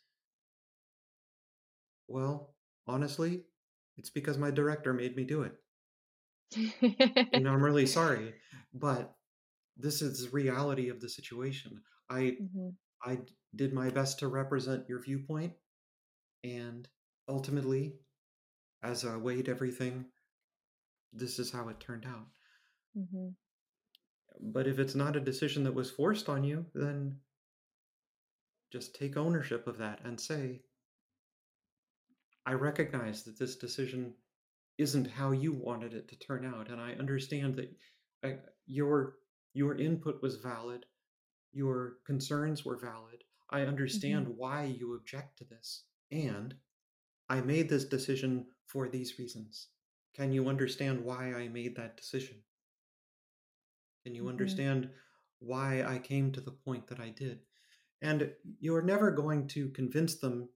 well, 2.07 2.55
honestly, 2.87 3.45
it's 3.97 4.09
because 4.09 4.37
my 4.37 4.51
director 4.51 4.93
made 4.93 5.15
me 5.15 5.23
do 5.25 5.41
it. 5.43 5.62
And 7.31 7.47
I'm 7.47 7.63
really 7.63 7.85
sorry, 7.87 8.35
but 8.73 9.15
this 9.77 10.01
is 10.01 10.23
the 10.25 10.29
reality 10.29 10.89
of 10.89 11.01
the 11.01 11.09
situation. 11.09 11.83
I 12.09 12.37
Mhm. 12.39 12.77
I 13.05 13.25
did 13.55 13.73
my 13.73 13.89
best 13.89 14.19
to 14.19 14.27
represent 14.27 14.87
your 14.89 14.99
viewpoint, 15.01 15.53
and 16.43 16.87
ultimately, 17.27 17.99
as 18.83 19.05
I 19.05 19.17
weighed 19.17 19.49
everything, 19.49 20.11
this 21.13 21.39
is 21.39 21.51
how 21.51 21.69
it 21.69 21.79
turned 21.79 22.05
out. 22.05 22.27
Mm-hmm. 22.97 23.29
But 24.41 24.67
if 24.67 24.79
it's 24.79 24.95
not 24.95 25.15
a 25.15 25.19
decision 25.21 25.63
that 25.63 25.73
was 25.73 25.89
forced 25.91 26.29
on 26.29 26.43
you, 26.43 26.65
then 26.73 27.21
just 28.71 28.95
take 28.95 29.15
ownership 29.17 29.67
of 29.67 29.77
that 29.77 30.01
and 30.03 30.19
say, 30.19 30.63
I 32.45 32.53
recognize 32.53 33.23
that 33.23 33.37
this 33.37 33.55
decision 33.57 34.15
isn't 34.77 35.07
how 35.11 35.31
you 35.31 35.53
wanted 35.53 35.93
it 35.93 36.07
to 36.09 36.15
turn 36.17 36.45
out, 36.45 36.69
and 36.69 36.81
I 36.81 36.93
understand 36.93 37.55
that 37.57 37.75
uh, 38.23 38.37
your 38.65 39.17
your 39.53 39.75
input 39.77 40.21
was 40.21 40.37
valid, 40.37 40.85
your 41.53 41.99
concerns 42.05 42.65
were 42.65 42.77
valid. 42.77 43.23
I 43.49 43.61
Mhm. 43.91 44.23
understand 44.23 44.27
why 44.27 44.65
you 44.65 44.95
object 44.95 45.37
to 45.39 45.45
this, 45.45 45.85
and 46.11 46.55
I 47.29 47.41
made 47.41 47.69
this 47.69 47.85
decision 47.85 48.47
for 48.67 48.89
these 48.89 49.19
reasons. 49.19 49.69
Can 50.13 50.31
you 50.31 50.47
understand 50.49 51.03
why 51.03 51.33
I 51.33 51.49
made 51.49 51.75
that 51.77 51.97
decision? 51.97 52.43
Can 54.03 54.15
you 54.15 54.27
Mhm. 54.27 54.29
understand 54.29 54.93
why 55.39 55.83
I 55.83 55.99
came 55.99 56.31
to 56.31 56.41
the 56.41 56.51
point 56.51 56.87
that 56.87 56.99
I 56.99 57.09
did? 57.09 57.45
And 58.01 58.35
you're 58.59 58.81
never 58.81 59.11
going 59.11 59.47
to 59.49 59.69
convince 59.71 60.15
them 60.15 60.49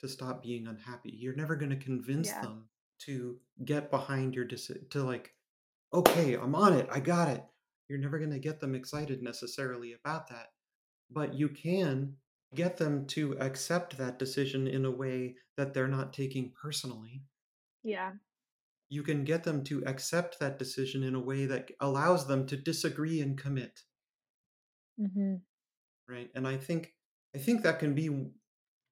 to 0.00 0.08
stop 0.08 0.42
being 0.42 0.66
unhappy. 0.68 1.10
You're 1.10 1.36
never 1.36 1.56
going 1.56 1.70
to 1.70 1.76
convince 1.76 2.32
Yeah. 2.32 2.40
them 2.40 2.70
to 3.06 3.38
get 3.64 3.90
behind 3.90 4.34
your 4.34 4.44
decision, 4.44 4.86
to 4.90 5.02
like 5.04 5.34
okay, 5.94 6.34
I'm 6.34 6.54
on 6.54 6.74
it. 6.74 6.88
I 6.90 7.00
got 7.00 7.28
it. 7.28 7.44
You're 7.88 7.98
never 7.98 8.18
going 8.18 8.30
to 8.32 8.38
get 8.38 8.60
them 8.60 8.74
excited 8.74 9.22
necessarily 9.22 9.92
about 9.92 10.28
that. 10.28 10.48
But 11.10 11.34
you 11.34 11.48
can 11.48 12.16
get 12.54 12.76
them 12.78 13.06
to 13.08 13.38
accept 13.38 13.98
that 13.98 14.18
decision 14.18 14.66
in 14.66 14.84
a 14.84 14.90
way 14.90 15.36
that 15.56 15.74
they're 15.74 15.88
not 15.88 16.12
taking 16.12 16.52
personally. 16.52 17.24
Yeah. 17.82 18.12
You 18.88 19.02
can 19.02 19.24
get 19.24 19.42
them 19.42 19.64
to 19.64 19.84
accept 19.86 20.38
that 20.38 20.56
decision 20.58 21.02
in 21.02 21.16
a 21.16 21.20
way 21.20 21.46
that 21.46 21.72
allows 21.80 22.28
them 22.28 22.46
to 22.46 22.56
disagree 22.56 23.20
and 23.20 23.36
commit. 23.36 23.82
hmm 24.98 25.34
Right? 26.08 26.30
And 26.34 26.46
I 26.46 26.56
think 26.56 26.94
I 27.34 27.38
think 27.38 27.62
that 27.62 27.78
can 27.78 27.94
be 27.94 28.08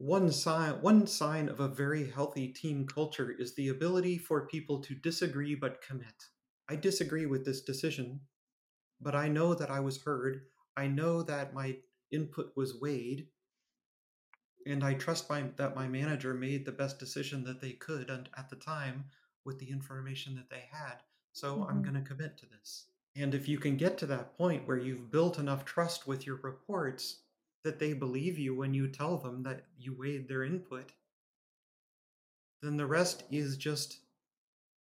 one 0.00 0.32
sign 0.32 0.80
one 0.80 1.06
sign 1.06 1.46
of 1.46 1.60
a 1.60 1.68
very 1.68 2.10
healthy 2.10 2.48
team 2.48 2.86
culture 2.86 3.30
is 3.30 3.54
the 3.54 3.68
ability 3.68 4.16
for 4.16 4.46
people 4.46 4.80
to 4.80 4.94
disagree 4.94 5.54
but 5.54 5.82
commit. 5.82 6.24
I 6.70 6.76
disagree 6.76 7.26
with 7.26 7.44
this 7.44 7.60
decision, 7.60 8.22
but 8.98 9.14
I 9.14 9.28
know 9.28 9.54
that 9.54 9.70
I 9.70 9.80
was 9.80 10.02
heard. 10.02 10.46
I 10.74 10.86
know 10.86 11.22
that 11.24 11.52
my 11.52 11.76
input 12.10 12.56
was 12.56 12.80
weighed, 12.80 13.28
and 14.64 14.82
I 14.82 14.94
trust 14.94 15.28
my, 15.28 15.50
that 15.56 15.76
my 15.76 15.86
manager 15.86 16.32
made 16.32 16.64
the 16.64 16.72
best 16.72 16.98
decision 16.98 17.44
that 17.44 17.60
they 17.60 17.72
could 17.72 18.08
and 18.08 18.26
at 18.38 18.48
the 18.48 18.56
time 18.56 19.04
with 19.44 19.58
the 19.58 19.68
information 19.70 20.34
that 20.36 20.48
they 20.48 20.64
had. 20.72 21.02
So 21.32 21.66
I'm 21.68 21.82
hmm 21.82 21.82
going 21.82 21.94
to 21.94 22.00
commit 22.00 22.38
to 22.38 22.46
this. 22.46 22.86
And 23.16 23.34
if 23.34 23.48
you 23.48 23.58
can 23.58 23.76
get 23.76 23.98
to 23.98 24.06
that 24.06 24.38
point 24.38 24.66
where 24.66 24.78
you've 24.78 25.10
built 25.10 25.38
enough 25.38 25.66
trust 25.66 26.06
with 26.06 26.26
your 26.26 26.36
reports 26.36 27.18
that 27.64 27.78
they 27.78 27.92
believe 27.92 28.38
you 28.38 28.54
when 28.54 28.74
you 28.74 28.88
tell 28.88 29.18
them 29.18 29.42
that 29.42 29.64
you 29.78 29.94
weighed 29.98 30.28
their 30.28 30.44
input, 30.44 30.92
then 32.62 32.76
the 32.76 32.86
rest 32.86 33.24
is 33.30 33.56
just 33.56 34.00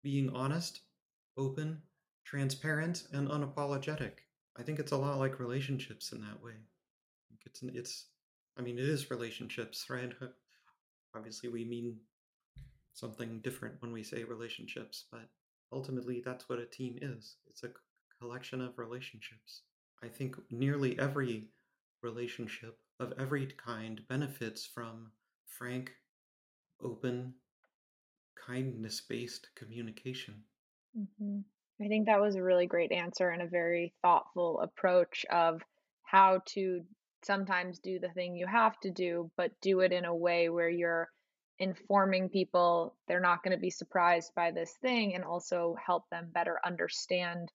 being 0.02 0.30
honest, 0.30 0.80
open, 1.36 1.82
transparent, 2.24 3.04
and 3.12 3.28
unapologetic. 3.28 4.12
I 4.56 4.62
think 4.62 4.78
it's 4.78 4.92
a 4.92 4.96
lot 4.96 5.18
like 5.18 5.40
relationships 5.40 6.12
in 6.12 6.20
that 6.20 6.42
way. 6.42 6.54
It's 7.46 7.62
it's 7.62 8.06
I 8.56 8.62
mean 8.62 8.78
it 8.78 8.84
is 8.84 9.10
relationships, 9.10 9.86
right? 9.88 10.12
Obviously 11.16 11.48
we 11.48 11.64
mean 11.64 11.98
something 12.92 13.40
different 13.40 13.76
when 13.80 13.92
we 13.92 14.02
say 14.02 14.24
relationships, 14.24 15.06
but 15.10 15.28
ultimately 15.72 16.22
that's 16.24 16.48
what 16.48 16.58
a 16.58 16.66
team 16.66 16.98
is. 17.00 17.36
It's 17.48 17.64
a 17.64 17.70
collection 18.20 18.60
of 18.60 18.78
relationships. 18.78 19.62
I 20.02 20.08
think 20.08 20.36
nearly 20.50 20.98
every 20.98 21.48
relationship 22.02 22.78
of 22.98 23.12
every 23.18 23.46
kind 23.46 24.06
benefits 24.08 24.66
from 24.66 25.12
frank, 25.46 25.94
open, 26.80 27.34
kindness 28.34 29.00
based 29.00 29.54
communication. 29.54 30.44
hmm 30.94 31.40
I 31.80 31.88
think 31.88 32.06
that 32.06 32.20
was 32.20 32.36
a 32.36 32.42
really 32.42 32.66
great 32.66 32.92
answer 32.92 33.30
and 33.30 33.42
a 33.42 33.48
very 33.48 33.92
thoughtful 34.02 34.60
approach 34.60 35.24
of 35.30 35.62
how 36.04 36.42
to 36.50 36.86
sometimes 37.24 37.80
do 37.80 37.98
the 37.98 38.10
thing 38.10 38.36
you 38.36 38.46
have 38.46 38.78
to 38.80 38.90
do, 38.90 39.30
but 39.36 39.60
do 39.60 39.80
it 39.80 39.90
in 39.92 40.04
a 40.04 40.14
way 40.14 40.48
where 40.48 40.68
you're 40.68 41.10
informing 41.58 42.28
people 42.28 42.96
they're 43.06 43.20
not 43.20 43.42
going 43.42 43.56
to 43.56 43.60
be 43.60 43.70
surprised 43.70 44.32
by 44.34 44.50
this 44.50 44.72
thing 44.82 45.14
and 45.14 45.24
also 45.24 45.76
help 45.84 46.08
them 46.10 46.30
better 46.32 46.58
understand 46.64 47.52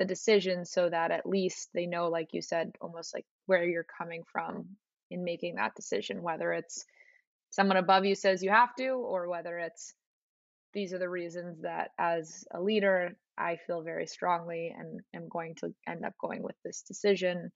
the 0.00 0.06
decision 0.06 0.64
so 0.64 0.88
that 0.88 1.10
at 1.10 1.26
least 1.26 1.68
they 1.74 1.84
know, 1.84 2.08
like 2.08 2.30
you 2.32 2.40
said, 2.40 2.72
almost 2.80 3.12
like 3.12 3.26
where 3.44 3.64
you're 3.64 3.84
coming 3.98 4.22
from 4.32 4.64
in 5.10 5.22
making 5.22 5.56
that 5.56 5.74
decision, 5.74 6.22
whether 6.22 6.54
it's 6.54 6.86
someone 7.50 7.76
above 7.76 8.06
you 8.06 8.14
says 8.14 8.42
you 8.42 8.48
have 8.48 8.74
to, 8.76 8.88
or 8.92 9.28
whether 9.28 9.58
it's 9.58 9.92
these 10.72 10.94
are 10.94 10.98
the 10.98 11.08
reasons 11.08 11.60
that 11.60 11.90
as 11.98 12.46
a 12.54 12.62
leader 12.62 13.14
I 13.36 13.58
feel 13.66 13.82
very 13.82 14.06
strongly 14.06 14.74
and 14.74 15.00
am 15.14 15.28
going 15.28 15.56
to 15.56 15.74
end 15.86 16.06
up 16.06 16.14
going 16.18 16.42
with 16.42 16.56
this 16.64 16.80
decision. 16.80 17.52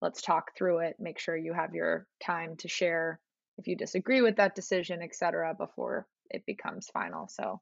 Let's 0.00 0.22
talk 0.22 0.56
through 0.56 0.78
it, 0.78 0.96
make 0.98 1.18
sure 1.18 1.36
you 1.36 1.52
have 1.52 1.74
your 1.74 2.06
time 2.24 2.56
to 2.60 2.68
share 2.68 3.20
if 3.58 3.66
you 3.66 3.76
disagree 3.76 4.22
with 4.22 4.36
that 4.36 4.54
decision, 4.54 5.02
etc., 5.02 5.54
before 5.58 6.06
it 6.30 6.46
becomes 6.46 6.88
final. 6.88 7.28
So 7.28 7.60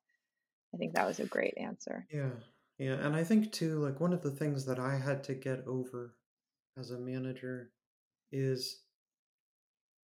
I 0.72 0.76
think 0.76 0.94
that 0.94 1.08
was 1.08 1.18
a 1.18 1.26
great 1.26 1.54
answer. 1.56 2.06
Yeah. 2.12 2.30
Yeah, 2.80 2.94
and 2.94 3.14
I 3.14 3.22
think 3.22 3.52
too 3.52 3.78
like 3.78 4.00
one 4.00 4.12
of 4.12 4.22
the 4.22 4.30
things 4.32 4.64
that 4.64 4.80
I 4.80 4.96
had 4.98 5.22
to 5.24 5.34
get 5.34 5.68
over 5.68 6.16
as 6.76 6.90
a 6.90 6.98
manager 6.98 7.72
is 8.32 8.82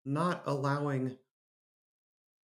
not 0.05 0.43
allowing 0.47 1.17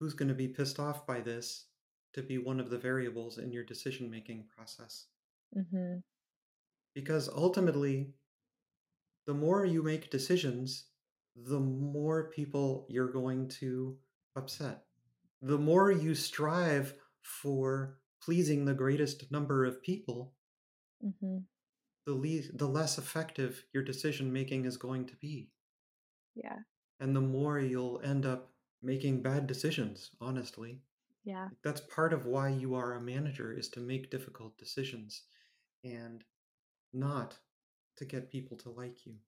who's 0.01 0.15
going 0.15 0.29
to 0.29 0.35
be 0.35 0.49
pissed 0.49 0.79
off 0.79 1.07
by 1.07 1.21
this 1.21 1.67
to 2.15 2.23
be 2.23 2.39
one 2.39 2.61
of 2.61 2.71
the 2.71 2.79
variables 2.79 3.39
in 3.39 3.53
your 3.53 3.65
decision 3.65 4.11
making 4.11 4.47
process. 4.55 5.07
Mhm. 5.55 6.03
Because 6.95 7.29
ultimately, 7.29 8.15
the 9.27 9.35
more 9.35 9.65
you 9.65 9.83
make 9.83 10.11
decisions, 10.11 10.87
the 11.35 11.61
more 11.61 12.31
people 12.31 12.87
you're 12.89 13.11
going 13.13 13.49
to 13.49 13.99
upset. 14.37 14.87
The 15.43 15.59
more 15.59 15.91
you 15.91 16.15
strive 16.15 16.95
for 17.21 17.99
pleasing 18.21 18.65
the 18.65 18.75
greatest 18.75 19.31
number 19.31 19.65
of 19.65 19.83
people, 19.83 20.35
Mhm. 21.01 21.47
the, 22.07 22.15
le- 22.15 22.57
the 22.57 22.67
less 22.67 22.97
effective 22.97 23.67
your 23.75 23.83
decision 23.83 24.33
making 24.33 24.65
is 24.65 24.79
going 24.79 25.05
to 25.05 25.17
be. 25.17 25.53
Yeah. 26.35 26.61
And 27.01 27.17
the 27.17 27.23
more 27.23 27.59
you'll 27.59 28.01
end 28.03 28.27
up 28.27 28.55
making 28.83 29.23
bad 29.23 29.47
decisions, 29.47 30.11
honestly. 30.21 30.83
Yeah. 31.25 31.51
That's 31.63 31.81
part 31.81 32.13
of 32.13 32.27
why 32.27 32.51
you 32.51 32.75
are 32.75 32.95
a 32.95 33.01
manager 33.01 33.53
is 33.53 33.69
to 33.71 33.81
make 33.81 34.11
difficult 34.11 34.59
decisions 34.59 35.25
and 35.85 36.25
not 36.93 37.41
to 37.97 38.05
get 38.07 38.31
people 38.31 38.57
to 38.59 38.71
like 38.71 39.07
you. 39.07 39.21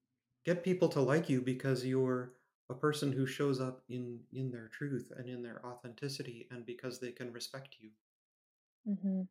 Get 0.44 0.64
people 0.64 0.88
to 0.90 1.00
like 1.02 1.28
you 1.28 1.42
because 1.42 1.86
you're 1.86 2.36
a 2.70 2.74
person 2.74 3.12
who 3.12 3.26
shows 3.26 3.60
up 3.60 3.84
in 3.88 4.26
in 4.32 4.50
their 4.50 4.68
truth 4.68 5.12
and 5.16 5.28
in 5.28 5.42
their 5.42 5.64
authenticity 5.66 6.48
and 6.50 6.66
because 6.66 7.00
they 7.00 7.12
can 7.12 7.32
respect 7.32 7.76
you. 7.80 7.92
Mhm. 8.88 9.28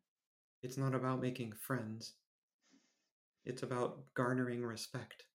It's 0.62 0.76
not 0.76 0.94
about 0.94 1.20
making 1.20 1.50
friends. 1.54 2.14
It's 3.44 3.64
about 3.64 4.14
garnering 4.14 4.64
respect. 4.64 5.26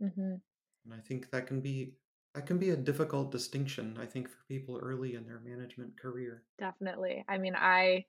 Mhm. 0.00 0.42
And 0.84 0.94
I 0.94 1.00
think 1.00 1.30
that 1.30 1.48
can 1.48 1.60
be 1.60 1.96
that 2.34 2.46
can 2.46 2.60
be 2.60 2.70
a 2.70 2.76
difficult 2.76 3.32
distinction 3.32 3.98
I 3.98 4.06
think 4.06 4.28
for 4.28 4.44
people 4.44 4.78
early 4.78 5.16
in 5.16 5.26
their 5.26 5.40
management 5.40 5.98
career. 5.98 6.46
Definitely. 6.58 7.24
I 7.28 7.38
mean, 7.38 7.54
I 7.56 8.06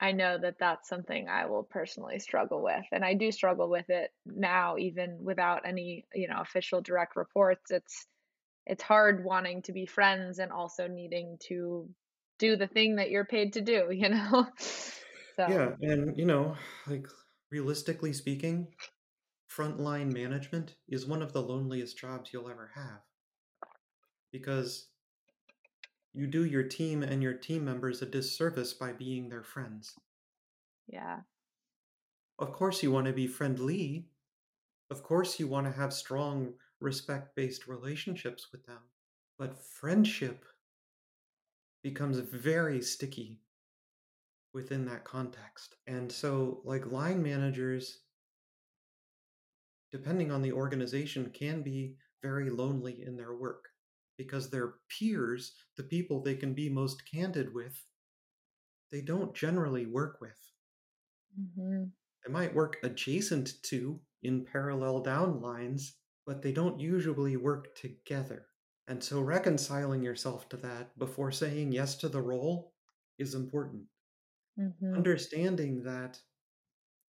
I 0.00 0.12
know 0.12 0.38
that 0.38 0.58
that's 0.60 0.88
something 0.88 1.28
I 1.28 1.46
will 1.46 1.64
personally 1.64 2.18
struggle 2.20 2.62
with, 2.62 2.86
and 2.92 3.04
I 3.04 3.14
do 3.14 3.32
struggle 3.32 3.70
with 3.70 3.90
it 3.90 4.12
now 4.26 4.78
even 4.78 5.24
without 5.24 5.66
any, 5.66 6.06
you 6.14 6.28
know, 6.28 6.40
official 6.40 6.82
direct 6.82 7.16
reports. 7.16 7.70
It's 7.72 8.06
it's 8.66 8.82
hard 8.82 9.24
wanting 9.24 9.62
to 9.62 9.72
be 9.74 9.86
friends 9.86 10.38
and 10.40 10.52
also 10.52 10.88
needing 10.88 11.38
to 11.48 11.94
do 12.38 12.56
the 12.56 12.66
thing 12.68 12.96
that 12.96 13.10
you're 13.10 13.24
paid 13.24 13.54
to 13.54 13.60
do, 13.60 13.88
you 13.92 14.08
know? 14.08 14.48
So, 15.36 15.48
Yeah, 15.48 15.74
and 15.80 16.16
you 16.16 16.24
know, 16.26 16.56
like 16.86 17.06
realistically 17.50 18.12
speaking, 18.12 18.68
frontline 19.50 20.12
management 20.12 20.76
is 20.88 21.06
one 21.06 21.22
of 21.22 21.32
the 21.32 21.42
loneliest 21.42 21.98
jobs 21.98 22.32
you'll 22.32 22.50
ever 22.50 22.70
have 22.74 23.02
because 24.32 24.90
you 26.12 26.26
do 26.26 26.44
your 26.44 26.64
team 26.64 27.02
and 27.02 27.22
your 27.22 27.32
team 27.34 27.64
members 27.64 28.02
a 28.02 28.06
disservice 28.06 28.74
by 28.74 28.92
being 28.92 29.28
their 29.28 29.42
friends. 29.42 29.94
yeah. 30.86 31.20
Of 32.38 32.52
course, 32.52 32.82
you 32.82 32.90
want 32.90 33.06
to 33.06 33.12
be 33.12 33.26
friendly. 33.26 34.08
Of 34.90 35.02
course, 35.02 35.38
you 35.38 35.46
want 35.48 35.66
to 35.66 35.72
have 35.72 35.92
strong 35.92 36.54
respect 36.80 37.36
based 37.36 37.66
relationships 37.68 38.48
with 38.52 38.64
them. 38.66 38.82
But 39.38 39.58
friendship 39.58 40.44
becomes 41.82 42.18
very 42.18 42.82
sticky 42.82 43.42
within 44.52 44.84
that 44.84 45.04
context. 45.04 45.76
And 45.86 46.12
so, 46.12 46.60
like 46.64 46.84
line 46.92 47.22
managers, 47.22 48.04
depending 49.92 50.30
on 50.32 50.40
the 50.40 50.50
organization, 50.52 51.30
can 51.30 51.62
be 51.62 51.98
very 52.22 52.48
lonely 52.48 53.02
in 53.02 53.16
their 53.16 53.34
work 53.36 53.68
because 54.16 54.48
their 54.48 54.76
peers, 54.88 55.54
the 55.76 55.84
people 55.84 56.22
they 56.22 56.36
can 56.36 56.54
be 56.54 56.70
most 56.70 57.04
candid 57.04 57.52
with, 57.52 57.86
they 58.90 59.00
don't 59.00 59.34
generally 59.34 59.86
work 59.86 60.20
with. 60.20 60.52
Mhm. 61.36 61.92
They 62.24 62.30
might 62.30 62.54
work 62.54 62.76
adjacent 62.84 63.60
to 63.64 64.04
in 64.22 64.44
parallel 64.44 65.00
down 65.02 65.40
lines, 65.40 65.98
but 66.24 66.42
they 66.42 66.52
don't 66.52 66.78
usually 66.78 67.36
work 67.36 67.74
together. 67.74 68.47
And 68.88 69.04
so 69.04 69.20
reconciling 69.20 70.02
yourself 70.02 70.48
to 70.48 70.56
that 70.56 70.98
before 70.98 71.30
saying 71.30 71.70
yes 71.70 71.94
to 71.98 72.08
the 72.08 72.20
role 72.20 72.74
is 73.16 73.32
important. 73.36 73.88
Mhm. 74.56 74.98
Understanding 74.98 75.82
that 75.84 76.20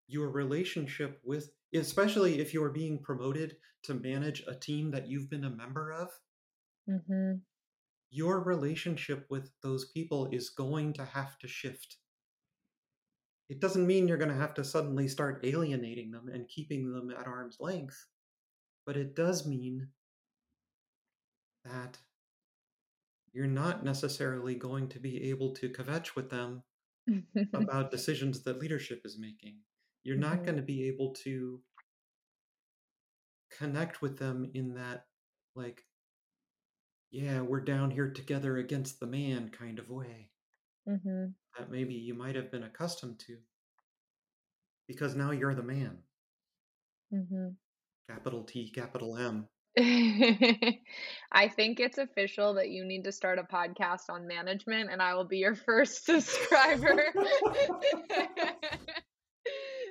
your 0.09 0.31
relationship 0.31 1.21
with, 1.25 1.55
especially 1.73 2.41
if 2.41 2.53
you're 2.55 2.71
being 2.71 3.03
promoted 3.03 3.61
to 3.85 3.95
manage 3.95 4.43
a 4.47 4.55
team 4.55 4.91
that 4.93 5.09
you've 5.09 5.31
been 5.31 5.45
a 5.45 5.51
member 5.51 5.93
of, 5.93 6.11
Mhm. 6.87 7.45
your 8.11 8.41
relationship 8.43 9.27
with 9.31 9.53
those 9.61 9.91
people 9.93 10.27
is 10.33 10.51
going 10.51 10.93
to 10.93 11.05
have 11.05 11.39
to 11.39 11.47
shift. 11.47 11.99
It 13.49 13.59
doesn't 13.61 13.87
mean 13.89 14.07
you're 14.07 14.19
going 14.19 14.31
to 14.31 14.37
have 14.37 14.55
to 14.55 14.65
suddenly 14.65 15.09
start 15.09 15.45
alienating 15.45 16.13
them 16.13 16.29
and 16.29 16.49
keeping 16.49 16.93
them 16.93 17.11
at 17.11 17.27
arm's 17.27 17.59
length, 17.59 18.09
but 18.87 18.97
it 18.97 19.15
does 19.17 19.47
mean 19.47 19.93
that 21.67 21.99
you're 23.33 23.47
not 23.47 23.85
necessarily 23.85 24.55
going 24.55 24.89
to 24.89 24.99
be 24.99 25.31
able 25.31 25.53
to 25.55 25.69
kvetch 25.71 26.15
with 26.15 26.31
them 26.31 26.63
about 27.55 27.91
decisions 27.91 28.43
that 28.45 28.59
leadership 28.61 29.03
is 29.05 29.19
making. 29.19 29.61
You're 30.05 30.17
not 30.17 30.45
going 30.45 30.57
to 30.57 30.63
be 30.63 30.89
able 30.89 31.15
to 31.25 31.63
connect 33.51 34.01
with 34.03 34.19
them 34.19 34.49
in 34.55 34.75
that, 34.75 35.07
like, 35.57 35.85
yeah, 37.11 37.41
we're 37.41 37.61
down 37.63 37.91
here 37.91 38.13
together 38.13 38.57
against 38.59 39.01
the 39.01 39.09
man 39.09 39.49
kind 39.51 39.81
of 39.81 39.91
way 39.91 40.31
Mhm. 40.87 41.35
that 41.59 41.69
maybe 41.73 41.95
you 41.95 42.15
might 42.15 42.37
have 42.37 42.53
been 42.53 42.63
accustomed 42.63 43.19
to 43.19 43.43
because 44.89 45.15
now 45.15 45.31
you're 45.31 45.55
the 45.55 45.63
man. 45.63 46.03
Mhm. 47.11 47.57
Capital 48.09 48.43
T, 48.43 48.69
capital 48.73 49.17
M. 49.17 49.49
I 51.33 51.49
think 51.49 51.81
it's 51.81 51.99
official 51.99 52.55
that 52.55 52.71
you 52.71 52.85
need 52.85 53.05
to 53.05 53.13
start 53.13 53.39
a 53.39 53.43
podcast 53.43 54.09
on 54.09 54.27
management, 54.27 54.91
and 54.91 55.03
I 55.03 55.15
will 55.15 55.27
be 55.27 55.39
your 55.39 55.55
first 55.67 56.05
subscriber. 56.07 57.05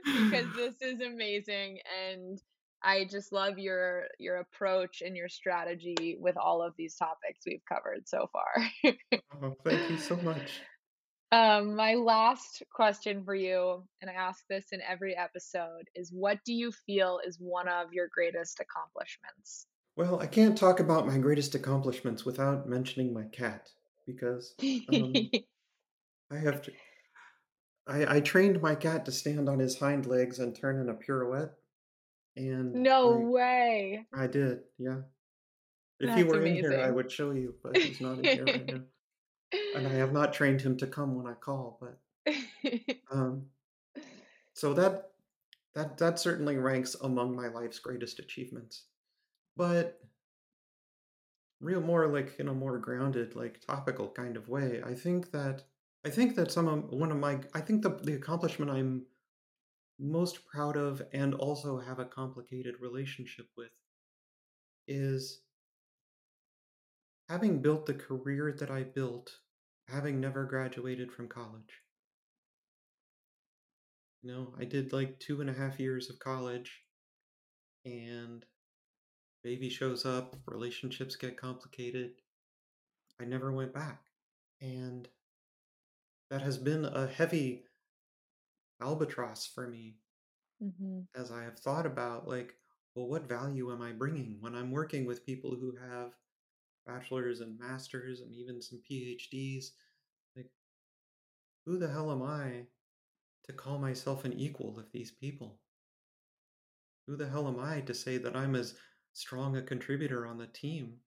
Because 0.04 0.46
this 0.56 0.76
is 0.82 1.02
amazing, 1.02 1.80
and 2.08 2.40
I 2.84 3.06
just 3.10 3.32
love 3.32 3.58
your 3.58 4.04
your 4.20 4.36
approach 4.38 5.02
and 5.02 5.18
your 5.18 5.30
strategy 5.30 6.16
with 6.20 6.38
all 6.38 6.62
of 6.62 6.76
these 6.78 6.96
topics 6.96 7.40
we've 7.44 7.66
covered 7.68 8.08
so 8.08 8.30
far. 8.32 8.94
Oh, 9.42 9.56
thank 9.64 9.90
you 9.90 9.98
so 9.98 10.16
much. 10.18 10.62
Um, 11.32 11.76
my 11.76 11.96
last 11.96 12.62
question 12.72 13.24
for 13.24 13.34
you, 13.34 13.84
and 14.02 14.12
I 14.12 14.14
ask 14.14 14.44
this 14.48 14.68
in 14.72 14.82
every 14.88 15.18
episode, 15.18 15.90
is 15.96 16.12
what 16.14 16.38
do 16.46 16.54
you 16.54 16.72
feel 16.72 17.20
is 17.26 17.38
one 17.40 17.68
of 17.68 17.92
your 17.92 18.08
greatest 18.14 18.60
accomplishments? 18.60 19.66
Well, 19.98 20.20
I 20.20 20.28
can't 20.28 20.58
talk 20.58 20.82
about 20.82 21.08
my 21.08 21.18
greatest 21.18 21.56
accomplishments 21.56 22.26
without 22.26 22.68
mentioning 22.68 23.14
my 23.14 23.24
cat 23.32 23.70
because 24.06 24.54
um, 24.62 25.14
I 26.32 26.38
have 26.38 26.62
to, 26.64 26.72
I, 27.88 28.18
I 28.18 28.20
trained 28.20 28.62
my 28.62 28.76
cat 28.76 29.06
to 29.06 29.12
stand 29.12 29.48
on 29.48 29.60
his 29.60 29.80
hind 29.80 30.06
legs 30.06 30.40
and 30.40 30.54
turn 30.54 30.82
in 30.82 30.90
a 30.90 30.94
pirouette, 30.94 31.54
and 32.36 32.74
No 32.74 33.14
I 33.14 33.24
way. 33.24 34.06
I 34.14 34.28
did, 34.28 34.60
yeah. 34.78 34.98
If 36.02 36.14
he 36.14 36.24
That's 36.24 36.34
were 36.34 36.46
in 36.46 36.56
here, 36.56 36.82
I 36.82 36.92
would 36.92 37.10
show 37.10 37.32
you, 37.32 37.56
but 37.64 37.78
he's 37.78 38.02
not 38.02 38.20
in 38.20 38.26
here 38.26 38.46
right 38.46 38.66
now, 38.66 38.82
and 39.76 39.88
I 39.88 39.92
have 39.92 40.12
not 40.12 40.34
trained 40.34 40.60
him 40.60 40.76
to 40.78 40.88
come 40.88 41.16
when 41.16 41.26
I 41.26 41.36
call. 41.36 41.80
But 41.80 42.34
um, 43.12 43.46
so 44.52 44.74
that 44.74 45.12
that 45.74 45.98
that 46.00 46.20
certainly 46.20 46.58
ranks 46.58 46.98
among 47.02 47.34
my 47.34 47.48
life's 47.48 47.80
greatest 47.80 48.20
achievements. 48.20 48.84
But 49.58 50.00
real 51.62 51.82
more 51.82 52.08
like 52.08 52.40
in 52.40 52.48
a 52.48 52.54
more 52.54 52.78
grounded, 52.78 53.36
like 53.36 53.62
topical 53.62 54.10
kind 54.10 54.38
of 54.38 54.50
way, 54.50 54.82
I 54.84 54.94
think 54.94 55.32
that 55.32 55.64
I 56.06 56.10
think 56.10 56.36
that 56.36 56.52
some 56.52 56.68
of 56.68 56.90
one 56.92 57.12
of 57.12 57.18
my 57.18 57.40
I 57.54 57.62
think 57.62 57.82
the 57.82 57.90
the 57.90 58.14
accomplishment 58.14 58.72
I'm 58.72 59.06
most 60.00 60.46
proud 60.46 60.78
of 60.78 61.02
and 61.14 61.34
also 61.34 61.80
have 61.80 62.00
a 62.00 62.06
complicated 62.06 62.76
relationship 62.82 63.48
with 63.58 63.72
is 64.88 65.42
having 67.30 67.62
built 67.62 67.86
the 67.86 67.94
career 67.94 68.56
that 68.60 68.70
I 68.70 68.84
built, 68.84 69.32
having 69.88 70.20
never 70.20 70.46
graduated 70.46 71.12
from 71.12 71.28
college. 71.28 71.82
You 74.22 74.32
know, 74.32 74.54
I 74.60 74.66
did 74.66 74.94
like 74.94 75.20
two 75.20 75.42
and 75.42 75.50
a 75.50 75.54
half 75.54 75.80
years 75.80 76.10
of 76.10 76.20
college, 76.20 76.82
and 77.86 78.46
baby 79.46 79.70
shows 79.70 80.06
up, 80.06 80.36
relationships 80.48 81.16
get 81.16 81.38
complicated. 81.38 82.22
I 83.20 83.26
never 83.26 83.52
went 83.52 83.74
back. 83.74 84.12
And 84.62 85.10
that 86.30 86.42
has 86.44 86.58
been 86.60 86.86
a 86.86 87.08
heavy 87.08 87.66
albatross 88.80 89.46
for 89.46 89.68
me 89.68 90.00
Mhm, 90.60 91.08
as 91.16 91.32
I 91.32 91.44
have 91.44 91.58
thought 91.60 91.86
about, 91.88 92.28
like, 92.28 92.60
well, 92.94 93.08
what 93.08 93.24
value 93.24 93.72
am 93.72 93.82
I 93.82 93.92
bringing 93.94 94.40
when 94.40 94.54
I'm 94.56 94.70
working 94.72 95.06
with 95.06 95.26
people 95.26 95.56
who 95.56 95.76
have 95.78 96.16
bachelor's 96.86 97.42
and 97.42 97.60
master's 97.60 98.22
and 98.22 98.34
even 98.34 98.62
some 98.62 98.82
PhDs? 98.82 99.72
Like, 100.36 100.52
who 101.66 101.78
the 101.78 101.90
hell 101.90 102.12
am 102.12 102.24
I 102.24 102.70
to 103.44 103.54
call 103.54 103.80
myself 103.80 104.26
an 104.26 104.34
equal 104.34 104.80
of 104.80 104.92
these 104.92 105.12
people? 105.12 105.62
Who 107.08 107.16
the 107.16 107.30
hell 107.30 107.48
am 107.48 107.58
I 107.60 107.82
to 107.82 107.96
say 107.96 108.20
that 108.20 108.36
I'm 108.36 108.54
as 108.56 108.80
strong 109.16 109.56
a 109.56 109.62
contributor 109.64 110.28
on 110.28 110.38
the 110.38 110.46
team 110.46 111.00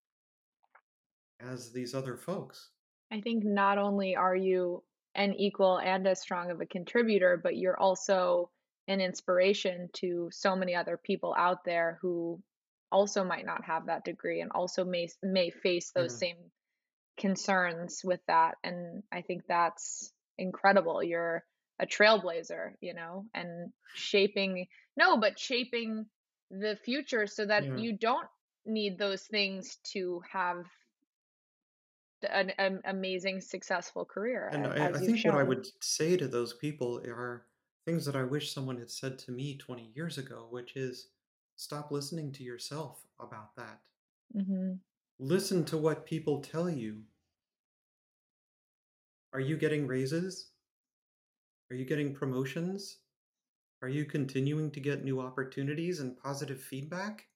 as 1.41 1.73
these 1.73 1.95
other 1.95 2.17
folks? 2.17 2.71
I 3.13 3.21
think 3.21 3.45
not 3.45 3.79
only 3.79 4.17
are 4.17 4.35
you 4.35 4.83
an 5.15 5.35
equal 5.35 5.79
and 5.79 6.07
as 6.07 6.21
strong 6.21 6.51
of 6.51 6.61
a 6.61 6.67
contributor, 6.67 7.37
but 7.37 7.57
you're 7.57 7.79
also 7.79 8.51
an 8.89 9.01
inspiration 9.01 9.91
to 9.93 10.31
so 10.33 10.57
many 10.57 10.75
other 10.75 10.97
people 10.97 11.35
out 11.37 11.65
there 11.65 11.99
who 12.01 12.43
also 12.91 13.25
might 13.25 13.45
not 13.45 13.65
have 13.65 13.87
that 13.87 14.05
degree 14.05 14.41
and 14.41 14.51
also 14.53 14.85
may 14.85 15.09
may 15.23 15.51
face 15.51 15.93
those 15.93 16.13
Yeah, 16.13 16.19
same 16.19 16.37
concerns 17.19 18.03
with 18.05 18.21
that, 18.27 18.57
and 18.65 19.03
I 19.13 19.23
think 19.23 19.43
that's 19.47 20.13
incredible. 20.39 21.03
You're 21.03 21.45
a 21.79 21.87
trailblazer, 21.87 22.73
you 22.81 22.95
know, 22.95 23.27
and 23.35 23.73
shaping 23.95 24.67
no, 24.97 25.19
but 25.19 25.39
shaping 25.39 26.07
the 26.51 26.77
future 26.77 27.27
so 27.27 27.47
that 27.47 27.67
yeah. 27.67 27.75
you 27.75 27.97
don't 27.97 28.29
need 28.67 28.99
those 28.99 29.27
things 29.27 29.77
to 29.93 30.21
have 30.31 30.67
an 32.23 32.51
an 32.59 32.81
amazing 32.85 33.41
successful 33.41 34.05
career 34.05 34.49
And 34.51 34.67
I, 34.67 34.89
I 34.89 35.01
think 35.01 35.25
what 35.25 35.35
I 35.35 35.43
would 35.43 35.83
say 35.83 36.17
to 36.19 36.29
those 36.29 36.53
people 36.53 37.01
are 37.07 37.47
things 37.87 38.05
that 38.05 38.15
I 38.17 38.25
wish 38.25 38.53
someone 38.53 38.77
had 38.79 38.91
said 38.91 39.19
to 39.21 39.33
me 39.33 39.57
20 39.57 39.93
years 39.95 40.19
ago, 40.19 40.47
which 40.51 40.77
is 40.77 41.13
stop 41.57 41.91
listening 41.91 42.33
to 42.33 42.45
yourself 42.45 43.07
about 43.19 43.57
that. 43.57 43.81
Mhm, 44.35 44.81
Listen 45.21 45.65
to 45.67 45.79
what 45.79 46.05
people 46.07 46.41
tell 46.41 46.69
you. 46.69 47.05
Are 49.33 49.41
you 49.41 49.57
getting 49.57 49.87
raises? 49.87 50.51
Are 51.71 51.77
you 51.77 51.87
getting 51.87 52.13
promotions? 52.15 52.99
Are 53.83 53.89
you 53.89 54.05
continuing 54.05 54.71
to 54.73 54.81
get 54.81 55.05
new 55.05 55.21
opportunities 55.21 56.01
and 56.01 56.17
positive 56.17 56.63
feedback? 56.63 57.29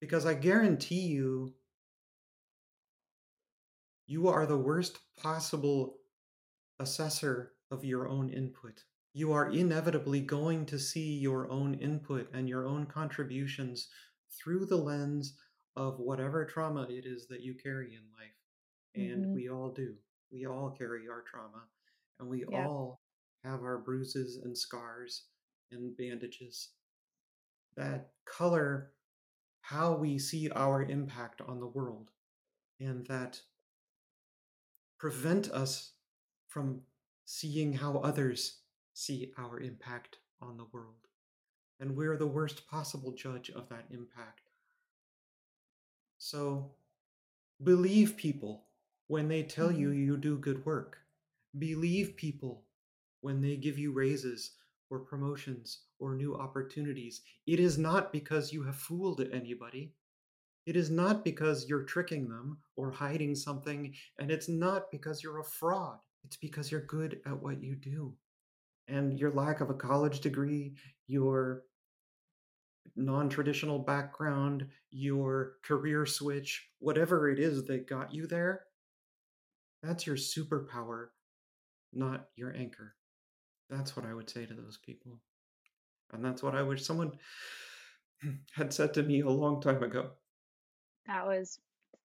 Because 0.00 0.24
I 0.24 0.34
guarantee 0.34 1.00
you, 1.00 1.56
you 4.06 4.28
are 4.28 4.46
the 4.46 4.56
worst 4.58 4.98
possible 5.16 5.98
assessor 6.78 7.54
of 7.70 7.84
your 7.84 8.08
own 8.08 8.30
input. 8.30 8.84
You 9.14 9.32
are 9.32 9.50
inevitably 9.50 10.20
going 10.20 10.66
to 10.66 10.78
see 10.78 11.18
your 11.18 11.50
own 11.50 11.74
input 11.74 12.30
and 12.34 12.48
your 12.48 12.66
own 12.66 12.86
contributions 12.86 13.88
through 14.30 14.66
the 14.66 14.76
lens 14.76 15.34
of 15.76 15.98
whatever 16.00 16.44
trauma 16.44 16.86
it 16.90 17.06
is 17.06 17.26
that 17.28 17.42
you 17.42 17.54
carry 17.54 17.94
in 17.94 18.02
life. 18.12 18.36
And 18.94 19.26
mhm, 19.26 19.34
we 19.34 19.48
all 19.50 19.70
do. 19.72 19.96
We 20.32 20.46
all 20.46 20.70
carry 20.70 21.08
our 21.08 21.22
trauma, 21.22 21.64
and 22.20 22.28
we 22.28 22.44
yep, 22.46 22.66
all 22.66 23.00
have 23.44 23.62
our 23.62 23.78
bruises 23.78 24.40
and 24.42 24.56
scars 24.56 25.24
and 25.70 25.96
bandages 25.96 26.70
that 27.76 28.10
color 28.24 28.92
how 29.60 29.94
we 29.94 30.18
see 30.18 30.50
our 30.50 30.82
impact 30.82 31.40
on 31.40 31.58
the 31.58 31.66
world 31.66 32.10
and 32.80 33.06
that 33.06 33.40
prevent 34.98 35.50
us 35.50 35.92
from 36.48 36.80
seeing 37.24 37.72
how 37.72 37.98
others 37.98 38.60
see 38.92 39.32
our 39.38 39.58
impact 39.60 40.18
on 40.40 40.56
the 40.56 40.66
world. 40.72 40.94
And 41.80 41.96
we're 41.96 42.16
the 42.16 42.26
worst 42.26 42.66
possible 42.68 43.12
judge 43.12 43.50
of 43.50 43.68
that 43.70 43.86
impact. 43.90 44.50
So 46.18 46.72
believe 47.62 48.16
people 48.16 48.64
when 49.06 49.28
they 49.28 49.42
tell 49.42 49.72
you 49.72 49.90
mhm, 49.90 50.06
you 50.06 50.16
do 50.16 50.38
good 50.38 50.64
work. 50.64 50.98
Believe 51.58 52.16
people 52.16 52.64
when 53.24 53.40
they 53.40 53.56
give 53.56 53.78
you 53.78 53.90
raises 53.90 54.50
or 54.90 54.98
promotions 54.98 55.84
or 55.98 56.14
new 56.14 56.36
opportunities. 56.36 57.22
It 57.46 57.58
is 57.58 57.78
not 57.78 58.12
because 58.12 58.52
you 58.52 58.62
have 58.64 58.76
fooled 58.76 59.22
anybody. 59.32 59.94
It 60.66 60.76
is 60.76 60.90
not 60.90 61.24
because 61.24 61.66
you're 61.66 61.84
tricking 61.84 62.28
them 62.28 62.58
or 62.76 62.90
hiding 62.90 63.34
something, 63.34 63.94
and 64.18 64.30
it's 64.30 64.46
not 64.46 64.90
because 64.90 65.22
you're 65.22 65.40
a 65.40 65.44
fraud. 65.44 66.00
It's 66.24 66.36
because 66.36 66.70
you're 66.70 66.82
good 66.82 67.22
at 67.24 67.42
what 67.42 67.62
you 67.62 67.76
do. 67.76 68.14
And 68.88 69.18
your 69.18 69.30
lack 69.30 69.62
of 69.62 69.70
a 69.70 69.74
college 69.74 70.20
degree, 70.20 70.74
your 71.06 71.62
non 72.94 73.30
traditional 73.30 73.78
background, 73.78 74.66
your 74.90 75.54
career 75.62 76.04
switch, 76.04 76.68
whatever 76.78 77.30
it 77.30 77.38
is 77.38 77.64
that 77.68 77.88
got 77.88 78.12
you 78.12 78.26
there, 78.26 78.64
that's 79.82 80.06
your 80.06 80.16
superpower, 80.16 81.06
not 81.94 82.28
your 82.36 82.54
anchor. 82.54 82.94
That's 83.70 83.96
what 83.96 84.06
I 84.06 84.14
would 84.14 84.30
say 84.30 84.46
to 84.46 84.54
those 84.54 84.78
people. 84.84 85.18
And 86.12 86.24
that's 86.24 86.42
what 86.42 86.54
I 86.54 86.62
wish 86.62 86.84
someone 86.84 87.12
had 88.52 88.72
said 88.72 88.94
to 88.94 89.02
me 89.02 89.20
a 89.20 89.30
long 89.30 89.60
time 89.60 89.82
ago. 89.82 90.10
That 91.06 91.26
was 91.26 91.58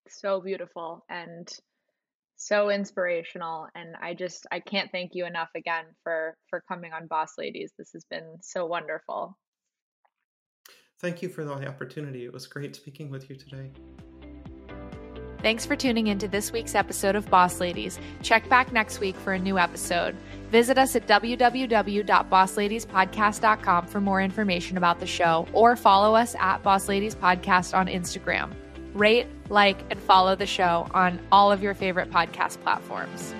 so 0.07 0.41
beautiful 0.41 1.05
and 1.09 1.47
so 2.35 2.69
inspirational 2.69 3.67
and 3.75 3.95
I 4.01 4.13
just 4.13 4.47
I 4.49 4.61
can't 4.61 4.89
thank 4.93 5.11
you 5.13 5.25
enough 5.25 5.49
again 5.55 5.83
for 6.03 6.37
for 6.49 6.63
coming 6.67 6.93
on 6.93 7.07
Boss 7.07 7.33
Ladies. 7.37 7.73
This 7.77 7.91
has 7.93 8.05
been 8.09 8.37
so 8.41 8.65
wonderful. 8.65 9.37
Thank 11.01 11.21
you 11.21 11.29
for 11.29 11.43
the 11.45 11.67
opportunity. 11.67 12.25
It 12.25 12.33
was 12.33 12.47
great 12.47 12.75
speaking 12.75 13.09
with 13.09 13.29
you 13.29 13.35
today. 13.35 13.71
Thanks 15.41 15.65
for 15.65 15.77
tuning 15.77 16.07
into 16.07 16.27
this 16.27 16.51
week's 16.51 16.75
episode 16.75 17.15
of 17.15 17.29
Boss 17.29 17.61
Ladies. 17.61 17.97
Check 18.21 18.49
back 18.49 18.73
next 18.73 18.99
week 18.99 19.15
for 19.15 19.31
a 19.31 19.39
new 19.39 19.57
episode. 19.57 20.17
Visit 20.51 20.77
us 20.77 20.97
at 20.97 21.07
www.bossladiespodcast.com 21.07 23.85
for 23.87 24.01
more 24.01 24.21
information 24.21 24.75
about 24.75 24.99
the 24.99 25.07
show 25.07 25.47
or 25.53 25.77
follow 25.77 26.13
us 26.13 26.35
at 26.39 26.61
Boss 26.61 26.89
Ladies 26.89 27.15
Podcast 27.15 27.73
on 27.77 27.87
Instagram. 27.87 28.51
Rate, 28.93 29.27
like, 29.49 29.77
and 29.89 29.97
follow 29.99 30.35
the 30.35 30.45
show 30.45 30.87
on 30.93 31.17
all 31.31 31.53
of 31.53 31.63
your 31.63 31.73
favorite 31.73 32.11
podcast 32.11 32.59
platforms. 32.61 33.33